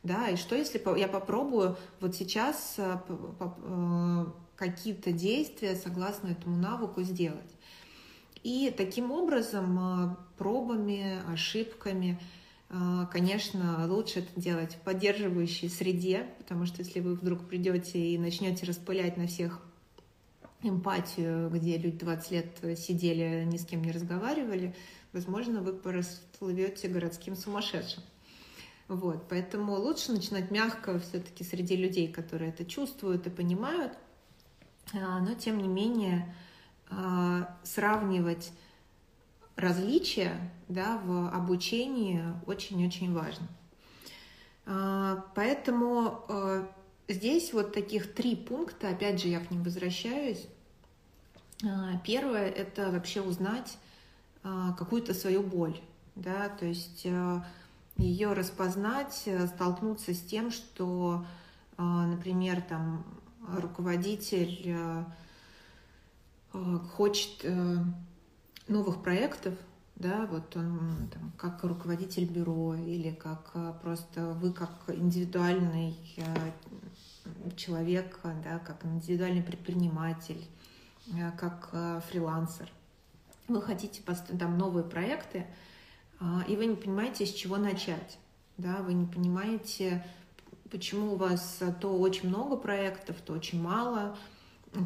да, 0.04 0.30
и 0.30 0.36
что 0.38 0.56
если 0.56 0.82
я 0.98 1.08
попробую 1.08 1.78
вот 2.00 2.16
сейчас 2.16 2.76
э, 2.78 2.98
э, 3.40 4.26
какие-то 4.56 5.12
действия 5.12 5.76
согласно 5.76 6.30
этому 6.30 6.58
навыку 6.58 7.02
сделать. 7.02 7.52
И 8.44 8.74
таким 8.76 9.12
образом, 9.12 9.80
э, 9.80 10.16
пробами, 10.38 11.22
ошибками, 11.32 12.20
Конечно, 13.12 13.86
лучше 13.90 14.20
это 14.20 14.40
делать 14.40 14.76
в 14.76 14.80
поддерживающей 14.80 15.70
среде, 15.70 16.28
потому 16.38 16.66
что 16.66 16.80
если 16.80 17.02
вы 17.02 17.16
вдруг 17.16 17.48
придете 17.50 18.00
и 18.00 18.18
начнете 18.18 18.66
распылять 18.66 19.18
на 19.18 19.28
всех 19.28 19.62
эмпатию, 20.64 21.50
где 21.50 21.78
люди 21.78 21.98
20 21.98 22.32
лет 22.32 22.80
сидели, 22.80 23.44
ни 23.46 23.58
с 23.58 23.66
кем 23.66 23.84
не 23.84 23.92
разговаривали, 23.92 24.74
возможно, 25.12 25.62
вы 25.62 25.78
расплывете 25.92 26.88
городским 26.88 27.36
сумасшедшим. 27.36 28.04
Вот, 28.88 29.28
поэтому 29.30 29.76
лучше 29.76 30.12
начинать 30.12 30.52
мягко 30.52 31.00
все-таки 31.00 31.44
среди 31.44 31.78
людей, 31.78 32.12
которые 32.12 32.50
это 32.50 32.66
чувствуют 32.66 33.26
и 33.26 33.30
понимают, 33.30 33.94
а, 34.94 35.20
но 35.20 35.34
тем 35.34 35.60
не 35.60 35.70
менее 35.70 36.36
а, 36.90 37.58
сравнивать 37.64 38.52
различия 39.62 40.52
да, 40.68 40.98
в 41.04 41.30
обучении 41.34 42.24
очень-очень 42.46 43.14
важно. 43.14 43.48
А, 44.66 45.26
поэтому 45.36 46.24
а, 46.28 46.68
здесь 47.08 47.54
вот 47.54 47.74
таких 47.74 48.14
три 48.14 48.36
пункта, 48.36 48.90
опять 48.90 49.22
же, 49.22 49.28
я 49.28 49.40
к 49.40 49.52
ним 49.52 49.64
возвращаюсь. 49.64 50.48
А, 51.64 51.98
первое– 52.06 52.50
это 52.50 52.92
вообще 52.92 53.22
узнать 53.22 53.78
какую-то 54.44 55.14
свою 55.14 55.44
боль, 55.44 55.80
да, 56.16 56.50
то 56.50 56.66
есть 56.66 57.06
ее 57.96 58.34
распознать, 58.34 59.30
столкнуться 59.54 60.16
с 60.16 60.20
тем, 60.20 60.50
что, 60.50 61.24
например, 61.78 62.64
там 62.64 63.06
руководитель 63.48 65.06
хочет 66.96 67.46
новых 68.68 69.02
проектов, 69.02 69.54
да, 69.96 70.26
вот 70.26 70.56
он 70.56 71.10
там, 71.14 71.32
как 71.38 71.64
руководитель 71.64 72.26
бюро 72.26 72.76
или 72.76 73.12
как 73.12 73.52
э, 73.54 73.74
просто 73.82 74.34
вы 74.34 74.52
как 74.52 74.72
индивидуальный 74.88 75.96
э, 76.18 76.52
человек, 77.56 78.20
да, 78.44 78.60
как 78.60 78.84
индивидуальный 78.84 79.44
предприниматель, 79.44 80.44
э, 81.08 81.32
как 81.38 81.70
фрилансер. 82.10 82.72
Вы 83.48 83.62
хотите 83.62 84.02
там 84.40 84.58
новые 84.58 84.86
проекты, 84.86 85.46
и 86.48 86.56
вы 86.56 86.68
не 86.68 86.76
понимаете, 86.76 87.26
с 87.26 87.34
чего 87.34 87.58
начать. 87.58 88.18
Да, 88.58 88.78
вы 88.78 88.94
не 88.94 89.06
понимаете, 89.06 90.06
почему 90.70 91.14
у 91.14 91.16
вас 91.16 91.60
то 91.82 91.98
очень 92.00 92.30
много 92.30 92.56
проектов, 92.56 93.18
то 93.26 93.34
очень 93.34 93.62
мало, 93.62 94.16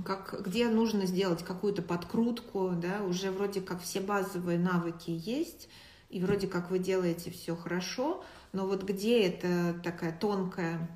как, 0.04 0.42
где 0.46 0.68
нужно 0.70 1.06
сделать 1.06 1.44
какую-то 1.44 1.82
подкрутку, 1.82 2.72
да, 2.76 3.04
уже 3.04 3.32
вроде 3.32 3.62
как 3.62 3.82
все 3.82 4.00
базовые 4.02 4.58
навыки 4.58 5.12
есть, 5.12 5.70
и 6.10 6.20
вроде 6.20 6.48
как 6.48 6.72
вы 6.72 6.80
делаете 6.80 7.32
все 7.32 7.56
хорошо, 7.56 8.24
но 8.52 8.66
вот 8.66 8.84
где 8.84 9.28
это 9.28 9.80
такая 9.84 10.18
тонкая 10.18 10.90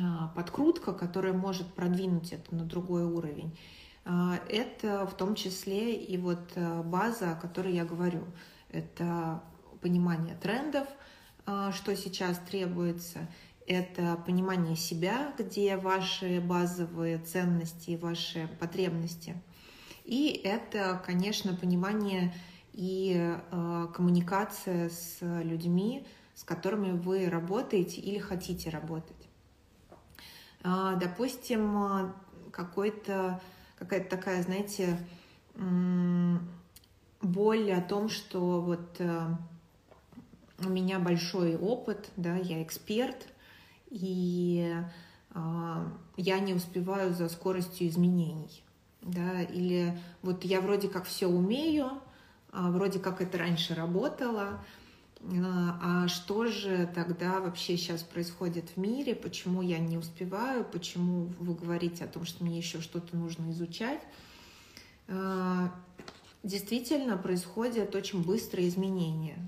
а, 0.00 0.28
подкрутка, 0.34 0.92
которая 0.92 1.32
может 1.32 1.66
продвинуть 1.74 2.32
это 2.32 2.54
на 2.54 2.64
другой 2.64 3.04
уровень, 3.04 3.56
а, 4.04 4.38
это 4.48 5.06
в 5.06 5.14
том 5.14 5.34
числе 5.34 5.94
и 5.94 6.16
вот 6.16 6.52
а, 6.56 6.82
база, 6.82 7.32
о 7.32 7.36
которой 7.36 7.74
я 7.74 7.84
говорю. 7.84 8.24
Это 8.70 9.42
понимание 9.82 10.34
трендов, 10.34 10.88
что 11.44 11.94
сейчас 11.94 12.38
требуется, 12.38 13.28
это 13.72 14.16
понимание 14.26 14.76
себя, 14.76 15.32
где 15.38 15.76
ваши 15.76 16.40
базовые 16.40 17.18
ценности, 17.18 17.98
ваши 18.00 18.48
потребности. 18.60 19.34
И 20.04 20.40
это, 20.44 21.02
конечно, 21.04 21.54
понимание 21.54 22.34
и 22.72 23.14
э, 23.18 23.86
коммуникация 23.94 24.88
с 24.90 25.18
людьми, 25.20 26.06
с 26.34 26.44
которыми 26.44 26.92
вы 26.92 27.28
работаете 27.28 28.00
или 28.00 28.18
хотите 28.18 28.70
работать. 28.70 29.28
Э, 30.64 30.96
допустим, 31.00 32.14
какой-то, 32.50 33.40
какая-то 33.78 34.16
такая, 34.16 34.42
знаете, 34.42 34.98
боль 37.22 37.72
о 37.72 37.80
том, 37.80 38.08
что 38.08 38.60
вот 38.60 38.96
э, 38.98 39.26
у 40.58 40.68
меня 40.68 40.98
большой 40.98 41.56
опыт, 41.56 42.10
да, 42.16 42.36
я 42.36 42.62
эксперт, 42.62 43.28
и 43.92 44.74
э, 45.34 45.86
я 46.16 46.38
не 46.40 46.54
успеваю 46.54 47.12
за 47.12 47.28
скоростью 47.28 47.88
изменений. 47.88 48.64
Да, 49.02 49.42
или 49.42 49.98
вот 50.22 50.44
я 50.44 50.60
вроде 50.60 50.88
как 50.88 51.04
все 51.04 51.26
умею, 51.26 51.90
а 52.52 52.70
вроде 52.70 53.00
как 53.00 53.20
это 53.20 53.36
раньше 53.36 53.74
работало, 53.74 54.60
а 55.24 56.08
что 56.08 56.46
же 56.46 56.90
тогда 56.94 57.40
вообще 57.40 57.76
сейчас 57.76 58.02
происходит 58.02 58.70
в 58.70 58.76
мире, 58.76 59.14
почему 59.14 59.62
я 59.62 59.78
не 59.78 59.96
успеваю, 59.96 60.64
почему 60.64 61.32
вы 61.38 61.54
говорите 61.54 62.04
о 62.04 62.08
том, 62.08 62.24
что 62.24 62.44
мне 62.44 62.58
еще 62.58 62.80
что-то 62.80 63.16
нужно 63.16 63.50
изучать. 63.52 64.00
А, 65.08 65.72
действительно 66.42 67.16
происходят 67.16 67.94
очень 67.94 68.22
быстрые 68.22 68.68
изменения. 68.68 69.38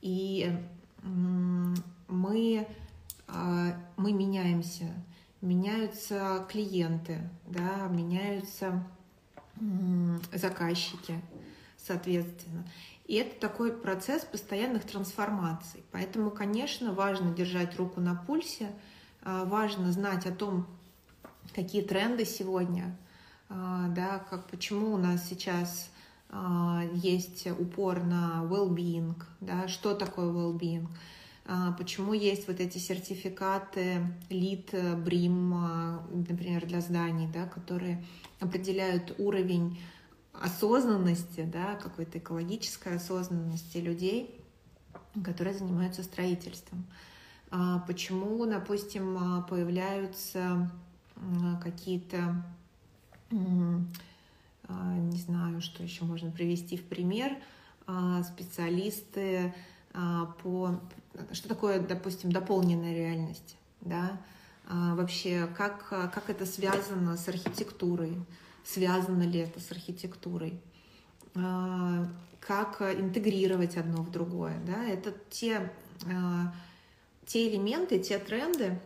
И 0.00 0.56
мы 1.02 2.66
а, 2.66 2.89
мы 3.96 4.12
меняемся, 4.12 4.92
меняются 5.40 6.46
клиенты, 6.48 7.28
да, 7.46 7.86
меняются 7.88 8.84
заказчики, 10.32 11.20
соответственно. 11.76 12.64
И 13.10 13.14
это 13.14 13.40
такой 13.40 13.72
процесс 13.72 14.24
постоянных 14.24 14.84
трансформаций. 14.84 15.82
Поэтому, 15.90 16.30
конечно, 16.30 16.92
важно 16.92 17.34
держать 17.34 17.76
руку 17.76 18.00
на 18.00 18.14
пульсе, 18.14 18.70
а, 19.22 19.44
важно 19.44 19.90
знать 19.90 20.26
о 20.26 20.32
том, 20.32 20.66
какие 21.52 21.82
тренды 21.82 22.24
сегодня, 22.24 22.96
а, 23.48 23.88
да, 23.88 24.20
как, 24.30 24.46
почему 24.46 24.92
у 24.92 24.96
нас 24.96 25.28
сейчас 25.28 25.90
есть 26.92 27.48
упор 27.48 28.04
на 28.04 28.46
well-being, 28.48 29.20
да, 29.40 29.66
что 29.66 29.96
такое 29.96 30.30
well-being, 30.30 30.86
а, 30.86 30.96
почему 31.78 32.12
есть 32.12 32.46
вот 32.46 32.60
эти 32.60 32.78
сертификаты 32.78 34.06
ЛИТ, 34.28 34.72
БРИМ, 34.98 35.54
а, 35.54 36.06
например, 36.12 36.64
для 36.64 36.80
зданий, 36.80 37.26
да, 37.26 37.46
которые 37.46 38.04
определяют 38.38 39.14
уровень 39.18 39.80
осознанности, 40.32 41.42
да, 41.42 41.74
какой-то 41.74 42.18
экологической 42.18 42.94
осознанности 42.94 43.78
людей, 43.78 44.40
которые 45.24 45.54
занимаются 45.54 46.04
строительством. 46.04 46.86
А, 47.50 47.80
почему, 47.80 48.46
допустим, 48.46 49.44
появляются 49.48 50.70
какие-то, 51.62 52.44
не 53.30 55.18
знаю, 55.18 55.60
что 55.60 55.82
еще 55.82 56.04
можно 56.04 56.30
привести 56.30 56.76
в 56.76 56.84
пример, 56.84 57.36
специалисты 58.22 59.52
по 59.92 60.80
что 61.32 61.48
такое, 61.48 61.80
допустим, 61.80 62.32
дополненная 62.32 62.94
реальность, 62.94 63.56
да, 63.80 64.20
а 64.68 64.94
вообще 64.94 65.48
как, 65.56 65.88
как 65.88 66.30
это 66.30 66.46
связано 66.46 67.16
с 67.16 67.28
архитектурой, 67.28 68.16
связано 68.64 69.22
ли 69.24 69.40
это 69.40 69.60
с 69.60 69.70
архитектурой, 69.72 70.60
а, 71.34 72.06
как 72.40 72.80
интегрировать 72.80 73.76
одно 73.76 74.02
в 74.02 74.10
другое, 74.10 74.58
да, 74.66 74.84
это 74.84 75.12
те, 75.28 75.72
а, 76.06 76.54
те 77.26 77.48
элементы, 77.48 77.98
те 77.98 78.18
тренды, 78.18 78.80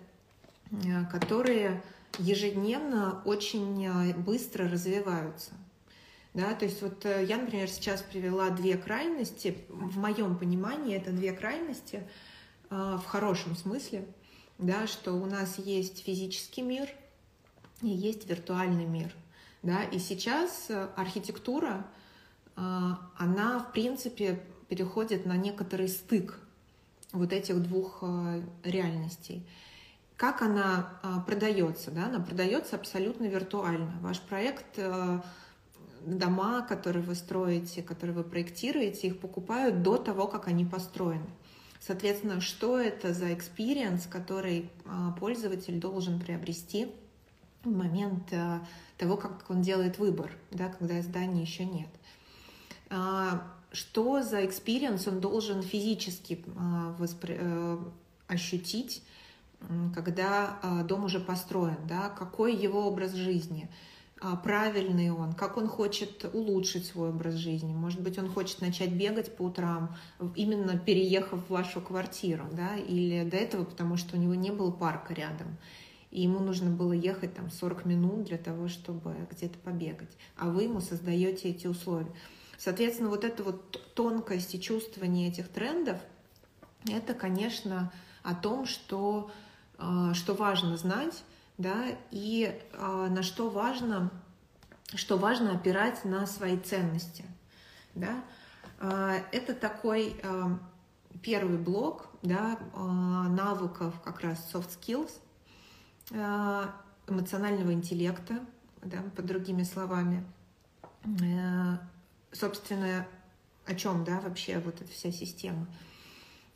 а, 0.73 1.05
которые 1.05 1.83
ежедневно 2.19 3.23
очень 3.25 4.15
быстро 4.15 4.69
развиваются. 4.69 5.51
Да, 6.35 6.53
то 6.55 6.65
есть 6.65 6.83
вот 6.83 7.07
э, 7.07 7.25
я, 7.29 7.37
например, 7.37 7.69
сейчас 7.69 8.03
привела 8.03 8.51
две 8.51 8.77
крайности. 8.77 9.57
В 9.69 9.99
моем 9.99 10.37
понимании 10.37 10.97
это 10.97 11.13
две 11.13 11.33
крайности 11.33 12.03
э, 12.71 12.99
в 13.01 13.07
хорошем 13.07 13.55
смысле, 13.55 14.05
да, 14.59 14.89
что 14.89 15.13
у 15.13 15.27
нас 15.27 15.59
есть 15.59 16.05
физический 16.05 16.63
мир 16.63 16.89
и 17.83 17.89
есть 17.89 18.29
виртуальный 18.29 18.85
мир. 18.85 19.15
Да, 19.63 19.85
и 19.85 20.01
сейчас 20.01 20.67
э, 20.69 20.89
архитектура, 20.97 21.87
она, 22.57 23.59
в 23.59 23.73
принципе, 23.73 24.41
переходит 24.69 25.27
на 25.27 25.37
некоторый 25.37 25.89
стык 25.89 26.39
вот 27.11 27.33
этих 27.33 27.61
двух 27.61 28.05
реальностей. 28.63 29.45
как 30.17 30.41
она 30.41 31.25
продается, 31.27 31.91
да, 31.91 32.07
она 32.07 32.21
продается 32.21 32.77
абсолютно 32.77 33.25
виртуально. 33.25 33.99
Ваш 34.03 34.21
проект 34.21 34.79
дома, 36.07 36.63
которые 36.63 37.03
вы 37.03 37.15
строите, 37.15 37.83
которые 37.83 38.17
вы 38.17 38.25
проектируете, 38.25 39.09
их 39.09 39.19
покупают 39.19 39.83
до 39.83 39.97
того, 39.97 40.27
как 40.27 40.49
они 40.49 40.65
построены. 40.65 41.27
Соответственно, 41.81 42.41
что 42.41 42.79
это 42.79 43.13
за 43.13 43.31
experience, 43.31 44.09
который 44.09 44.71
а, 44.87 45.13
пользователь 45.13 45.79
должен 45.79 46.19
приобрести 46.19 46.93
в 47.63 47.71
момент 47.71 48.33
а, 48.33 48.65
того, 48.97 49.17
как 49.17 49.45
он 49.51 49.61
делает 49.61 49.99
выбор, 49.99 50.31
да, 50.51 50.69
когда 50.69 51.01
здания 51.03 51.43
еще 51.43 51.65
нет. 51.65 51.91
А, 52.89 53.47
что 53.73 54.23
за 54.23 54.43
experience 54.43 55.09
он 55.09 55.21
должен 55.21 55.63
физически 55.63 56.45
воспри... 56.99 57.37
Э, 57.39 57.79
ощутить, 58.27 59.03
когда 59.95 60.59
дом 60.89 61.05
уже 61.05 61.21
построен, 61.21 61.77
да, 61.87 62.09
какой 62.09 62.57
его 62.57 62.87
образ 62.87 63.13
жизни– 63.13 63.69
правильный 64.43 65.11
он, 65.11 65.35
как 65.35 65.57
он 65.57 65.69
хочет 65.69 66.25
улучшить 66.33 66.87
свой 66.87 67.11
образ 67.11 67.35
жизни. 67.35 67.73
Может 67.73 68.01
быть, 68.01 68.19
он 68.19 68.31
хочет 68.31 68.61
начать 68.61 68.93
бегать 68.93 69.37
по 69.37 69.43
утрам, 69.43 69.95
именно 70.35 70.79
переехав 70.79 71.45
в 71.47 71.51
вашу 71.51 71.81
квартиру, 71.81 72.47
да, 72.53 72.77
или 72.77 73.29
до 73.29 73.37
этого, 73.37 73.65
потому 73.65 73.97
что 73.97 74.17
у 74.17 74.21
него 74.21 74.35
не 74.35 74.51
было 74.51 74.71
парка 74.71 75.13
рядом, 75.15 75.57
и 76.11 76.23
ему 76.23 76.39
нужно 76.39 76.71
было 76.71 76.93
ехать 76.93 77.35
там 77.35 77.51
40 77.51 77.85
минут 77.85 78.25
для 78.25 78.39
того, 78.39 78.69
чтобы 78.69 79.15
где-то 79.31 79.59
побегать, 79.59 80.17
а 80.37 80.49
вы 80.49 80.63
ему 80.63 80.81
создаете 80.81 81.51
эти 81.51 81.67
условия. 81.67 82.13
Соответственно, 82.57 83.11
вот 83.11 83.25
эта 83.25 83.43
вот 83.43 83.95
тонкость 83.95 84.55
и 84.55 84.61
чувствование 84.61 85.29
этих 85.29 85.49
трендов, 85.49 85.99
это, 86.91 87.15
конечно, 87.15 87.93
о 88.23 88.35
том, 88.35 88.65
что, 88.65 89.31
а, 89.77 90.15
что 90.15 90.35
важно 90.35 90.77
знать, 90.77 91.25
да, 91.59 91.87
и 92.11 92.61
э, 92.73 93.07
на 93.11 93.23
что 93.23 93.49
важно, 93.49 94.11
что 94.95 95.17
важно 95.19 95.53
опирать 95.53 96.05
на 96.05 96.27
свои 96.27 96.59
ценности, 96.59 97.25
да. 97.95 98.25
Э, 98.81 99.21
это 99.31 99.55
такой 99.55 100.17
э, 100.21 100.45
первый 101.23 101.59
блок, 101.59 102.09
да, 102.23 102.59
э, 102.59 102.79
навыков 102.79 103.95
как 104.03 104.21
раз 104.21 104.53
soft 104.53 104.71
skills, 104.81 105.13
э, 106.11 106.67
эмоционального 107.07 107.73
интеллекта, 107.73 108.41
да, 108.83 108.99
под 109.15 109.27
другими 109.27 109.63
словами. 109.63 110.25
Э, 111.05 111.79
собственно, 112.33 113.07
о 113.65 113.75
чем, 113.75 114.05
да, 114.05 114.21
вообще 114.21 114.59
вот 114.59 114.81
эта 114.81 114.91
вся 114.91 115.11
система. 115.13 115.67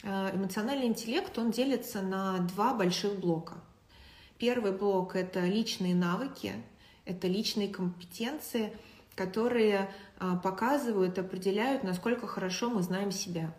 Эмоциональный 0.05 0.87
интеллект, 0.87 1.37
он 1.39 1.51
делится 1.51 2.03
на 2.03 2.39
два 2.39 2.73
больших 2.73 3.19
блока– 3.19 3.55
Первый 4.39 4.71
блок— 4.71 5.15
это 5.17 5.41
личные 5.41 5.97
навыки, 5.97 6.55
это 7.05 7.27
личные 7.27 7.69
компетенции, 7.69 8.73
которые 9.17 9.91
а, 10.21 10.37
показывают, 10.37 11.19
определяют, 11.19 11.83
насколько 11.83 12.29
хорошо 12.29 12.71
мы 12.71 12.83
знаем 12.83 13.11
себя, 13.11 13.53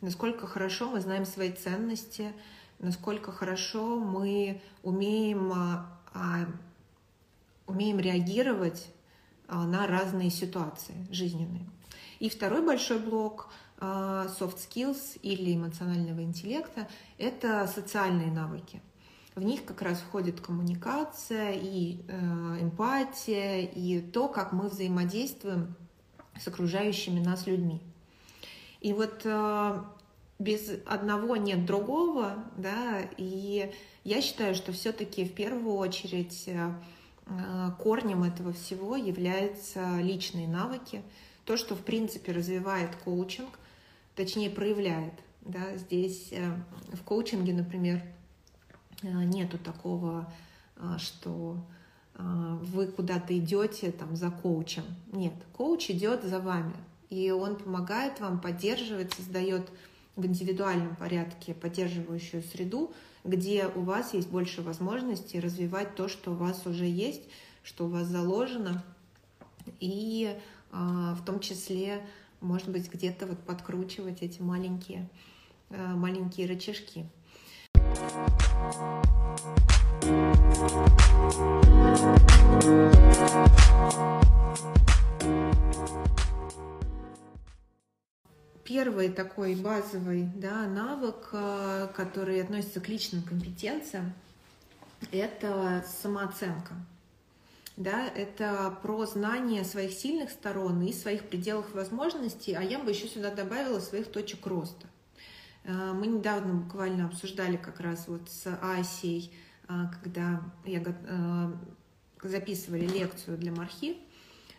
насколько 0.00 0.46
хорошо 0.46 0.88
мы 0.88 1.00
знаем 1.00 1.26
свои 1.26 1.52
ценности, 1.52 2.32
насколько 2.78 3.30
хорошо 3.30 3.98
мы 3.98 4.62
умеем, 4.82 5.52
а, 5.52 6.00
а, 6.14 6.46
умеем 7.66 7.98
реагировать 7.98 8.90
на 9.48 9.86
разные 9.86 10.30
ситуации 10.30 10.94
жизненные. 11.10 11.68
И 12.20 12.30
второй 12.30 12.64
большой 12.64 13.00
блок 13.00 13.48
soft 13.78 14.58
skills 14.58 15.18
или 15.22 15.56
эмоционального 15.56 16.22
интеллекта— 16.22 16.88
это 17.18 17.66
социальные 17.66 18.30
навыки— 18.30 18.80
в 19.40 19.42
них 19.42 19.64
как 19.64 19.80
раз 19.80 20.00
входит 20.00 20.42
коммуникация 20.42 21.52
и 21.54 22.02
э, 22.08 22.58
эмпатия, 22.60 23.62
и 23.62 24.02
то, 24.02 24.28
как 24.28 24.52
мы 24.52 24.68
взаимодействуем 24.68 25.74
с 26.38 26.46
окружающими 26.46 27.20
нас 27.20 27.46
людьми. 27.46 27.80
И 28.82 28.92
вот 28.92 29.22
э, 29.24 29.82
без 30.38 30.70
одного 30.84 31.36
нет 31.36 31.64
другого, 31.64 32.44
да, 32.58 33.00
и 33.16 33.72
я 34.04 34.20
считаю, 34.20 34.54
что 34.54 34.72
все-таки 34.72 35.24
в 35.24 35.32
первую 35.32 35.76
очередь 35.76 36.44
э, 36.46 36.74
корнем 37.78 38.24
этого 38.24 38.52
всего 38.52 38.94
являются 38.94 40.02
личные 40.02 40.48
навыки, 40.48 41.00
то, 41.46 41.56
что 41.56 41.74
в 41.74 41.80
принципе 41.80 42.32
развивает 42.32 42.94
коучинг, 42.96 43.58
точнее 44.16 44.50
проявляет. 44.50 45.14
Да, 45.40 45.78
здесь 45.78 46.34
в 46.92 47.02
коучинге, 47.04 47.54
например, 47.54 48.02
нету 49.02 49.58
такого, 49.58 50.32
э, 50.76 50.96
что 50.98 51.56
э, 52.14 52.58
вы 52.62 52.86
куда-то 52.86 53.36
идете 53.38 53.92
там 53.92 54.16
за 54.16 54.30
коучем. 54.30 54.84
Нет, 55.12 55.34
коуч 55.52 55.90
идет 55.90 56.22
за 56.22 56.40
вами, 56.40 56.74
и 57.08 57.30
он 57.30 57.56
помогает 57.56 58.20
вам 58.20 58.40
поддерживать, 58.40 59.12
создает 59.14 59.68
в 60.16 60.26
индивидуальном 60.26 60.96
порядке 60.96 61.54
поддерживающую 61.54 62.42
среду, 62.42 62.92
где 63.24 63.66
у 63.74 63.80
вас 63.80 64.14
есть 64.14 64.28
больше 64.28 64.62
возможностей 64.62 65.40
развивать 65.40 65.94
то, 65.94 66.08
что 66.08 66.32
у 66.32 66.34
вас 66.34 66.66
уже 66.66 66.86
есть, 66.86 67.22
что 67.62 67.86
у 67.86 67.88
вас 67.88 68.06
заложено, 68.06 68.82
и 69.78 70.36
в 70.70 71.18
том 71.24 71.40
числе, 71.40 72.06
может 72.40 72.68
быть, 72.68 72.92
где-то 72.92 73.26
вот 73.26 73.38
подкручивать 73.40 74.22
эти 74.22 74.40
маленькие, 74.40 75.08
маленькие 75.68 76.46
рычажки. 76.46 77.06
Первый 88.64 89.08
такой 89.08 89.56
базовый 89.56 90.30
да, 90.36 90.66
навык, 90.66 91.30
э, 91.32 91.88
который 91.94 92.40
относится 92.40 92.80
к 92.80 92.88
личным 92.88 93.22
компетенциям, 93.22 94.12
это 95.10 95.84
самооценка. 96.02 96.74
Да, 97.76 98.06
это 98.08 98.76
про 98.82 99.06
знание 99.06 99.64
своих 99.64 99.92
сильных 99.92 100.30
сторон 100.30 100.82
и 100.82 100.92
своих 100.92 101.24
пределах 101.28 101.74
возможностей, 101.74 102.54
а 102.54 102.62
я 102.62 102.78
бы 102.78 102.90
еще 102.90 103.08
сюда 103.08 103.34
добавила 103.34 103.80
своих 103.80 104.10
точек 104.12 104.46
роста. 104.46 104.86
Э, 105.64 105.92
мы 105.92 106.06
недавно 106.06 106.54
буквально 106.54 107.06
обсуждали 107.06 107.56
как 107.56 107.80
раз 107.80 108.08
вот 108.08 108.28
с 108.30 108.46
Асей, 108.62 109.32
э, 109.68 109.72
когда 110.02 110.42
я 110.64 110.82
э, 110.84 111.52
записывали 112.22 112.86
лекцию 112.86 113.38
для 113.38 113.52
Мархи, 113.52 113.98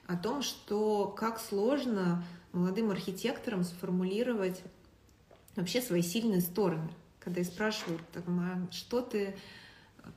о 0.07 0.17
том, 0.17 0.41
что 0.41 1.07
как 1.07 1.39
сложно 1.39 2.23
молодым 2.51 2.91
архитекторам 2.91 3.63
сформулировать 3.63 4.61
вообще 5.55 5.81
свои 5.81 6.01
сильные 6.01 6.41
стороны. 6.41 6.89
Когда 7.19 7.39
я 7.39 7.45
спрашиваю, 7.45 7.99
а 8.15 8.71
что 8.71 9.01
ты, 9.01 9.35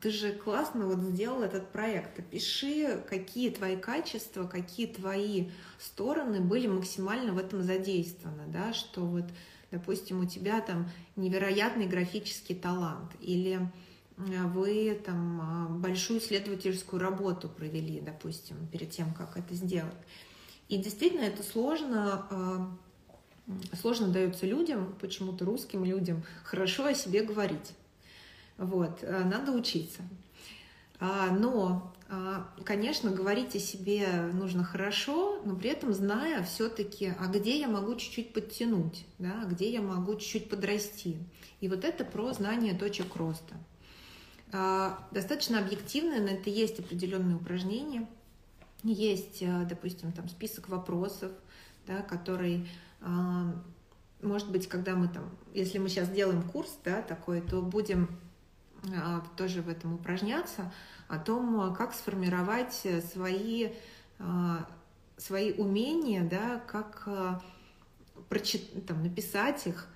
ты 0.01 0.11
же 0.11 0.33
классно 0.33 0.87
вот 0.87 1.01
сделал 1.01 1.43
этот 1.43 1.71
проект, 1.71 2.19
опиши, 2.19 3.05
какие 3.09 3.51
твои 3.51 3.77
качества, 3.77 4.45
какие 4.47 4.87
твои 4.87 5.51
стороны 5.79 6.41
были 6.41 6.67
максимально 6.67 7.33
в 7.33 7.39
этом 7.39 7.63
задействованы, 7.63 8.45
да, 8.47 8.73
что 8.73 9.03
вот 9.03 9.27
допустим, 9.75 10.21
у 10.21 10.25
тебя 10.25 10.61
там 10.61 10.89
невероятный 11.17 11.87
графический 11.87 12.55
талант, 12.55 13.11
или 13.21 13.59
э, 14.17 14.43
вы 14.47 15.01
там 15.05 15.41
а, 15.43 15.69
большую 15.69 16.21
исследовательскую 16.21 17.03
работу 17.03 17.49
провели, 17.49 18.01
допустим, 18.01 18.57
перед 18.69 18.91
тем, 18.91 19.13
как 19.13 19.37
это 19.37 19.53
сделать. 19.55 19.93
И 20.69 20.79
действительно 20.79 21.25
это 21.25 21.43
сложно, 21.43 22.27
а, 22.31 22.77
сложно 23.81 24.09
дается 24.09 24.47
людям, 24.47 24.95
почему-то 25.01 25.45
русским 25.45 25.85
людям, 25.85 26.23
хорошо 26.45 26.87
о 26.87 26.95
себе 26.95 27.25
говорить. 27.25 27.73
Вот, 28.57 29.03
э, 29.03 29.25
надо 29.25 29.51
учиться. 29.51 30.03
А, 31.01 31.31
но 31.31 31.93
а, 32.09 32.49
конечно, 32.65 33.11
говорить 33.11 33.57
о 33.57 33.59
себе 33.59 34.07
нужно 34.33 34.63
хорошо, 34.63 35.41
но 35.45 35.57
при 35.57 35.71
этом 35.71 35.93
зная 35.93 36.43
все-таки, 36.45 37.13
а 37.19 37.27
где 37.27 37.59
я 37.59 37.69
могу 37.69 37.95
чуть-чуть 37.97 38.33
подтянуть, 38.33 39.07
да, 39.19 39.45
где 39.47 39.73
я 39.73 39.83
могу 39.83 40.15
чуть-чуть 40.17 40.49
подрасти. 40.49 41.19
И 41.61 41.69
вот 41.69 41.85
это 41.85 42.05
про 42.05 42.33
знание 42.33 42.75
точек 42.75 43.17
роста. 43.17 43.55
А, 44.53 45.07
достаточно 45.11 45.59
объективно, 45.59 46.21
на 46.21 46.31
это 46.31 46.51
есть 46.51 46.79
определенные 46.79 47.37
упражнения. 47.37 48.09
Есть, 48.83 49.43
а, 49.43 49.65
допустим, 49.65 50.13
там 50.13 50.29
список 50.29 50.69
вопросов, 50.69 51.33
да, 51.87 52.03
который 52.03 52.67
может 54.23 54.51
быть, 54.51 54.67
когда 54.67 54.95
мы 54.95 55.09
там, 55.09 55.31
если 55.53 55.79
мы 55.79 55.91
сейчас 55.91 56.09
делаем 56.09 56.43
курс, 56.43 56.71
да, 56.85 57.03
такой, 57.03 57.43
то 57.43 57.61
будем 57.61 58.09
тоже 59.37 59.63
в 59.63 59.69
этом 59.69 59.95
упражняться, 59.95 60.73
о 61.09 61.19
том, 61.19 61.75
как 61.75 61.95
сформировать 61.95 62.87
свои, 63.13 63.71
а, 64.19 64.67
свои 65.17 65.53
умения, 65.53 66.23
да, 66.29 66.61
как 66.67 67.03
а, 67.07 67.43
прочит, 68.29 68.87
там, 68.87 69.03
написать 69.03 69.67
их, 69.67 69.89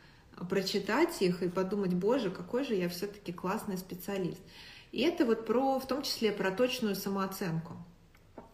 прочитать 0.49 1.21
их 1.23 1.43
и 1.43 1.49
подумать, 1.49 1.95
боже, 1.95 2.31
какой 2.31 2.65
же 2.65 2.75
я 2.75 2.89
все-таки 2.89 3.33
классный 3.33 3.79
специалист. 3.79 4.41
И 4.93 5.03
это 5.03 5.25
вот 5.25 5.47
про, 5.47 5.79
в 5.79 5.87
том 5.87 6.03
числе 6.03 6.33
про 6.33 6.51
точную 6.51 6.95
самооценку. 6.95 7.77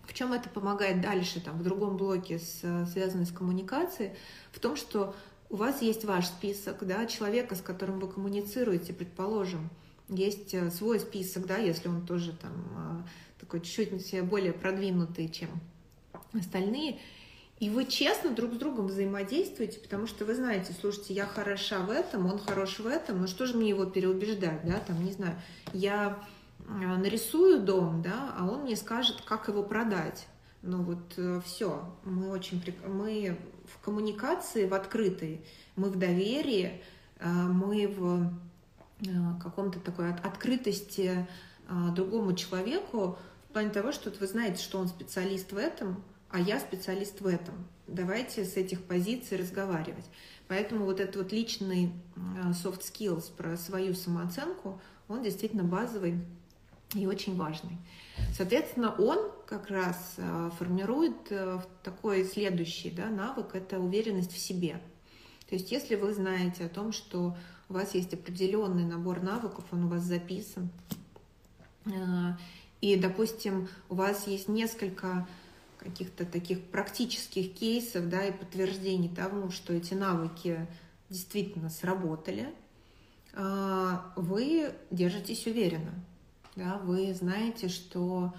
В 0.03 0.12
чем 0.12 0.32
это 0.32 0.49
помогает 0.49 1.01
дальше, 1.01 1.41
там, 1.41 1.59
в 1.59 1.62
другом 1.62 1.97
блоке, 1.97 2.39
с, 2.39 2.61
связанный 2.91 3.26
с 3.26 3.32
коммуникацией, 3.32 4.12
в 4.53 4.61
том, 4.61 4.76
что 4.76 5.14
у 5.49 5.57
вас 5.57 5.82
есть 5.82 6.05
ваш 6.05 6.26
список, 6.26 6.87
да, 6.87 7.07
человека, 7.07 7.55
с 7.55 7.61
которым 7.61 8.01
вы 8.01 8.09
коммуницируете, 8.09 8.93
предположим, 8.93 9.70
есть 10.09 10.52
э, 10.55 10.70
свой 10.70 11.00
список, 11.00 11.46
да, 11.46 11.57
если 11.57 11.88
он 11.88 12.07
тоже 12.07 12.32
там 12.32 12.52
э, 12.52 13.40
такой 13.40 13.61
чуть-чуть 13.61 14.24
более 14.24 14.52
продвинутый, 14.52 15.28
чем 15.28 15.48
остальные, 16.32 17.00
и 17.61 17.70
вы 17.70 17.86
честно 17.86 18.30
друг 18.30 18.55
с 18.55 18.57
другом 18.57 18.88
взаимодействуете, 18.88 19.78
потому 19.78 20.07
что 20.07 20.24
вы 20.24 20.34
знаете, 20.34 20.74
слушайте, 20.78 21.14
я 21.14 21.24
хороша 21.24 21.80
в 21.80 21.90
этом, 21.90 22.26
он 22.26 22.38
хорош 22.38 22.80
в 22.80 22.86
этом, 22.86 23.20
ну 23.20 23.26
что 23.26 23.46
же 23.46 23.57
мне 23.57 23.70
его 23.70 23.86
переубеждать, 23.86 24.66
да, 24.66 24.80
там, 24.80 25.02
не 25.05 25.12
знаю, 25.12 25.40
я 25.72 26.22
э, 26.59 26.72
нарисую 26.72 27.62
дом, 27.62 28.02
да, 28.02 28.34
а 28.38 28.46
он 28.46 28.62
мне 28.62 28.76
скажет, 28.76 29.22
как 29.22 29.48
его 29.48 29.62
продать. 29.62 30.26
Ну 30.66 30.82
вот 30.82 31.44
все, 31.44 31.94
мы 32.05 32.30
очень, 32.30 32.62
мы 32.86 33.36
в 33.70 33.84
коммуникации, 33.84 34.66
в 34.66 34.72
открытой, 34.72 35.44
мы 35.76 35.90
в 35.90 35.96
доверии, 35.96 36.82
мы 37.20 37.86
в 37.86 38.30
Э, 38.30 38.30
каком-то 39.42 39.80
такой 39.80 40.12
открытости 40.12 41.26
э, 41.68 41.88
другому 41.95 42.34
человеку 42.34 43.18
в 43.49 43.53
плане 43.53 43.70
того, 43.70 43.92
что 43.92 44.11
вы 44.11 44.26
знаете, 44.26 44.62
что 44.62 44.78
он 44.78 44.88
специалист 44.88 45.53
в 45.53 45.57
этом, 45.57 46.03
а 46.30 46.40
я 46.40 46.59
специалист 46.59 47.20
в 47.20 47.26
этом. 47.26 47.66
Давайте 47.86 48.45
с 48.45 48.57
этих 48.57 48.82
позиций 48.84 49.36
разговаривать. 49.36 50.07
Поэтому 50.49 50.84
вот 50.84 51.01
этот 51.01 51.16
вот 51.16 51.32
личный 51.32 51.92
э, 52.16 52.20
soft 52.53 52.80
skills 52.80 53.32
про 53.36 53.57
свою 53.57 53.95
самооценку, 53.95 54.80
он 55.09 55.22
действительно 55.22 55.64
базовый 55.64 56.20
и 56.95 57.07
очень 57.07 57.36
важный. 57.36 57.76
Соответственно, 58.32 58.95
он 58.97 59.32
как 59.47 59.68
раз 59.68 60.16
формирует 60.59 61.16
такой 61.82 62.24
следующий 62.24 62.90
да, 62.90 63.09
навык, 63.09 63.55
это 63.55 63.80
уверенность 63.80 64.32
в 64.32 64.38
себе. 64.38 64.80
То 65.49 65.57
есть 65.57 65.72
если 65.72 65.97
вы 65.97 66.14
знаете 66.14 66.66
о 66.66 66.68
том, 66.68 66.92
что 66.92 67.36
у 67.68 67.74
вас 67.74 67.94
есть 67.94 68.12
определенный 68.14 68.84
набор 68.84 69.22
навыков, 69.22 69.64
он 69.70 69.84
у 69.84 69.88
вас 69.88 70.02
записан. 70.02 70.68
А, 71.86 72.38
и, 72.80 72.96
допустим, 72.96 73.68
у 73.88 73.94
вас 73.94 74.26
есть 74.26 74.48
несколько 74.48 75.26
каких-то 75.78 76.24
таких 76.24 76.62
практических 76.62 77.54
кейсов, 77.54 78.08
да, 78.08 78.24
и 78.24 78.32
подтверждений 78.32 79.08
тому, 79.14 79.50
что 79.50 79.72
эти 79.72 79.94
навыки 79.94 80.66
действительно 81.10 81.70
сработали, 81.70 82.54
а, 83.34 84.12
вы 84.16 84.74
держитесь 84.90 85.46
уверенно, 85.46 85.94
да, 86.56 86.78
вы 86.78 87.12
знаете, 87.14 87.68
что 87.68 88.34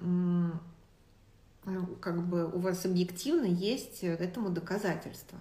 ну, 0.00 1.86
как 2.00 2.26
бы 2.26 2.46
у 2.46 2.58
вас 2.58 2.84
объективно 2.84 3.46
есть 3.46 4.02
этому 4.02 4.50
доказательства. 4.50 5.38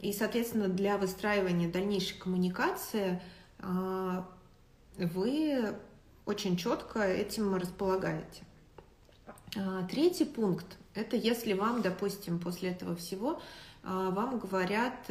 И, 0.00 0.12
соответственно, 0.12 0.68
для 0.68 0.98
выстраивания 0.98 1.70
дальнейшей 1.70 2.18
коммуникации 2.18 3.20
а, 3.58 4.28
вы 4.98 5.74
очень 6.26 6.56
четко 6.56 7.00
этим 7.00 7.54
располагаете. 7.54 8.42
А, 9.56 9.86
третий 9.86 10.26
пункт– 10.26 10.66
это 10.94 11.16
если 11.16 11.54
вам, 11.54 11.80
допустим, 11.80 12.38
после 12.38 12.70
этого 12.70 12.94
всего 12.94 13.40
а, 13.82 14.10
вам 14.10 14.38
говорят, 14.38 15.10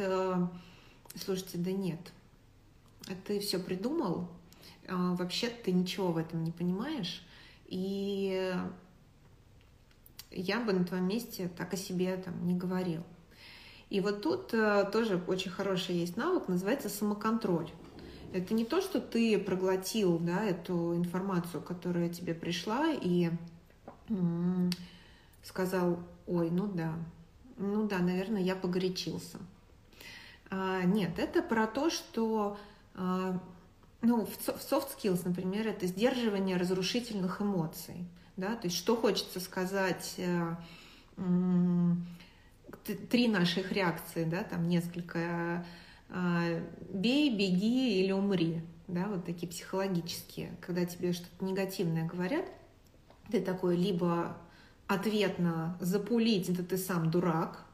слушайте, 1.16 1.58
да 1.58 1.72
нет, 1.72 2.00
ты 3.24 3.40
все 3.40 3.58
придумал, 3.58 4.28
вообще 4.88 5.48
ты 5.48 5.72
ничего 5.72 6.12
в 6.12 6.18
этом 6.18 6.44
не 6.44 6.52
понимаешь, 6.52 7.26
и 7.66 8.54
я 10.30 10.60
бы 10.60 10.72
на 10.72 10.84
твоем 10.84 11.08
месте 11.08 11.50
так 11.56 11.72
о 11.74 11.76
себе 11.76 12.16
там 12.18 12.46
не 12.46 12.54
говорил. 12.54 13.02
И 13.90 14.00
вот 14.00 14.22
тут 14.22 14.52
э, 14.52 14.88
тоже 14.92 15.22
очень 15.26 15.50
хороший 15.50 15.96
есть 15.96 16.16
навык, 16.16 16.48
называется 16.48 16.88
самоконтроль. 16.88 17.70
Это 18.32 18.52
не 18.54 18.64
то, 18.64 18.80
что 18.80 19.00
ты 19.00 19.38
проглотил 19.38 20.18
да, 20.18 20.42
эту 20.42 20.96
информацию, 20.96 21.62
которая 21.62 22.08
тебе 22.08 22.34
пришла, 22.34 22.90
и 22.90 23.30
сказал, 25.42 25.98
ой, 26.26 26.50
ну 26.50 26.66
да, 26.66 26.94
ну 27.56 27.86
да, 27.86 27.98
наверное, 27.98 28.42
я 28.42 28.56
погорячился. 28.56 29.38
А, 30.50 30.82
нет, 30.82 31.18
это 31.18 31.42
про 31.42 31.66
то, 31.66 31.90
что 31.90 32.58
а, 32.94 33.40
ну, 34.02 34.26
в 34.26 34.48
soft 34.48 34.88
skills, 34.96 35.22
например, 35.24 35.66
это 35.66 35.86
сдерживание 35.86 36.56
разрушительных 36.56 37.40
эмоций. 37.40 38.06
Да? 38.36 38.54
То 38.56 38.66
есть 38.66 38.76
что 38.76 38.96
хочется 38.96 39.40
сказать 39.40 40.14
э, 40.18 40.54
три 42.94 43.28
наших 43.28 43.72
реакции, 43.72 44.24
да, 44.24 44.42
там 44.44 44.68
несколько 44.68 45.64
а, 46.08 46.62
бей, 46.90 47.34
беги 47.36 48.02
или 48.02 48.12
умри, 48.12 48.60
да, 48.88 49.06
вот 49.06 49.24
такие 49.24 49.48
психологические, 49.48 50.56
когда 50.60 50.84
тебе 50.84 51.12
что-то 51.12 51.44
негативное 51.44 52.06
говорят, 52.06 52.44
ты 53.30 53.40
такой 53.40 53.76
либо 53.76 54.36
ответно 54.86 55.76
запулить, 55.80 56.52
да 56.54 56.62
ты 56.62 56.76
сам 56.76 57.10
дурак, 57.10 57.66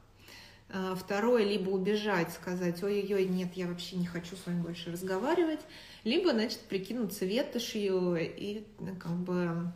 а, 0.71 0.95
Второе, 0.95 1.45
либо 1.45 1.69
убежать, 1.69 2.33
сказать, 2.33 2.83
ой-ой-ой, 2.83 3.27
нет, 3.27 3.53
я 3.55 3.67
вообще 3.67 3.97
не 3.97 4.07
хочу 4.07 4.37
с 4.37 4.47
вами 4.47 4.63
больше 4.63 4.91
разговаривать, 4.91 5.61
либо, 6.05 6.31
значит, 6.31 6.61
прикинуться 6.61 7.27
ветошью 7.27 8.17
и 8.19 8.65
ну, 8.79 8.97
как 8.97 9.13
бы 9.13 9.71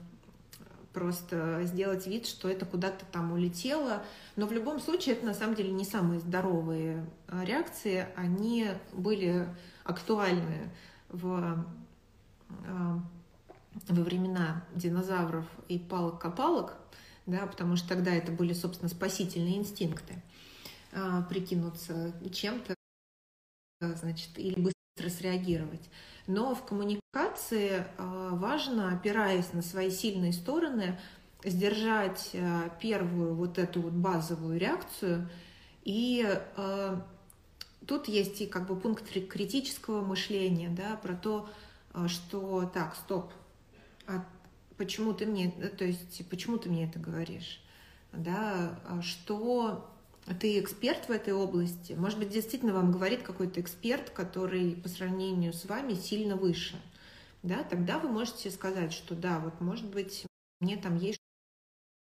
просто 0.96 1.60
сделать 1.64 2.06
вид, 2.06 2.26
что 2.26 2.48
это 2.48 2.64
куда-то 2.64 3.04
там 3.12 3.32
улетело. 3.32 4.02
Но 4.34 4.46
в 4.46 4.52
любом 4.52 4.80
случае 4.80 5.14
это 5.14 5.26
на 5.26 5.34
самом 5.34 5.54
деле 5.54 5.70
не 5.70 5.84
самые 5.84 6.20
здоровые 6.20 7.04
а, 7.28 7.44
реакции. 7.44 8.06
Они 8.16 8.68
были 8.94 9.46
актуальны 9.84 10.70
в, 11.10 11.66
а, 12.66 13.02
во 13.88 14.02
времена 14.02 14.64
динозавров 14.74 15.44
и 15.68 15.78
палок-копалок, 15.78 16.78
да, 17.26 17.46
потому 17.46 17.76
что 17.76 17.90
тогда 17.90 18.14
это 18.14 18.32
были, 18.32 18.54
собственно, 18.54 18.88
спасительные 18.88 19.58
инстинкты 19.58 20.22
а, 20.94 21.20
прикинуться 21.24 22.14
чем-то, 22.32 22.74
значит, 23.82 24.30
или 24.38 24.58
быстро 24.96 25.10
среагировать. 25.10 25.90
Но 26.26 26.54
в 26.54 26.64
коммуникации 26.64 27.84
а, 27.98 28.30
важно, 28.30 28.92
опираясь 28.92 29.52
на 29.52 29.62
свои 29.62 29.90
сильные 29.90 30.32
стороны, 30.32 30.98
сдержать 31.44 32.30
а, 32.34 32.70
первую 32.80 33.34
вот 33.34 33.58
эту 33.58 33.82
вот 33.82 33.92
базовую 33.92 34.58
реакцию. 34.58 35.28
И 35.84 36.26
а, 36.56 37.06
тут 37.86 38.08
есть 38.08 38.40
и 38.40 38.46
как 38.46 38.66
бы 38.66 38.76
пункт 38.76 39.04
критического 39.28 40.04
мышления, 40.04 40.70
да, 40.70 40.96
про 40.96 41.14
то, 41.14 41.48
что 42.08 42.70
так, 42.74 42.94
стоп, 42.96 43.32
а 44.06 44.24
почему 44.76 45.14
ты 45.14 45.24
мне, 45.24 45.50
то 45.50 45.84
есть 45.84 46.28
почему 46.28 46.58
ты 46.58 46.68
мне 46.68 46.86
это 46.86 46.98
говоришь, 46.98 47.62
да, 48.12 48.78
что 49.00 49.95
ты 50.34 50.58
эксперт 50.58 51.08
в 51.08 51.12
этой 51.12 51.32
области. 51.32 51.92
Может 51.92 52.18
быть, 52.18 52.30
действительно 52.30 52.72
вам 52.72 52.90
говорит 52.90 53.22
какой-то 53.22 53.60
эксперт, 53.60 54.10
который 54.10 54.74
по 54.74 54.88
сравнению 54.88 55.52
с 55.52 55.64
вами 55.66 55.94
сильно 55.94 56.36
выше. 56.36 56.80
Да, 57.42 57.62
тогда 57.62 58.00
вы 58.00 58.08
можете 58.08 58.50
сказать, 58.50 58.92
что 58.92 59.14
да, 59.14 59.38
вот 59.38 59.60
может 59.60 59.86
быть, 59.86 60.26
мне 60.60 60.76
там 60.76 60.96
есть 60.96 61.20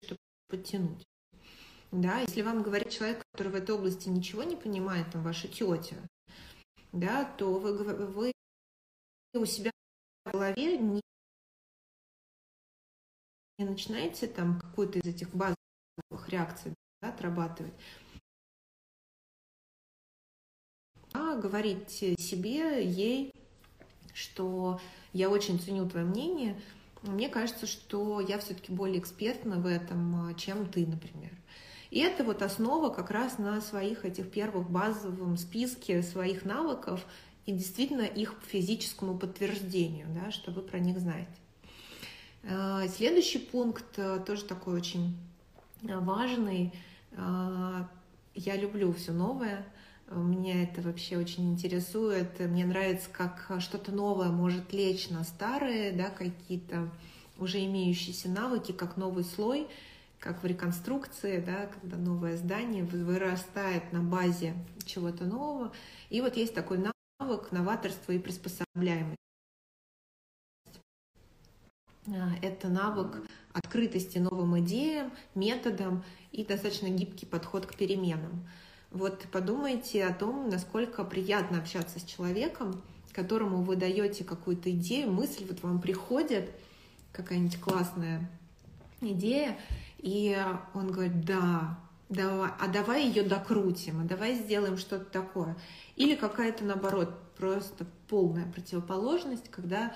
что 0.03 0.15
подтянуть. 0.47 1.05
Да, 1.91 2.19
если 2.19 2.41
вам 2.41 2.63
говорит 2.63 2.89
человек, 2.89 3.23
который 3.31 3.51
в 3.51 3.55
этой 3.55 3.75
области 3.75 4.09
ничего 4.09 4.43
не 4.43 4.55
понимает, 4.55 5.11
там 5.11 5.23
ваша 5.23 5.47
тетя, 5.47 5.97
да, 6.91 7.25
то 7.25 7.59
вы, 7.59 7.77
вы 8.07 8.31
у 9.35 9.45
себя 9.45 9.71
в 10.25 10.31
голове 10.31 10.77
не, 10.77 11.01
не 13.59 13.65
начинаете 13.65 14.27
там 14.27 14.59
какую-то 14.59 14.97
из 14.97 15.05
этих 15.05 15.29
базовых 15.29 16.29
реакций 16.29 16.73
отрабатывать. 17.01 17.73
А 21.13 21.35
говорить 21.35 21.89
себе, 21.89 22.83
ей, 22.83 23.33
что 24.13 24.79
я 25.13 25.29
очень 25.29 25.59
ценю 25.59 25.89
твое 25.89 26.05
мнение, 26.05 26.59
мне 27.01 27.29
кажется, 27.29 27.65
что 27.65 28.19
я 28.19 28.37
все-таки 28.39 28.71
более 28.71 28.99
экспертна 28.99 29.57
в 29.57 29.65
этом, 29.65 30.35
чем 30.35 30.69
ты, 30.69 30.85
например. 30.85 31.31
И 31.89 31.99
это 31.99 32.23
вот 32.23 32.41
основа 32.41 32.89
как 32.89 33.09
раз 33.09 33.39
на 33.39 33.61
своих 33.61 34.05
этих 34.05 34.29
первых 34.29 34.69
базовом 34.69 35.37
списке 35.37 36.03
своих 36.03 36.45
навыков 36.45 37.03
и 37.47 37.51
действительно 37.51 38.03
их 38.03 38.35
физическому 38.47 39.17
подтверждению, 39.17 40.07
да, 40.09 40.31
что 40.31 40.51
вы 40.51 40.61
про 40.61 40.77
них 40.77 40.99
знаете. 40.99 41.31
А, 42.43 42.87
следующий 42.87 43.39
пункт 43.39 43.97
э, 43.97 44.23
тоже 44.25 44.45
такой 44.45 44.75
очень 44.75 45.17
важный. 45.81 46.73
А, 47.15 47.89
я 48.35 48.55
люблю 48.55 48.93
все 48.93 49.11
новое, 49.11 49.65
Меня 50.11 50.63
это 50.63 50.81
вообще 50.81 51.17
очень 51.17 51.51
интересует. 51.51 52.39
Мне 52.39 52.65
нравится, 52.65 53.09
как 53.11 53.51
что-то 53.59 53.91
новое 53.91 54.29
может 54.29 54.73
лечь 54.73 55.09
на 55.09 55.23
старые, 55.23 55.91
да, 55.91 56.09
какие-то 56.09 56.89
уже 57.37 57.63
имеющиеся 57.65 58.29
навыки, 58.29 58.71
как 58.71 58.97
новый 58.97 59.23
слой, 59.23 59.67
как 60.19 60.43
в 60.43 60.45
реконструкции, 60.45 61.39
да, 61.39 61.67
когда 61.67 61.97
новое 61.97 62.37
здание 62.37 62.83
вырастает 62.83 63.93
на 63.93 64.01
базе 64.01 64.53
чего-то 64.85 65.25
нового. 65.25 65.71
И 66.09 66.21
вот 66.21 66.35
есть 66.35 66.53
такой 66.53 66.79
навык 67.19 67.51
новаторства 67.51 68.11
и 68.11 68.19
приспособляемости. 68.19 69.15
А, 72.07 72.31
это 72.41 72.69
навык 72.69 73.23
открытости 73.59 74.17
новым 74.17 74.59
идеям, 74.59 75.11
методам 75.35 76.03
и 76.31 76.43
достаточно 76.43 76.87
гибкий 76.87 77.25
подход 77.25 77.65
к 77.65 77.75
переменам. 77.75 78.47
Вот 78.91 79.25
подумайте 79.31 80.03
о 80.05 80.13
том, 80.13 80.49
насколько 80.49 81.03
приятно 81.03 81.59
общаться 81.59 81.99
с 81.99 82.03
человеком, 82.03 82.81
которому 83.19 83.63
вы 83.63 83.75
даете 83.75 84.23
какую-то 84.23 84.71
идею, 84.71 85.11
мысль, 85.11 85.45
вот 85.45 85.61
вам 85.61 85.81
приходит 85.81 86.51
какая-нибудь 87.11 87.59
классная 87.59 88.29
идея, 89.01 89.57
и 89.97 90.37
он 90.73 90.89
говорит, 90.89 91.25
да, 91.25 91.77
давай, 92.07 92.51
а 92.57 92.67
давай 92.67 93.07
ее 93.07 93.23
докрутим, 93.23 93.99
а 93.99 94.03
давай 94.05 94.35
сделаем 94.35 94.77
что-то 94.77 95.03
такое. 95.03 95.57
Или 95.97 96.15
какая-то, 96.15 96.63
наоборот, 96.63 97.13
просто 97.37 97.85
полная 98.07 98.49
противоположность, 98.49 99.49
когда 99.49 99.93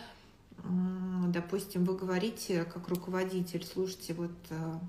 допустим, 1.28 1.84
вы 1.84 1.96
говорите 1.96 2.64
как 2.66 2.88
руководитель, 2.88 3.66
слушайте, 3.66 4.14
вот 4.14 4.32
э, 4.50 4.80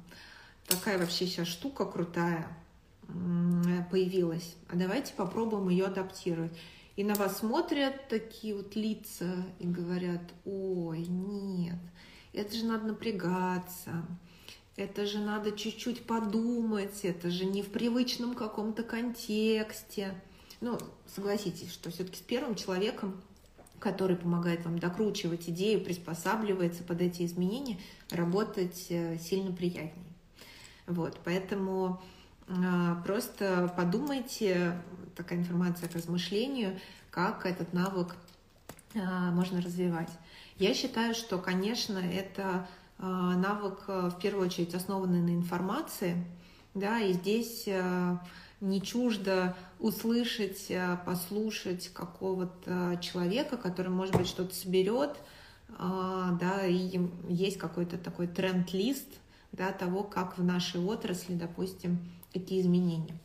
такая 0.66 0.98
вообще 0.98 1.26
сейчас 1.26 1.48
штука 1.48 1.84
крутая 1.84 2.48
появилась, 3.90 4.56
а 4.68 4.76
давайте 4.76 5.12
попробуем 5.14 5.68
ее 5.68 5.86
адаптировать. 5.86 6.52
И 6.96 7.04
на 7.04 7.14
вас 7.14 7.38
смотрят 7.38 8.08
такие 8.08 8.54
вот 8.54 8.76
лица 8.76 9.30
и 9.58 9.66
говорят, 9.66 10.22
ой, 10.44 11.00
нет, 11.06 11.78
это 12.32 12.54
же 12.54 12.64
надо 12.64 12.86
напрягаться, 12.86 14.06
это 14.76 15.04
же 15.04 15.18
надо 15.18 15.52
чуть-чуть 15.52 16.06
подумать, 16.06 17.04
это 17.04 17.30
же 17.30 17.44
не 17.44 17.62
в 17.62 17.70
привычном 17.70 18.34
каком-то 18.34 18.84
контексте. 18.84 20.14
Ну, 20.60 20.78
согласитесь, 21.06 21.72
что 21.72 21.90
все-таки 21.90 22.18
с 22.18 22.22
первым 22.22 22.54
человеком 22.54 23.20
который 23.84 24.16
помогает 24.16 24.64
вам 24.64 24.78
докручивать 24.78 25.48
идею, 25.50 25.84
приспосабливается 25.84 26.82
под 26.82 27.02
эти 27.02 27.24
изменения, 27.26 27.78
работать 28.10 28.86
э, 28.88 29.18
сильно 29.18 29.52
приятнее. 29.52 29.92
Вот, 30.86 31.20
поэтому 31.22 32.02
а, 32.48 33.02
просто 33.04 33.72
подумайте, 33.76 34.80
такая 35.14 35.38
информация 35.38 35.88
к 35.88 35.94
размышлению, 35.94 36.78
как 37.10 37.44
этот 37.44 37.74
навык 37.74 38.16
а, 38.94 39.30
можно 39.30 39.60
развивать. 39.60 40.10
Я 40.58 40.72
считаю, 40.74 41.14
что, 41.14 41.38
конечно, 41.38 41.98
это 41.98 42.66
навык 42.98 43.84
э, 43.88 44.10
в 44.10 44.18
первую 44.20 44.46
очередь 44.46 44.74
основанный 44.74 45.20
на 45.20 45.34
информации, 45.34 46.24
да, 46.74 47.00
и 47.00 47.12
здесь 47.12 47.68
не 48.64 48.80
чуждо 48.80 49.56
услышать, 49.78 50.66
э, 50.70 50.98
послушать 51.04 51.88
какого-то 51.92 52.98
человека, 53.00 53.56
который, 53.56 53.90
может 53.90 54.16
быть, 54.16 54.26
что-то 54.26 54.54
соберет, 54.54 55.16
а, 55.76 56.32
да, 56.40 56.66
и 56.66 57.00
есть 57.28 57.58
какой-то 57.58 57.98
такой 57.98 58.26
тренд-лист, 58.26 59.08
да, 59.52 59.72
того, 59.72 60.02
как 60.02 60.38
в 60.38 60.44
нашей 60.44 60.80
отрасли, 60.80 61.34
допустим, 61.34 61.98
какие 62.32 62.60
изменения. 62.60 63.16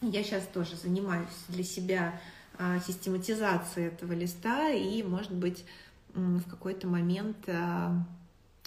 Я 0.00 0.24
сейчас 0.24 0.44
тоже 0.52 0.76
занимаюсь 0.76 1.28
для 1.48 1.64
себя 1.64 2.20
а, 2.58 2.80
систематизацией 2.80 3.88
этого 3.88 4.12
листа 4.12 4.70
и, 4.70 5.02
может 5.02 5.32
быть, 5.32 5.64
в 6.14 6.42
какой-то 6.48 6.86
момент 6.86 7.36
а, 7.48 8.04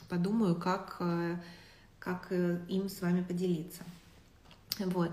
подумаю, 0.09 0.55
как, 0.55 0.97
э, 0.99 1.37
как 1.99 2.27
э, 2.29 2.59
им 2.69 2.89
с 2.89 3.01
вами 3.01 3.23
поделиться. 3.23 3.83
Вот. 4.79 5.11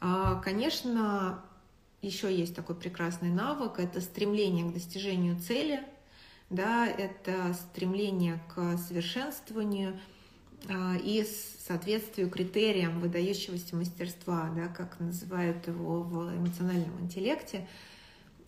А, 0.00 0.36
конечно, 0.36 1.42
еще 2.04 2.34
есть 2.34 2.54
такой 2.54 2.76
прекрасный 2.76 3.30
навык, 3.30 3.78
это 3.78 4.00
стремление 4.00 4.68
к 4.68 4.72
достижению 4.72 5.38
цели, 5.40 5.82
да, 6.50 6.86
это 6.86 7.54
стремление 7.54 8.40
к 8.54 8.76
совершенствованию 8.76 9.98
а, 10.68 10.96
и 10.96 11.26
соответствию 11.66 12.30
критериям 12.30 13.00
выдающегося 13.00 13.76
мастерства, 13.76 14.50
да, 14.54 14.68
как 14.68 15.00
называют 15.00 15.66
его 15.66 16.02
в 16.02 16.36
эмоциональном 16.36 17.00
интеллекте. 17.00 17.66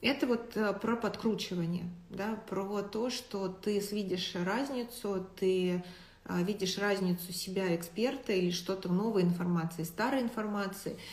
Это 0.03 0.27
вот 0.27 0.55
э, 0.57 0.75
про 0.75 0.95
подкручивание, 0.95 1.85
да, 2.11 2.37
про 2.49 2.83
то, 2.83 3.09
что 3.09 3.49
ты 3.49 3.79
видишь 3.91 4.35
разницу, 4.35 5.27
ты 5.37 5.83
а, 6.27 6.43
видишь 6.43 6.77
разницу 6.77 7.33
себя 7.33 7.75
эксперта 7.75 8.35
или 8.35 8.51
что-то 8.51 8.93
новой 8.93 9.23
информации, 9.23 9.85
старой 9.85 10.21
информации– 10.21 10.99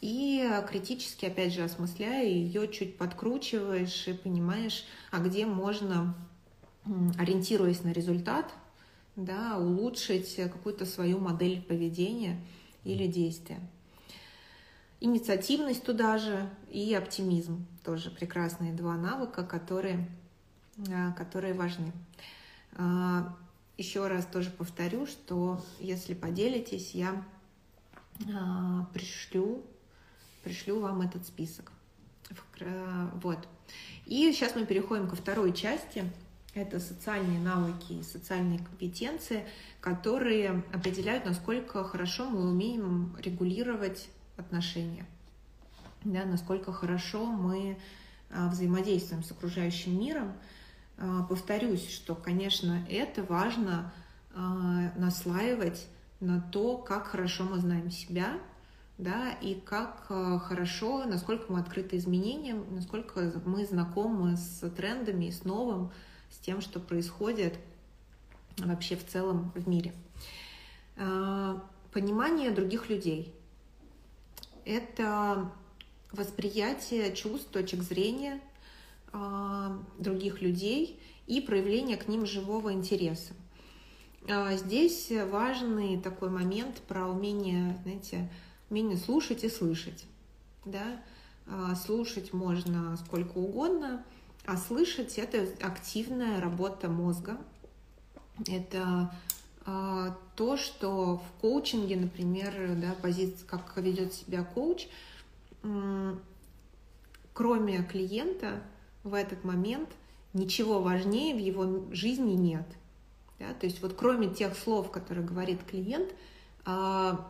и 0.00 0.48
критически, 0.68 1.26
опять 1.26 1.52
же, 1.52 1.64
осмысляя 1.64 2.24
ее, 2.26 2.68
чуть 2.68 2.96
подкручиваешь 2.98 4.08
и 4.08 4.12
понимаешь, 4.12 4.84
а 5.10 5.18
где 5.18 5.46
можно, 5.46 6.14
ориентируясь 7.18 7.82
на 7.82 7.92
результат, 7.92 8.52
да, 9.16 9.56
улучшить 9.58 10.36
какую-то 10.36 10.84
свою 10.84 11.18
модель 11.18 11.62
поведения 11.62 12.40
или 12.84 13.06
действия. 13.06 13.58
Инициативность 15.00 15.84
туда 15.84 16.16
же 16.16 16.48
и 16.70 16.94
оптимизм 16.94 17.66
тоже 17.84 18.10
прекрасные 18.10 18.72
два 18.72 18.96
навыка, 18.96 19.44
которые, 19.44 20.08
а, 20.90 21.12
которые 21.12 21.54
важны. 21.54 21.92
А, 22.72 23.36
Еще 23.76 24.06
раз 24.06 24.24
тоже 24.24 24.50
повторю, 24.50 25.06
что 25.06 25.62
если 25.80 26.14
поделитесь, 26.14 26.92
я 26.94 27.22
а, 28.34 28.86
пришлю 28.94 29.62
пришлю 30.46 30.78
вам 30.78 31.00
этот 31.00 31.26
список. 31.26 31.72
Вот. 33.14 33.48
И 34.06 34.32
сейчас 34.32 34.54
мы 34.54 34.64
переходим 34.64 35.08
ко 35.08 35.16
второй 35.16 35.52
части. 35.52 36.04
Это 36.54 36.78
социальные 36.78 37.40
навыки 37.40 37.94
и 37.94 38.02
социальные 38.04 38.60
компетенции, 38.60 39.44
которые 39.80 40.62
определяют, 40.72 41.24
насколько 41.26 41.82
хорошо 41.82 42.30
мы 42.30 42.48
умеем 42.48 43.14
регулировать 43.18 44.08
отношения, 44.36 45.04
да, 46.04 46.24
насколько 46.24 46.72
хорошо 46.72 47.26
мы 47.26 47.78
а, 48.30 48.48
взаимодействуем 48.48 49.22
с 49.22 49.32
окружающим 49.32 49.98
миром. 49.98 50.32
А, 50.96 51.24
повторюсь, 51.24 51.90
что, 51.90 52.14
конечно, 52.14 52.86
это 52.88 53.24
важно 53.24 53.92
наслаивать 54.96 55.88
на 56.20 56.42
то, 56.42 56.76
как 56.76 57.06
хорошо 57.06 57.44
мы 57.44 57.58
знаем 57.58 57.90
себя, 57.90 58.38
да, 58.98 59.32
и 59.42 59.54
как 59.54 60.06
э, 60.08 60.38
хорошо, 60.42 61.04
насколько 61.04 61.52
мы 61.52 61.60
открыты 61.60 61.98
изменениям, 61.98 62.64
насколько 62.74 63.42
мы 63.44 63.66
знакомы 63.66 64.36
с 64.36 64.68
трендами, 64.70 65.28
с 65.28 65.44
новым, 65.44 65.90
с 66.30 66.38
тем, 66.38 66.62
что 66.62 66.80
происходит 66.80 67.58
вообще 68.56 68.96
в 68.96 69.06
целом 69.06 69.52
в 69.54 69.68
мире. 69.68 69.94
Э, 70.96 71.58
понимание 71.92 72.50
других 72.50 72.88
людей— 72.88 73.34
это 74.64 75.52
восприятие 76.12 77.14
чувств, 77.14 77.50
точек 77.50 77.82
зрения 77.82 78.40
э, 79.12 79.78
других 79.98 80.40
людей 80.40 80.98
и 81.26 81.42
проявление 81.42 81.98
к 81.98 82.08
ним 82.08 82.24
живого 82.24 82.72
интереса. 82.72 83.34
Здесь 84.54 85.12
важный 85.30 86.00
такой 86.00 86.30
момент 86.30 86.82
про 86.88 87.06
умение, 87.06 87.78
знаете, 87.84 88.28
умение 88.70 88.96
слушать 88.96 89.44
и 89.44 89.48
слышать. 89.48 90.04
Да? 90.64 91.00
А, 91.46 91.74
слушать 91.74 92.32
можно 92.32 92.96
сколько 92.96 93.38
угодно, 93.38 94.04
а 94.44 94.56
слышать— 94.56 95.18
это 95.18 95.46
активная 95.64 96.40
работа 96.40 96.88
мозга. 96.88 97.38
Это 98.46 99.12
а, 99.64 100.16
то, 100.34 100.56
что 100.56 101.18
в 101.18 101.40
коучинге, 101.40 101.96
например, 101.96 102.76
да, 102.76 102.94
позиция, 103.00 103.46
как 103.46 103.76
ведет 103.76 104.12
себя 104.12 104.44
коуч, 104.44 104.88
кроме 107.32 107.82
клиента 107.82 108.62
в 109.02 109.14
этот 109.14 109.44
момент 109.44 109.88
ничего 110.32 110.80
важнее 110.80 111.34
в 111.34 111.38
его 111.38 111.92
жизни 111.92 112.32
нет. 112.32 112.66
Да? 113.38 113.52
То 113.54 113.66
есть 113.66 113.82
вот 113.82 113.94
кроме 113.94 114.28
тех 114.28 114.56
слов, 114.56 114.90
которые 114.90 115.26
говорит 115.26 115.62
клиент, 115.64 116.12
а, 116.64 117.28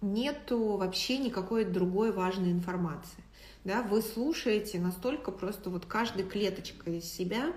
нету 0.00 0.76
вообще 0.76 1.18
никакой 1.18 1.64
другой 1.64 2.12
важной 2.12 2.52
информации. 2.52 3.22
Да, 3.64 3.82
вы 3.82 4.00
слушаете 4.00 4.78
настолько 4.78 5.30
просто 5.30 5.68
вот 5.68 5.84
каждой 5.84 6.24
клеточкой 6.24 6.98
из 6.98 7.04
себя, 7.04 7.52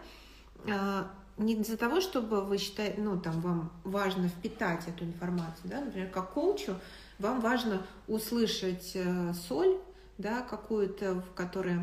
а, 0.67 1.09
не 1.37 1.55
из-за 1.55 1.77
того, 1.77 2.01
чтобы 2.01 2.41
вы 2.41 2.57
считаете, 2.57 3.01
ну, 3.01 3.19
там, 3.19 3.41
вам 3.41 3.71
важно 3.83 4.27
впитать 4.27 4.87
эту 4.87 5.05
информацию, 5.05 5.63
да, 5.63 5.81
например, 5.81 6.09
как 6.09 6.33
коучу, 6.33 6.75
вам 7.19 7.41
важно 7.41 7.85
услышать 8.07 8.91
э, 8.95 9.33
соль, 9.47 9.77
да, 10.17 10.41
какую-то, 10.41 11.15
в 11.21 11.33
которой 11.33 11.79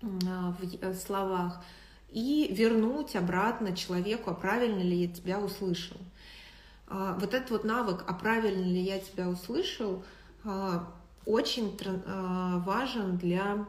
в 0.00 0.82
э, 0.82 0.94
словах, 0.94 1.62
и 2.10 2.52
вернуть 2.52 3.16
обратно 3.16 3.76
человеку, 3.76 4.30
а 4.30 4.34
правильно 4.34 4.80
ли 4.80 5.04
я 5.04 5.08
тебя 5.08 5.38
услышал. 5.38 5.98
А, 6.90 7.14
вот 7.14 7.34
этот 7.34 7.50
вот 7.50 7.64
навык, 7.64 8.04
а 8.06 8.12
правильно 8.12 8.64
ли 8.64 8.80
я 8.80 8.98
тебя 8.98 9.28
услышал, 9.28 10.04
а, 10.44 10.92
очень 11.24 11.78
а, 11.86 12.58
важен 12.58 13.16
для 13.16 13.64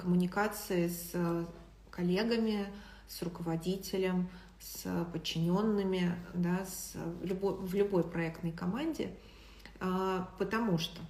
коммуникации 0.00 0.88
с 0.88 1.46
коллегами, 1.90 2.66
с 3.06 3.22
руководителем, 3.22 4.28
с 4.58 4.84
подчиненными, 5.12 6.12
да, 6.34 6.64
с, 6.64 6.96
любой, 7.22 7.54
в 7.54 7.72
любой 7.72 8.02
проектной 8.04 8.52
команде, 8.52 9.14
потому 10.38 10.76
что, 10.76 11.00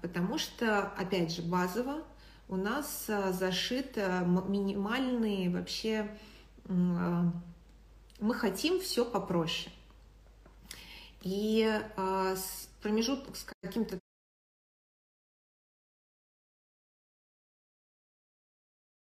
потому 0.00 0.38
что, 0.38 0.88
опять 0.98 1.32
же, 1.32 1.42
базово 1.42 2.02
у 2.48 2.56
нас 2.56 3.08
зашито 3.32 4.24
минимальные 4.48 5.50
вообще 5.50 6.10
мы 8.22 8.34
хотим 8.34 8.80
все 8.80 9.04
попроще. 9.04 9.74
И 11.22 11.68
а, 11.96 12.34
промежуток 12.80 13.36
с 13.36 13.44
каким-то 13.62 13.98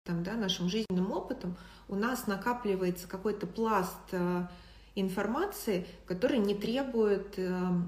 там, 0.05 0.23
да, 0.23 0.35
нашим 0.35 0.69
жизненным 0.69 1.13
опытом 1.13 1.57
у 1.89 1.95
нас 1.95 2.27
накапливается 2.27 3.09
какой-то 3.09 3.47
пласт 3.47 4.13
а, 4.13 4.51
информации, 4.97 5.87
который 6.07 6.39
не 6.39 6.57
требует 6.57 7.39
а, 7.39 7.81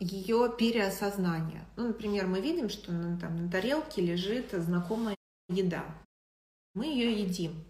ее 0.00 0.54
переосознания. 0.58 1.66
Ну, 1.76 1.88
например, 1.88 2.26
мы 2.26 2.40
видим, 2.40 2.70
что 2.70 2.92
на, 2.92 3.18
там, 3.18 3.36
на 3.36 3.50
тарелке 3.50 4.00
лежит 4.00 4.52
знакомая 4.52 5.16
еда. 5.48 5.84
Мы 6.74 6.86
ее 6.86 7.12
едим. 7.20 7.62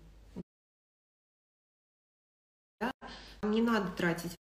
Не 3.43 3.61
надо 3.61 3.91
тратить 3.91 4.37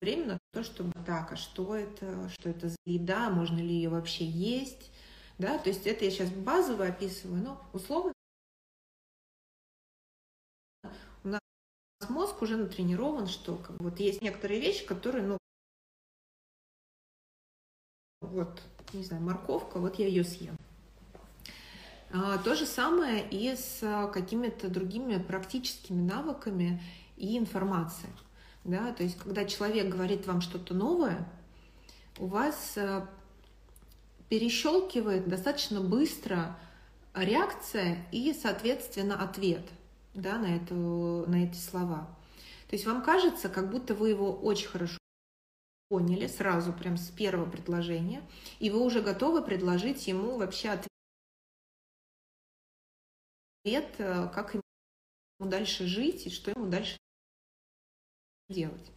время 0.00 0.26
на 0.26 0.38
то, 0.52 0.62
чтобы 0.62 0.92
так, 1.04 1.32
а 1.32 1.36
что 1.36 1.74
это, 1.74 2.28
что 2.30 2.48
это 2.48 2.68
за 2.68 2.76
еда, 2.84 3.30
можно 3.30 3.58
ли 3.58 3.68
ее 3.68 3.88
вообще 3.88 4.24
есть, 4.24 4.90
да, 5.38 5.58
то 5.58 5.68
есть 5.68 5.86
это 5.86 6.04
я 6.04 6.10
сейчас 6.10 6.30
базово 6.30 6.86
описываю, 6.86 7.42
но 7.42 7.64
условно 7.72 8.12
у 11.24 11.28
нас 11.28 11.40
мозг 12.08 12.42
уже 12.42 12.56
натренирован, 12.56 13.26
что 13.26 13.56
как 13.56 13.76
бы, 13.76 13.90
вот 13.90 14.00
есть 14.00 14.22
некоторые 14.22 14.60
вещи, 14.60 14.84
которые, 14.84 15.24
ну, 15.24 15.38
вот, 18.20 18.62
не 18.92 19.04
знаю, 19.04 19.22
морковка, 19.22 19.78
вот 19.78 19.98
я 19.98 20.06
ее 20.06 20.24
съем. 20.24 20.56
А, 22.10 22.38
то 22.38 22.54
же 22.54 22.66
самое 22.66 23.28
и 23.28 23.54
с 23.54 23.80
какими-то 24.12 24.68
другими 24.68 25.22
практическими 25.22 26.00
навыками 26.00 26.80
и 27.18 27.36
информация. 27.36 28.10
Да? 28.64 28.92
То 28.92 29.02
есть, 29.02 29.18
когда 29.18 29.44
человек 29.44 29.88
говорит 29.88 30.26
вам 30.26 30.40
что-то 30.40 30.74
новое, 30.74 31.28
у 32.18 32.26
вас 32.26 32.76
э, 32.76 33.06
перещелкивает 34.28 35.28
достаточно 35.28 35.80
быстро 35.80 36.58
реакция 37.14 38.06
и, 38.12 38.32
соответственно, 38.32 39.22
ответ 39.22 39.66
да, 40.14 40.38
на, 40.38 40.56
эту, 40.56 41.24
на 41.26 41.44
эти 41.44 41.56
слова. 41.56 42.08
То 42.68 42.76
есть 42.76 42.86
вам 42.86 43.02
кажется, 43.02 43.48
как 43.48 43.70
будто 43.70 43.94
вы 43.94 44.10
его 44.10 44.32
очень 44.32 44.68
хорошо 44.68 44.98
поняли 45.88 46.26
сразу, 46.26 46.72
прям 46.72 46.98
с 46.98 47.08
первого 47.08 47.50
предложения, 47.50 48.22
и 48.58 48.68
вы 48.68 48.80
уже 48.80 49.00
готовы 49.00 49.42
предложить 49.42 50.06
ему 50.06 50.36
вообще 50.36 50.78
ответ, 53.64 53.94
э, 53.98 54.28
как 54.34 54.54
ему 54.54 54.62
дальше 55.40 55.86
жить 55.86 56.26
и 56.26 56.30
что 56.30 56.50
ему 56.50 56.66
дальше 56.66 56.98
делать. 58.48 58.90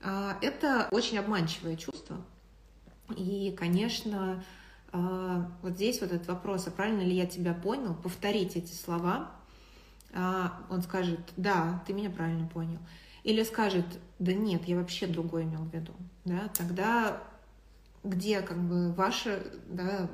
А, 0.00 0.38
это 0.40 0.88
очень 0.92 1.18
обманчивое 1.18 1.76
чувство. 1.76 2.24
И, 3.16 3.54
конечно, 3.58 4.44
а, 4.92 5.50
вот 5.62 5.72
здесь 5.72 6.00
вот 6.00 6.12
этот 6.12 6.28
вопрос, 6.28 6.68
а 6.68 6.70
правильно 6.70 7.02
ли 7.02 7.14
я 7.14 7.26
тебя 7.26 7.52
понял, 7.52 7.94
повторить 7.94 8.56
эти 8.56 8.72
слова, 8.72 9.32
а, 10.14 10.60
он 10.70 10.82
скажет, 10.82 11.20
да, 11.36 11.82
ты 11.86 11.92
меня 11.92 12.10
правильно 12.10 12.46
понял. 12.46 12.78
Или 13.24 13.42
скажет, 13.42 13.86
да 14.20 14.32
нет, 14.32 14.66
я 14.66 14.76
вообще 14.76 15.06
другое 15.08 15.42
имел 15.42 15.64
в 15.64 15.74
виду. 15.74 15.92
Да, 16.24 16.48
тогда 16.56 17.20
где 18.04 18.40
как 18.40 18.58
бы 18.58 18.92
ваша, 18.92 19.44
да, 19.66 20.08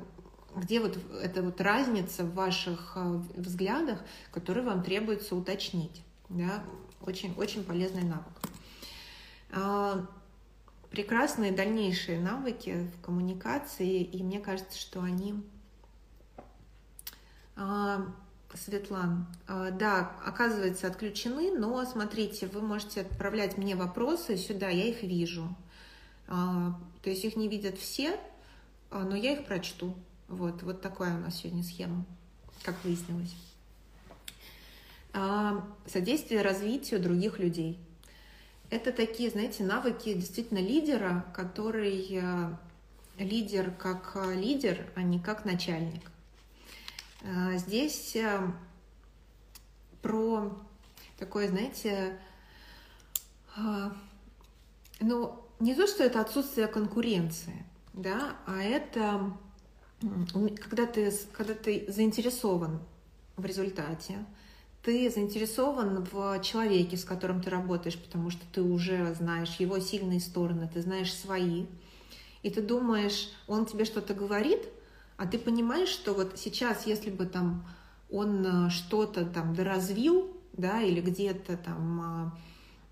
где 0.55 0.79
вот 0.79 0.97
эта 1.21 1.43
вот 1.43 1.61
разница 1.61 2.23
в 2.23 2.33
ваших 2.33 2.97
взглядах, 3.35 3.99
которые 4.31 4.65
вам 4.65 4.83
требуется 4.83 5.35
уточнить. 5.35 6.03
Да? 6.29 6.63
Очень, 7.09 7.33
очень 7.37 7.63
полезный 7.63 8.03
навык. 8.03 8.27
А, 9.51 10.05
прекрасные 10.91 11.51
дальнейшие 11.51 12.19
навыки 12.19 12.87
в 12.93 13.03
коммуникации, 13.03 14.03
и 14.03 14.21
мне 14.21 14.39
кажется, 14.39 14.77
что 14.77 15.01
они... 15.01 15.43
А, 17.55 18.05
Светлан, 18.53 19.25
а, 19.47 19.71
да, 19.71 20.11
оказывается, 20.23 20.85
отключены, 20.85 21.57
но 21.57 21.83
смотрите, 21.83 22.45
вы 22.45 22.61
можете 22.61 23.01
отправлять 23.01 23.57
мне 23.57 23.75
вопросы 23.75 24.37
сюда, 24.37 24.69
я 24.69 24.85
их 24.85 25.01
вижу. 25.01 25.55
То 26.27 26.75
есть 27.05 27.25
их 27.25 27.35
не 27.35 27.47
видят 27.47 27.79
все, 27.79 28.19
но 28.91 29.15
я 29.15 29.33
их 29.33 29.47
прочту. 29.47 29.95
Вот, 30.27 30.61
вот 30.61 30.81
такая 30.81 31.17
у 31.17 31.21
нас 31.21 31.37
сегодня 31.37 31.63
схема, 31.63 32.05
как 32.61 32.75
выяснилось. 32.83 33.33
А, 35.11 35.65
содействие 35.87 36.41
развитию 36.41 37.01
других 37.01 37.39
людей. 37.39 37.79
Это 38.69 38.91
такие, 38.91 39.31
знаете, 39.31 39.63
навыки 39.63 40.13
действительно 40.13 40.59
лидера, 40.59 41.25
который 41.33 42.07
э, 42.11 42.55
лидер 43.17 43.71
как 43.71 44.11
э, 44.15 44.35
лидер, 44.35 44.87
а 44.95 45.01
не 45.01 45.19
как 45.19 45.45
начальник. 45.45 46.11
А, 47.23 47.57
здесь 47.57 48.15
э, 48.15 48.39
про 50.03 50.55
такое, 51.17 51.49
знаете, 51.49 52.17
ну, 55.01 55.43
не 55.59 55.75
то, 55.75 55.87
что 55.87 56.03
это 56.03 56.21
отсутствие 56.21 56.67
конкуренции, 56.67 57.65
да, 57.93 58.37
а 58.45 58.61
это 58.61 59.33
когда 60.61 60.85
ты, 60.85 61.11
когда 61.33 61.53
ты 61.53 61.83
заинтересован 61.89 62.79
в 63.35 63.43
результате, 63.45 64.23
ты 64.89 65.07
заинтересован 65.11 66.03
в 66.11 66.41
человеке, 66.41 66.97
с 66.97 67.05
которым 67.05 67.43
ты 67.43 67.51
работаешь, 67.51 67.95
потому 67.95 68.31
что 68.31 68.41
ты 68.51 68.63
уже 68.63 69.13
знаешь 69.13 69.57
его 69.59 69.77
сильные 69.77 70.19
стороны, 70.19 70.67
ты 70.73 70.81
знаешь 70.81 71.13
свои, 71.13 71.67
и 72.41 72.49
ты 72.49 72.63
думаешь, 72.63 73.29
он 73.45 73.67
тебе 73.67 73.85
что-то 73.85 74.15
говорит, 74.15 74.67
а 75.15 75.27
ты 75.27 75.37
понимаешь, 75.37 75.89
что 75.89 76.15
вот 76.15 76.39
сейчас, 76.39 76.87
если 76.87 77.11
бы 77.11 77.27
там 77.27 77.67
он 78.09 78.43
э, 78.43 78.69
что-то 78.71 79.27
там 79.27 79.53
доразвил, 79.53 80.35
да, 80.53 80.81
или 80.81 81.01
где-то 81.01 81.55
там, 81.57 82.33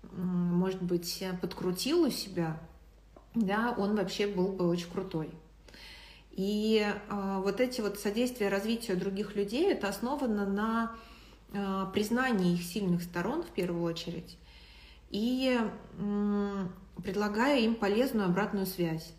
э, 0.04 0.16
может 0.16 0.80
быть, 0.80 1.24
подкрутил 1.40 2.02
у 2.02 2.10
себя, 2.10 2.60
да, 3.34 3.74
он 3.76 3.96
вообще 3.96 4.28
был 4.28 4.52
бы 4.52 4.68
очень 4.68 4.88
крутой. 4.88 5.30
И 6.30 6.86
э, 6.86 7.40
вот 7.42 7.60
эти 7.60 7.80
вот 7.80 7.98
содействия 7.98 8.50
развитию 8.50 8.96
других 8.96 9.34
людей, 9.34 9.72
это 9.72 9.88
основано 9.88 10.46
на 10.46 10.94
признание 11.92 12.54
их 12.54 12.62
сильных 12.62 13.02
сторон 13.02 13.42
в 13.42 13.50
первую 13.50 13.82
очередь 13.82 14.38
и 15.10 15.58
предлагая 17.02 17.60
им 17.60 17.74
полезную 17.74 18.26
обратную 18.26 18.66
связь, 18.66 19.12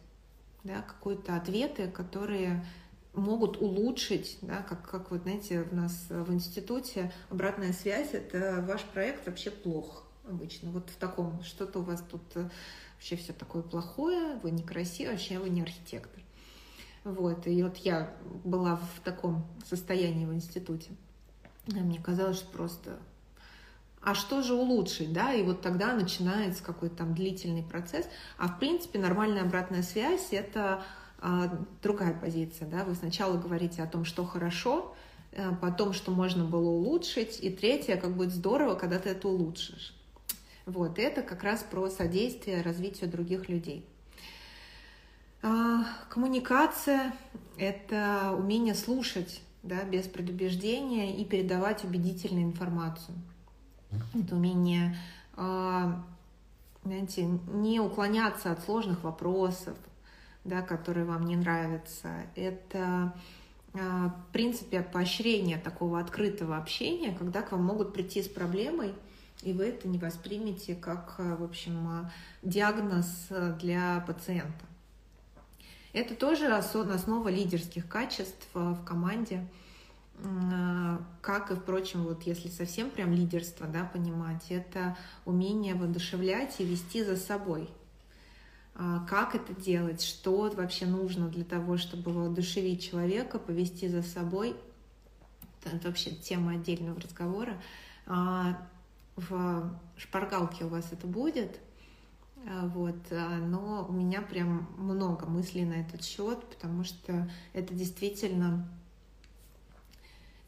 да, 0.63 0.81
какие-то 0.81 1.35
ответы, 1.35 1.87
которые 1.89 2.65
могут 3.13 3.57
улучшить, 3.61 4.37
да, 4.41 4.61
как, 4.61 4.87
как 4.87 5.11
вот, 5.11 5.23
знаете, 5.23 5.67
у 5.71 5.75
нас 5.75 6.05
в 6.09 6.31
институте 6.31 7.11
обратная 7.29 7.73
связь, 7.73 8.13
это 8.13 8.63
ваш 8.67 8.83
проект 8.83 9.25
вообще 9.25 9.49
плох 9.49 10.03
обычно. 10.27 10.71
Вот 10.71 10.89
в 10.89 10.95
таком, 10.97 11.41
что-то 11.43 11.79
у 11.79 11.83
вас 11.83 12.03
тут 12.09 12.21
э, 12.35 12.49
вообще 12.95 13.15
все 13.15 13.33
такое 13.33 13.63
плохое, 13.63 14.37
вы 14.43 14.51
некрасивый, 14.51 15.13
вообще 15.13 15.39
вы 15.39 15.49
не 15.49 15.61
архитектор. 15.61 16.21
Вот, 17.03 17.47
и 17.47 17.63
вот 17.63 17.77
я 17.77 18.13
была 18.43 18.75
в 18.75 18.99
таком 19.03 19.45
состоянии 19.65 20.25
в 20.25 20.33
институте. 20.33 20.91
Мне 21.73 22.01
казалось, 22.01 22.37
что 22.37 22.47
просто 22.51 22.99
а 24.01 24.15
что 24.15 24.41
же 24.41 24.53
улучшить, 24.53 25.11
да, 25.11 25.33
и 25.33 25.43
вот 25.43 25.61
тогда 25.61 25.93
начинается 25.93 26.63
какой-то 26.63 26.97
там 26.97 27.13
длительный 27.13 27.63
процесс, 27.63 28.07
а 28.37 28.47
в 28.47 28.57
принципе 28.59 28.97
нормальная 28.97 29.41
обратная 29.41 29.83
связь— 29.83 30.29
это 30.31 30.83
а, 31.19 31.51
другая 31.81 32.13
позиция, 32.13 32.67
да, 32.67 32.85
вы 32.85 32.95
сначала 32.95 33.37
говорите 33.37 33.83
о 33.83 33.87
том, 33.87 34.05
что 34.05 34.25
хорошо, 34.25 34.95
а, 35.35 35.53
потом, 35.55 35.91
что 35.91 36.11
можно 36.11 36.45
было 36.45 36.69
улучшить, 36.69 37.39
и 37.41 37.49
третье, 37.49 37.97
как 37.97 38.15
будет 38.15 38.31
здорово, 38.31 38.75
когда 38.75 38.99
ты 38.99 39.09
это 39.09 39.27
улучшишь. 39.27 39.93
Вот, 40.65 40.97
и 40.97 41.01
это 41.01 41.21
как 41.21 41.43
раз 41.43 41.65
про 41.69 41.89
содействие 41.89 42.61
развитию 42.61 43.09
других 43.09 43.49
людей. 43.49 43.85
А, 45.41 45.83
коммуникация— 46.09 47.13
это 47.57 48.33
умение 48.37 48.75
слушать 48.75 49.41
да, 49.63 49.83
без 49.83 50.07
предубеждения 50.07 51.17
и 51.17 51.25
передавать 51.25 51.83
убедительную 51.83 52.45
информацию. 52.45 53.15
Это 54.13 54.35
умение, 54.35 54.95
а, 55.35 56.03
знаете, 56.83 57.23
не 57.23 57.79
уклоняться 57.79 58.51
от 58.51 58.63
сложных 58.63 59.03
вопросов, 59.03 59.77
да, 60.43 60.61
которые 60.61 61.05
вам 61.05 61.25
не 61.25 61.35
нравятся. 61.35 62.09
Это 62.35 63.13
а, 63.73 64.09
в 64.09 64.31
принципе 64.31 64.81
поощрение 64.81 65.57
такого 65.57 65.99
открытого 65.99 66.57
общения, 66.57 67.13
когда 67.13 67.41
к 67.41 67.51
вам 67.51 67.63
могут 67.63 67.93
прийти 67.93 68.21
с 68.21 68.27
проблемой, 68.27 68.93
и 69.41 69.53
вы 69.53 69.65
это 69.65 69.87
не 69.87 69.97
воспримете 69.97 70.75
как, 70.75 71.15
в 71.17 71.43
общем, 71.43 72.09
диагноз 72.43 73.27
для 73.59 74.03
пациента. 74.05 74.65
Это 75.91 76.13
тоже 76.13 76.47
основа 76.47 77.29
лидерских 77.29 77.87
качеств 77.87 78.47
э, 78.53 78.59
в 78.59 78.83
команде, 78.83 79.47
э, 80.17 80.97
как 81.21 81.51
и, 81.51 81.55
впрочем, 81.55 82.03
вот 82.03 82.23
если 82.23 82.49
совсем 82.49 82.91
прям 82.91 83.11
лидерство 83.11 83.65
да, 83.65 83.85
понимать, 83.85 84.45
это 84.49 84.95
умение 85.25 85.73
воодушевлять 85.73 86.59
и 86.59 86.65
вести 86.65 87.03
за 87.03 87.15
собой. 87.15 87.69
А 88.75 89.05
как 89.09 89.33
это 89.33 89.53
делать, 89.53 90.03
что 90.03 90.51
вообще 90.55 90.85
нужно 90.85 91.27
для 91.27 91.43
того, 91.43 91.77
чтобы 91.77 92.13
воодушевить 92.13 92.87
человека, 92.87 93.39
повести 93.39 93.87
за 93.87 94.03
собой. 94.03 94.55
Это 95.65 95.87
вообще 95.87 96.11
тема 96.11 96.53
отдельного 96.53 97.01
разговора. 97.01 97.59
А 98.05 98.61
в 99.15 99.77
шпаргалке 99.97 100.65
у 100.65 100.69
вас 100.69 100.93
это 100.93 101.07
будет– 101.07 101.59
вот, 102.45 102.97
а, 103.11 103.37
но 103.37 103.85
у 103.87 103.91
меня 103.91 104.21
прям 104.21 104.67
много 104.77 105.25
мыслей 105.25 105.65
на 105.65 105.73
этот 105.73 106.03
счет, 106.03 106.43
потому 106.45 106.83
что 106.83 107.29
это 107.53 107.73
действительно, 107.73 108.67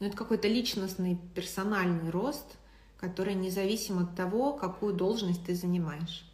ну, 0.00 0.06
это 0.06 0.16
какой-то 0.16 0.48
личностный, 0.48 1.18
персональный 1.34 2.10
рост, 2.10 2.56
который 2.98 3.34
независим 3.34 3.98
от 3.98 4.14
того, 4.14 4.52
какую 4.52 4.94
должность 4.94 5.44
ты 5.44 5.54
занимаешь. 5.54 6.24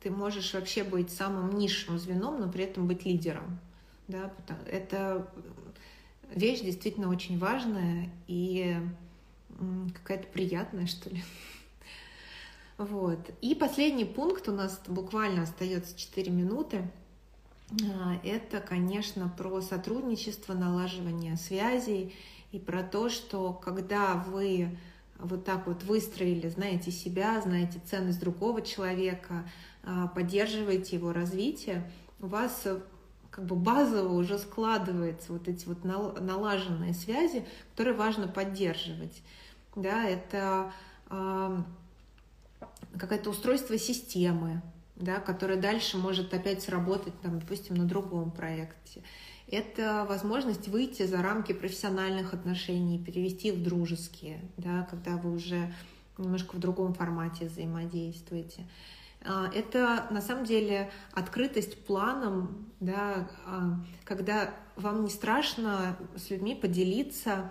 Ты 0.00 0.10
можешь 0.10 0.54
вообще 0.54 0.84
быть 0.84 1.10
самым 1.10 1.58
низшим 1.58 1.98
звеном, 1.98 2.40
но 2.40 2.50
при 2.50 2.64
этом 2.64 2.86
быть 2.86 3.04
лидером. 3.04 3.58
Да? 4.06 4.32
Это 4.66 5.28
вещь 6.30 6.60
действительно 6.60 7.08
очень 7.08 7.38
важная 7.38 8.10
и 8.26 8.76
какая-то 9.94 10.28
приятная, 10.28 10.86
что 10.86 11.10
ли. 11.10 11.22
Вот. 12.78 13.18
И 13.40 13.56
последний 13.56 14.04
пункт, 14.04 14.48
у 14.48 14.52
нас 14.52 14.80
буквально 14.86 15.42
остается 15.42 15.98
4 15.98 16.30
минуты, 16.30 16.88
а, 17.92 18.18
это, 18.24 18.60
конечно, 18.60 19.28
про 19.36 19.60
сотрудничество, 19.60 20.54
налаживание 20.54 21.36
связей 21.36 22.14
и 22.52 22.58
про 22.60 22.84
то, 22.84 23.08
что 23.08 23.52
когда 23.52 24.14
вы 24.14 24.78
вот 25.18 25.44
так 25.44 25.66
вот 25.66 25.82
выстроили, 25.82 26.48
знаете 26.48 26.92
себя, 26.92 27.40
знаете 27.40 27.80
ценность 27.84 28.20
другого 28.20 28.62
человека, 28.62 29.50
а, 29.82 30.06
поддерживаете 30.06 30.96
его 30.96 31.12
развитие, 31.12 31.90
у 32.20 32.28
вас 32.28 32.64
как 33.30 33.44
бы 33.44 33.56
базово 33.56 34.12
уже 34.12 34.38
складываются 34.38 35.32
вот 35.32 35.48
эти 35.48 35.66
вот 35.66 35.84
налаженные 35.84 36.94
связи, 36.94 37.44
которые 37.72 37.94
важно 37.94 38.28
поддерживать. 38.28 39.22
Да, 39.74 40.04
это 40.04 40.72
какое-то 42.98 43.30
устройство 43.30 43.78
системы, 43.78 44.62
да, 44.96 45.20
которое 45.20 45.60
дальше 45.60 45.96
может 45.96 46.34
опять 46.34 46.62
сработать, 46.62 47.18
там, 47.20 47.38
допустим, 47.38 47.76
на 47.76 47.84
другом 47.84 48.30
проекте. 48.30 49.02
Это 49.46 50.04
возможность 50.08 50.68
выйти 50.68 51.04
за 51.06 51.22
рамки 51.22 51.52
профессиональных 51.52 52.34
отношений, 52.34 52.98
перевести 52.98 53.50
в 53.50 53.62
дружеские, 53.62 54.40
да, 54.56 54.86
когда 54.90 55.16
вы 55.16 55.32
уже 55.32 55.72
немножко 56.18 56.56
в 56.56 56.58
другом 56.58 56.92
формате 56.92 57.46
взаимодействуете. 57.46 58.66
А, 59.24 59.50
это 59.54 60.06
на 60.10 60.20
самом 60.20 60.44
деле 60.44 60.90
открытость 61.12 61.84
планом, 61.86 62.66
да, 62.80 63.28
а, 63.46 63.80
когда 64.04 64.54
вам 64.76 65.04
не 65.04 65.10
страшно 65.10 65.96
с 66.16 66.30
людьми 66.30 66.54
поделиться 66.54 67.50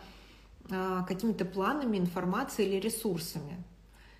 а, 0.69 1.03
какими-то 1.03 1.45
планами, 1.45 1.97
информацией 1.97 2.69
или 2.69 2.79
ресурсами 2.79 3.63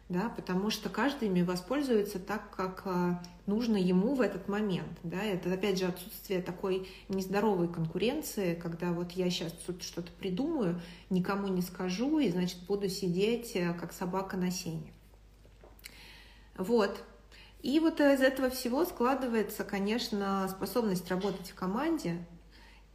да, 0.09 0.29
потому 0.29 0.69
что 0.69 0.87
каждый 0.87 1.27
ими 1.27 1.41
воспользуется 1.41 2.17
так, 2.17 2.55
как 2.55 2.83
а, 2.85 3.21
нужно 3.45 3.75
ему 3.75 4.15
в 4.15 4.21
этот 4.21 4.47
момент. 4.47 4.97
Да. 5.03 5.21
Это, 5.21 5.51
опять 5.51 5.79
же, 5.79 5.85
отсутствие 5.85 6.41
такой 6.41 6.87
нездоровой 7.09 7.67
конкуренции, 7.67 8.55
когда 8.55 8.93
вот 8.93 9.11
я 9.11 9.29
сейчас 9.29 9.53
что-то 9.81 10.09
придумаю, 10.13 10.79
никому 11.09 11.49
не 11.49 11.61
скажу, 11.61 12.19
и, 12.19 12.29
значит, 12.29 12.59
буду 12.67 12.87
сидеть, 12.87 13.51
э, 13.55 13.73
как 13.73 13.91
собака 13.91 14.37
на 14.37 14.49
сене. 14.49 14.93
Вот. 16.57 17.03
И 17.61 17.79
вот 17.81 17.99
из 17.99 18.21
этого 18.21 18.49
всего 18.49 18.85
складывается, 18.85 19.65
конечно, 19.65 20.47
способность 20.47 21.09
работать 21.09 21.49
в 21.49 21.55
команде 21.55 22.25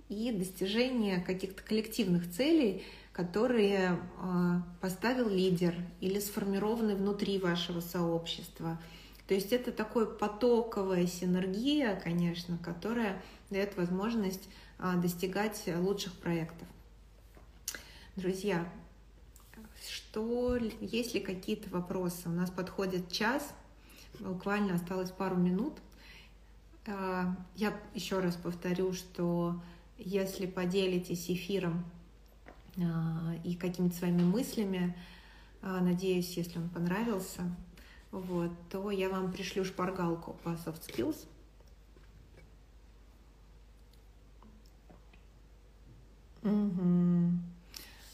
и 0.08 0.32
достижение 0.32 1.20
каких-то 1.20 1.62
коллективных 1.62 2.30
целей– 2.32 2.84
которые 3.12 3.98
а, 4.18 4.62
поставил 4.80 5.28
лидер 5.28 5.74
или 6.00 6.18
сформированы 6.18 6.96
внутри 6.96 7.38
вашего 7.38 7.80
сообщества. 7.80 8.80
То 9.28 9.34
есть 9.34 9.52
это 9.52 9.70
такая 9.70 10.06
потоковая 10.06 11.06
синергия, 11.06 11.98
конечно, 12.00 12.58
которая 12.58 13.22
дает 13.50 13.76
возможность 13.76 14.48
а, 14.78 14.96
достигать 14.96 15.62
лучших 15.66 16.14
проектов. 16.14 16.66
Друзья, 18.16 18.66
что, 19.88 20.56
есть 20.80 21.14
ли 21.14 21.20
какие-то 21.20 21.68
вопросы? 21.70 22.28
У 22.28 22.32
нас 22.32 22.50
подходит 22.50 23.10
час, 23.10 23.54
буквально 24.20 24.74
осталось 24.74 25.10
пару 25.10 25.36
минут. 25.36 25.74
А, 26.86 27.36
я 27.56 27.78
еще 27.94 28.20
раз 28.20 28.36
повторю, 28.36 28.94
что 28.94 29.60
если 29.98 30.46
поделитесь 30.46 31.30
эфиром 31.30 31.84
и 33.44 33.54
какими-то 33.54 33.94
своими 33.94 34.22
мыслями. 34.22 34.96
А, 35.60 35.80
надеюсь, 35.80 36.36
если 36.36 36.58
он 36.58 36.68
понравился, 36.68 37.42
вот, 38.10 38.50
то 38.70 38.90
я 38.90 39.08
вам 39.08 39.32
пришлю 39.32 39.64
шпаргалку 39.64 40.36
по 40.42 40.50
soft 40.50 40.82
skills. 40.88 41.26
Угу. 46.42 47.38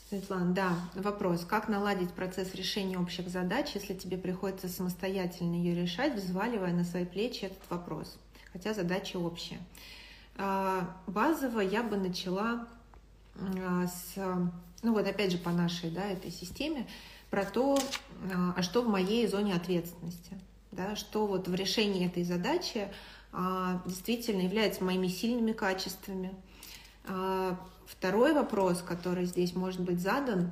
Светлана, 0.09 0.55
да, 0.55 0.75
вопрос. 0.95 1.45
Как 1.45 1.69
наладить 1.69 2.13
процесс 2.13 2.55
решения 2.55 2.99
общих 2.99 3.29
задач, 3.29 3.73
если 3.75 3.95
тебе 3.95 4.19
приходится 4.19 4.69
самостоятельно 4.69 5.55
ее 5.55 5.75
решать, 5.75 6.15
взваливая 6.15 6.73
на 6.73 6.85
свои 6.85 7.05
плечи 7.05 7.45
этот 7.45 7.71
вопрос, 7.71 8.19
хотя 8.53 8.75
задача 8.75 9.19
общая? 9.19 9.59
А, 10.37 10.97
базово 11.07 11.61
я 11.61 11.83
бы 11.83 11.97
начала 11.97 12.53
а, 12.53 12.78
с, 13.39 14.17
ну 14.83 14.93
вот 14.93 15.07
опять 15.07 15.33
же 15.33 15.39
по 15.39 15.51
нашей, 15.51 15.91
да, 15.91 16.05
этой 16.07 16.31
системе, 16.31 16.87
про 17.31 17.45
то, 17.45 17.79
а, 18.35 18.55
а 18.57 18.63
что 18.63 18.83
в 18.83 18.89
моей 18.89 19.27
зоне 19.27 19.55
ответственности, 19.55 20.39
да, 20.73 20.97
что 20.97 21.27
вот 21.27 21.49
в 21.49 21.55
решении 21.55 22.07
этой 22.07 22.25
задачи 22.25 22.89
а, 23.33 23.83
действительно 23.87 24.43
является 24.43 24.85
моими 24.85 25.09
сильными 25.09 25.53
качествами. 25.53 26.35
Второй 27.87 28.35
вопрос, 28.35 28.83
который 28.83 29.25
здесь 29.25 29.55
может 29.55 29.81
быть 29.81 29.99
задан, 29.99 30.51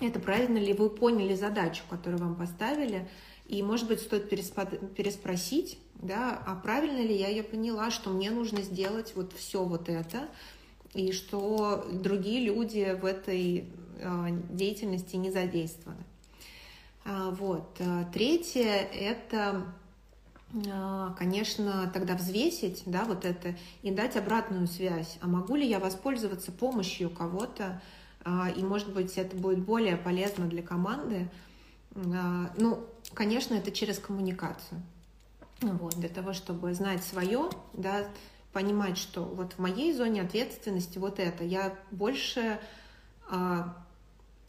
это 0.00 0.20
правильно 0.20 0.58
ли 0.58 0.74
вы 0.74 0.90
поняли 0.90 1.34
задачу, 1.34 1.82
которую 1.88 2.20
вам 2.20 2.36
поставили, 2.36 3.08
и, 3.46 3.62
может 3.62 3.88
быть, 3.88 4.00
стоит 4.00 4.28
переспросить, 4.28 5.78
да, 5.94 6.40
а 6.46 6.54
правильно 6.54 7.00
ли 7.00 7.16
я 7.16 7.28
ее 7.28 7.42
поняла, 7.42 7.90
что 7.90 8.10
мне 8.10 8.30
нужно 8.30 8.60
сделать 8.62 9.14
вот 9.16 9.32
все 9.32 9.64
вот 9.64 9.88
это, 9.88 10.28
и 10.94 11.12
что 11.12 11.86
другие 11.92 12.44
люди 12.44 12.96
в 13.00 13.04
этой 13.04 13.68
а, 14.02 14.28
деятельности 14.50 15.16
не 15.16 15.30
задействованы. 15.30 16.02
А, 17.04 17.30
вот. 17.30 17.76
А, 17.80 18.04
третье– 18.12 18.88
это, 18.92 19.64
конечно, 21.18 21.90
тогда 21.92 22.14
взвесить 22.14 22.82
да, 22.86 23.04
вот 23.04 23.24
это 23.24 23.54
и 23.82 23.90
дать 23.90 24.16
обратную 24.16 24.66
связь. 24.66 25.18
А 25.20 25.26
могу 25.26 25.56
ли 25.56 25.68
я 25.68 25.78
воспользоваться 25.78 26.52
помощью 26.52 27.10
кого-то, 27.10 27.82
и, 28.56 28.62
может 28.62 28.92
быть, 28.92 29.16
это 29.16 29.36
будет 29.36 29.60
более 29.60 29.96
полезно 29.96 30.46
для 30.46 30.62
команды. 30.62 31.28
Ну, 31.94 32.84
конечно, 33.14 33.54
это 33.54 33.70
через 33.70 33.98
коммуникацию. 33.98 34.82
Вот, 35.60 35.94
для 35.96 36.08
того, 36.08 36.32
чтобы 36.32 36.72
знать 36.74 37.02
свое, 37.04 37.50
да, 37.72 38.06
понимать, 38.52 38.98
что 38.98 39.24
вот 39.24 39.54
в 39.54 39.58
моей 39.58 39.92
зоне 39.92 40.22
ответственности 40.22 40.98
вот 40.98 41.18
это. 41.18 41.44
Я 41.44 41.76
больше... 41.90 42.60
А, 43.30 43.76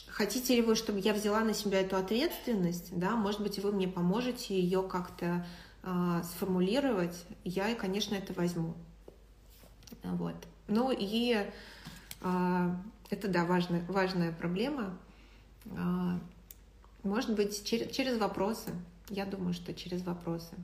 хотите 0.08 0.56
ли 0.56 0.62
вы, 0.62 0.76
чтобы 0.76 1.00
я 1.00 1.14
взяла 1.14 1.42
на 1.42 1.54
себя 1.54 1.82
эту 1.82 1.98
ответственность? 1.98 2.98
Да, 2.98 3.16
может 3.16 3.42
быть, 3.42 3.60
вы 3.60 3.72
мне 3.72 3.88
поможете 3.88 4.60
ее 4.60 4.84
как-то 4.84 5.46
а, 5.84 6.24
сформулировать. 6.24 7.26
Я, 7.44 7.76
конечно, 7.76 8.16
это 8.16 8.34
возьму. 8.34 8.74
Вот. 10.04 10.36
Ну 10.68 10.92
и 10.92 11.46
а, 12.22 12.76
это, 13.10 13.28
да, 13.28 13.46
важная, 13.46 13.84
важная 13.88 14.32
проблема. 14.32 14.98
А, 15.76 16.20
может 17.04 17.34
быть, 17.36 17.66
через, 17.66 17.94
через 17.96 18.18
вопросы. 18.18 18.72
Я 19.10 19.26
думаю, 19.26 19.54
что 19.54 19.74
через 19.74 20.04
вопросы. 20.04 20.56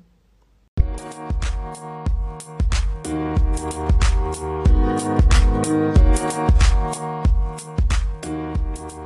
thank 2.38 2.74
you 2.74 2.85
Thank 3.06 3.40
you. 8.94 9.05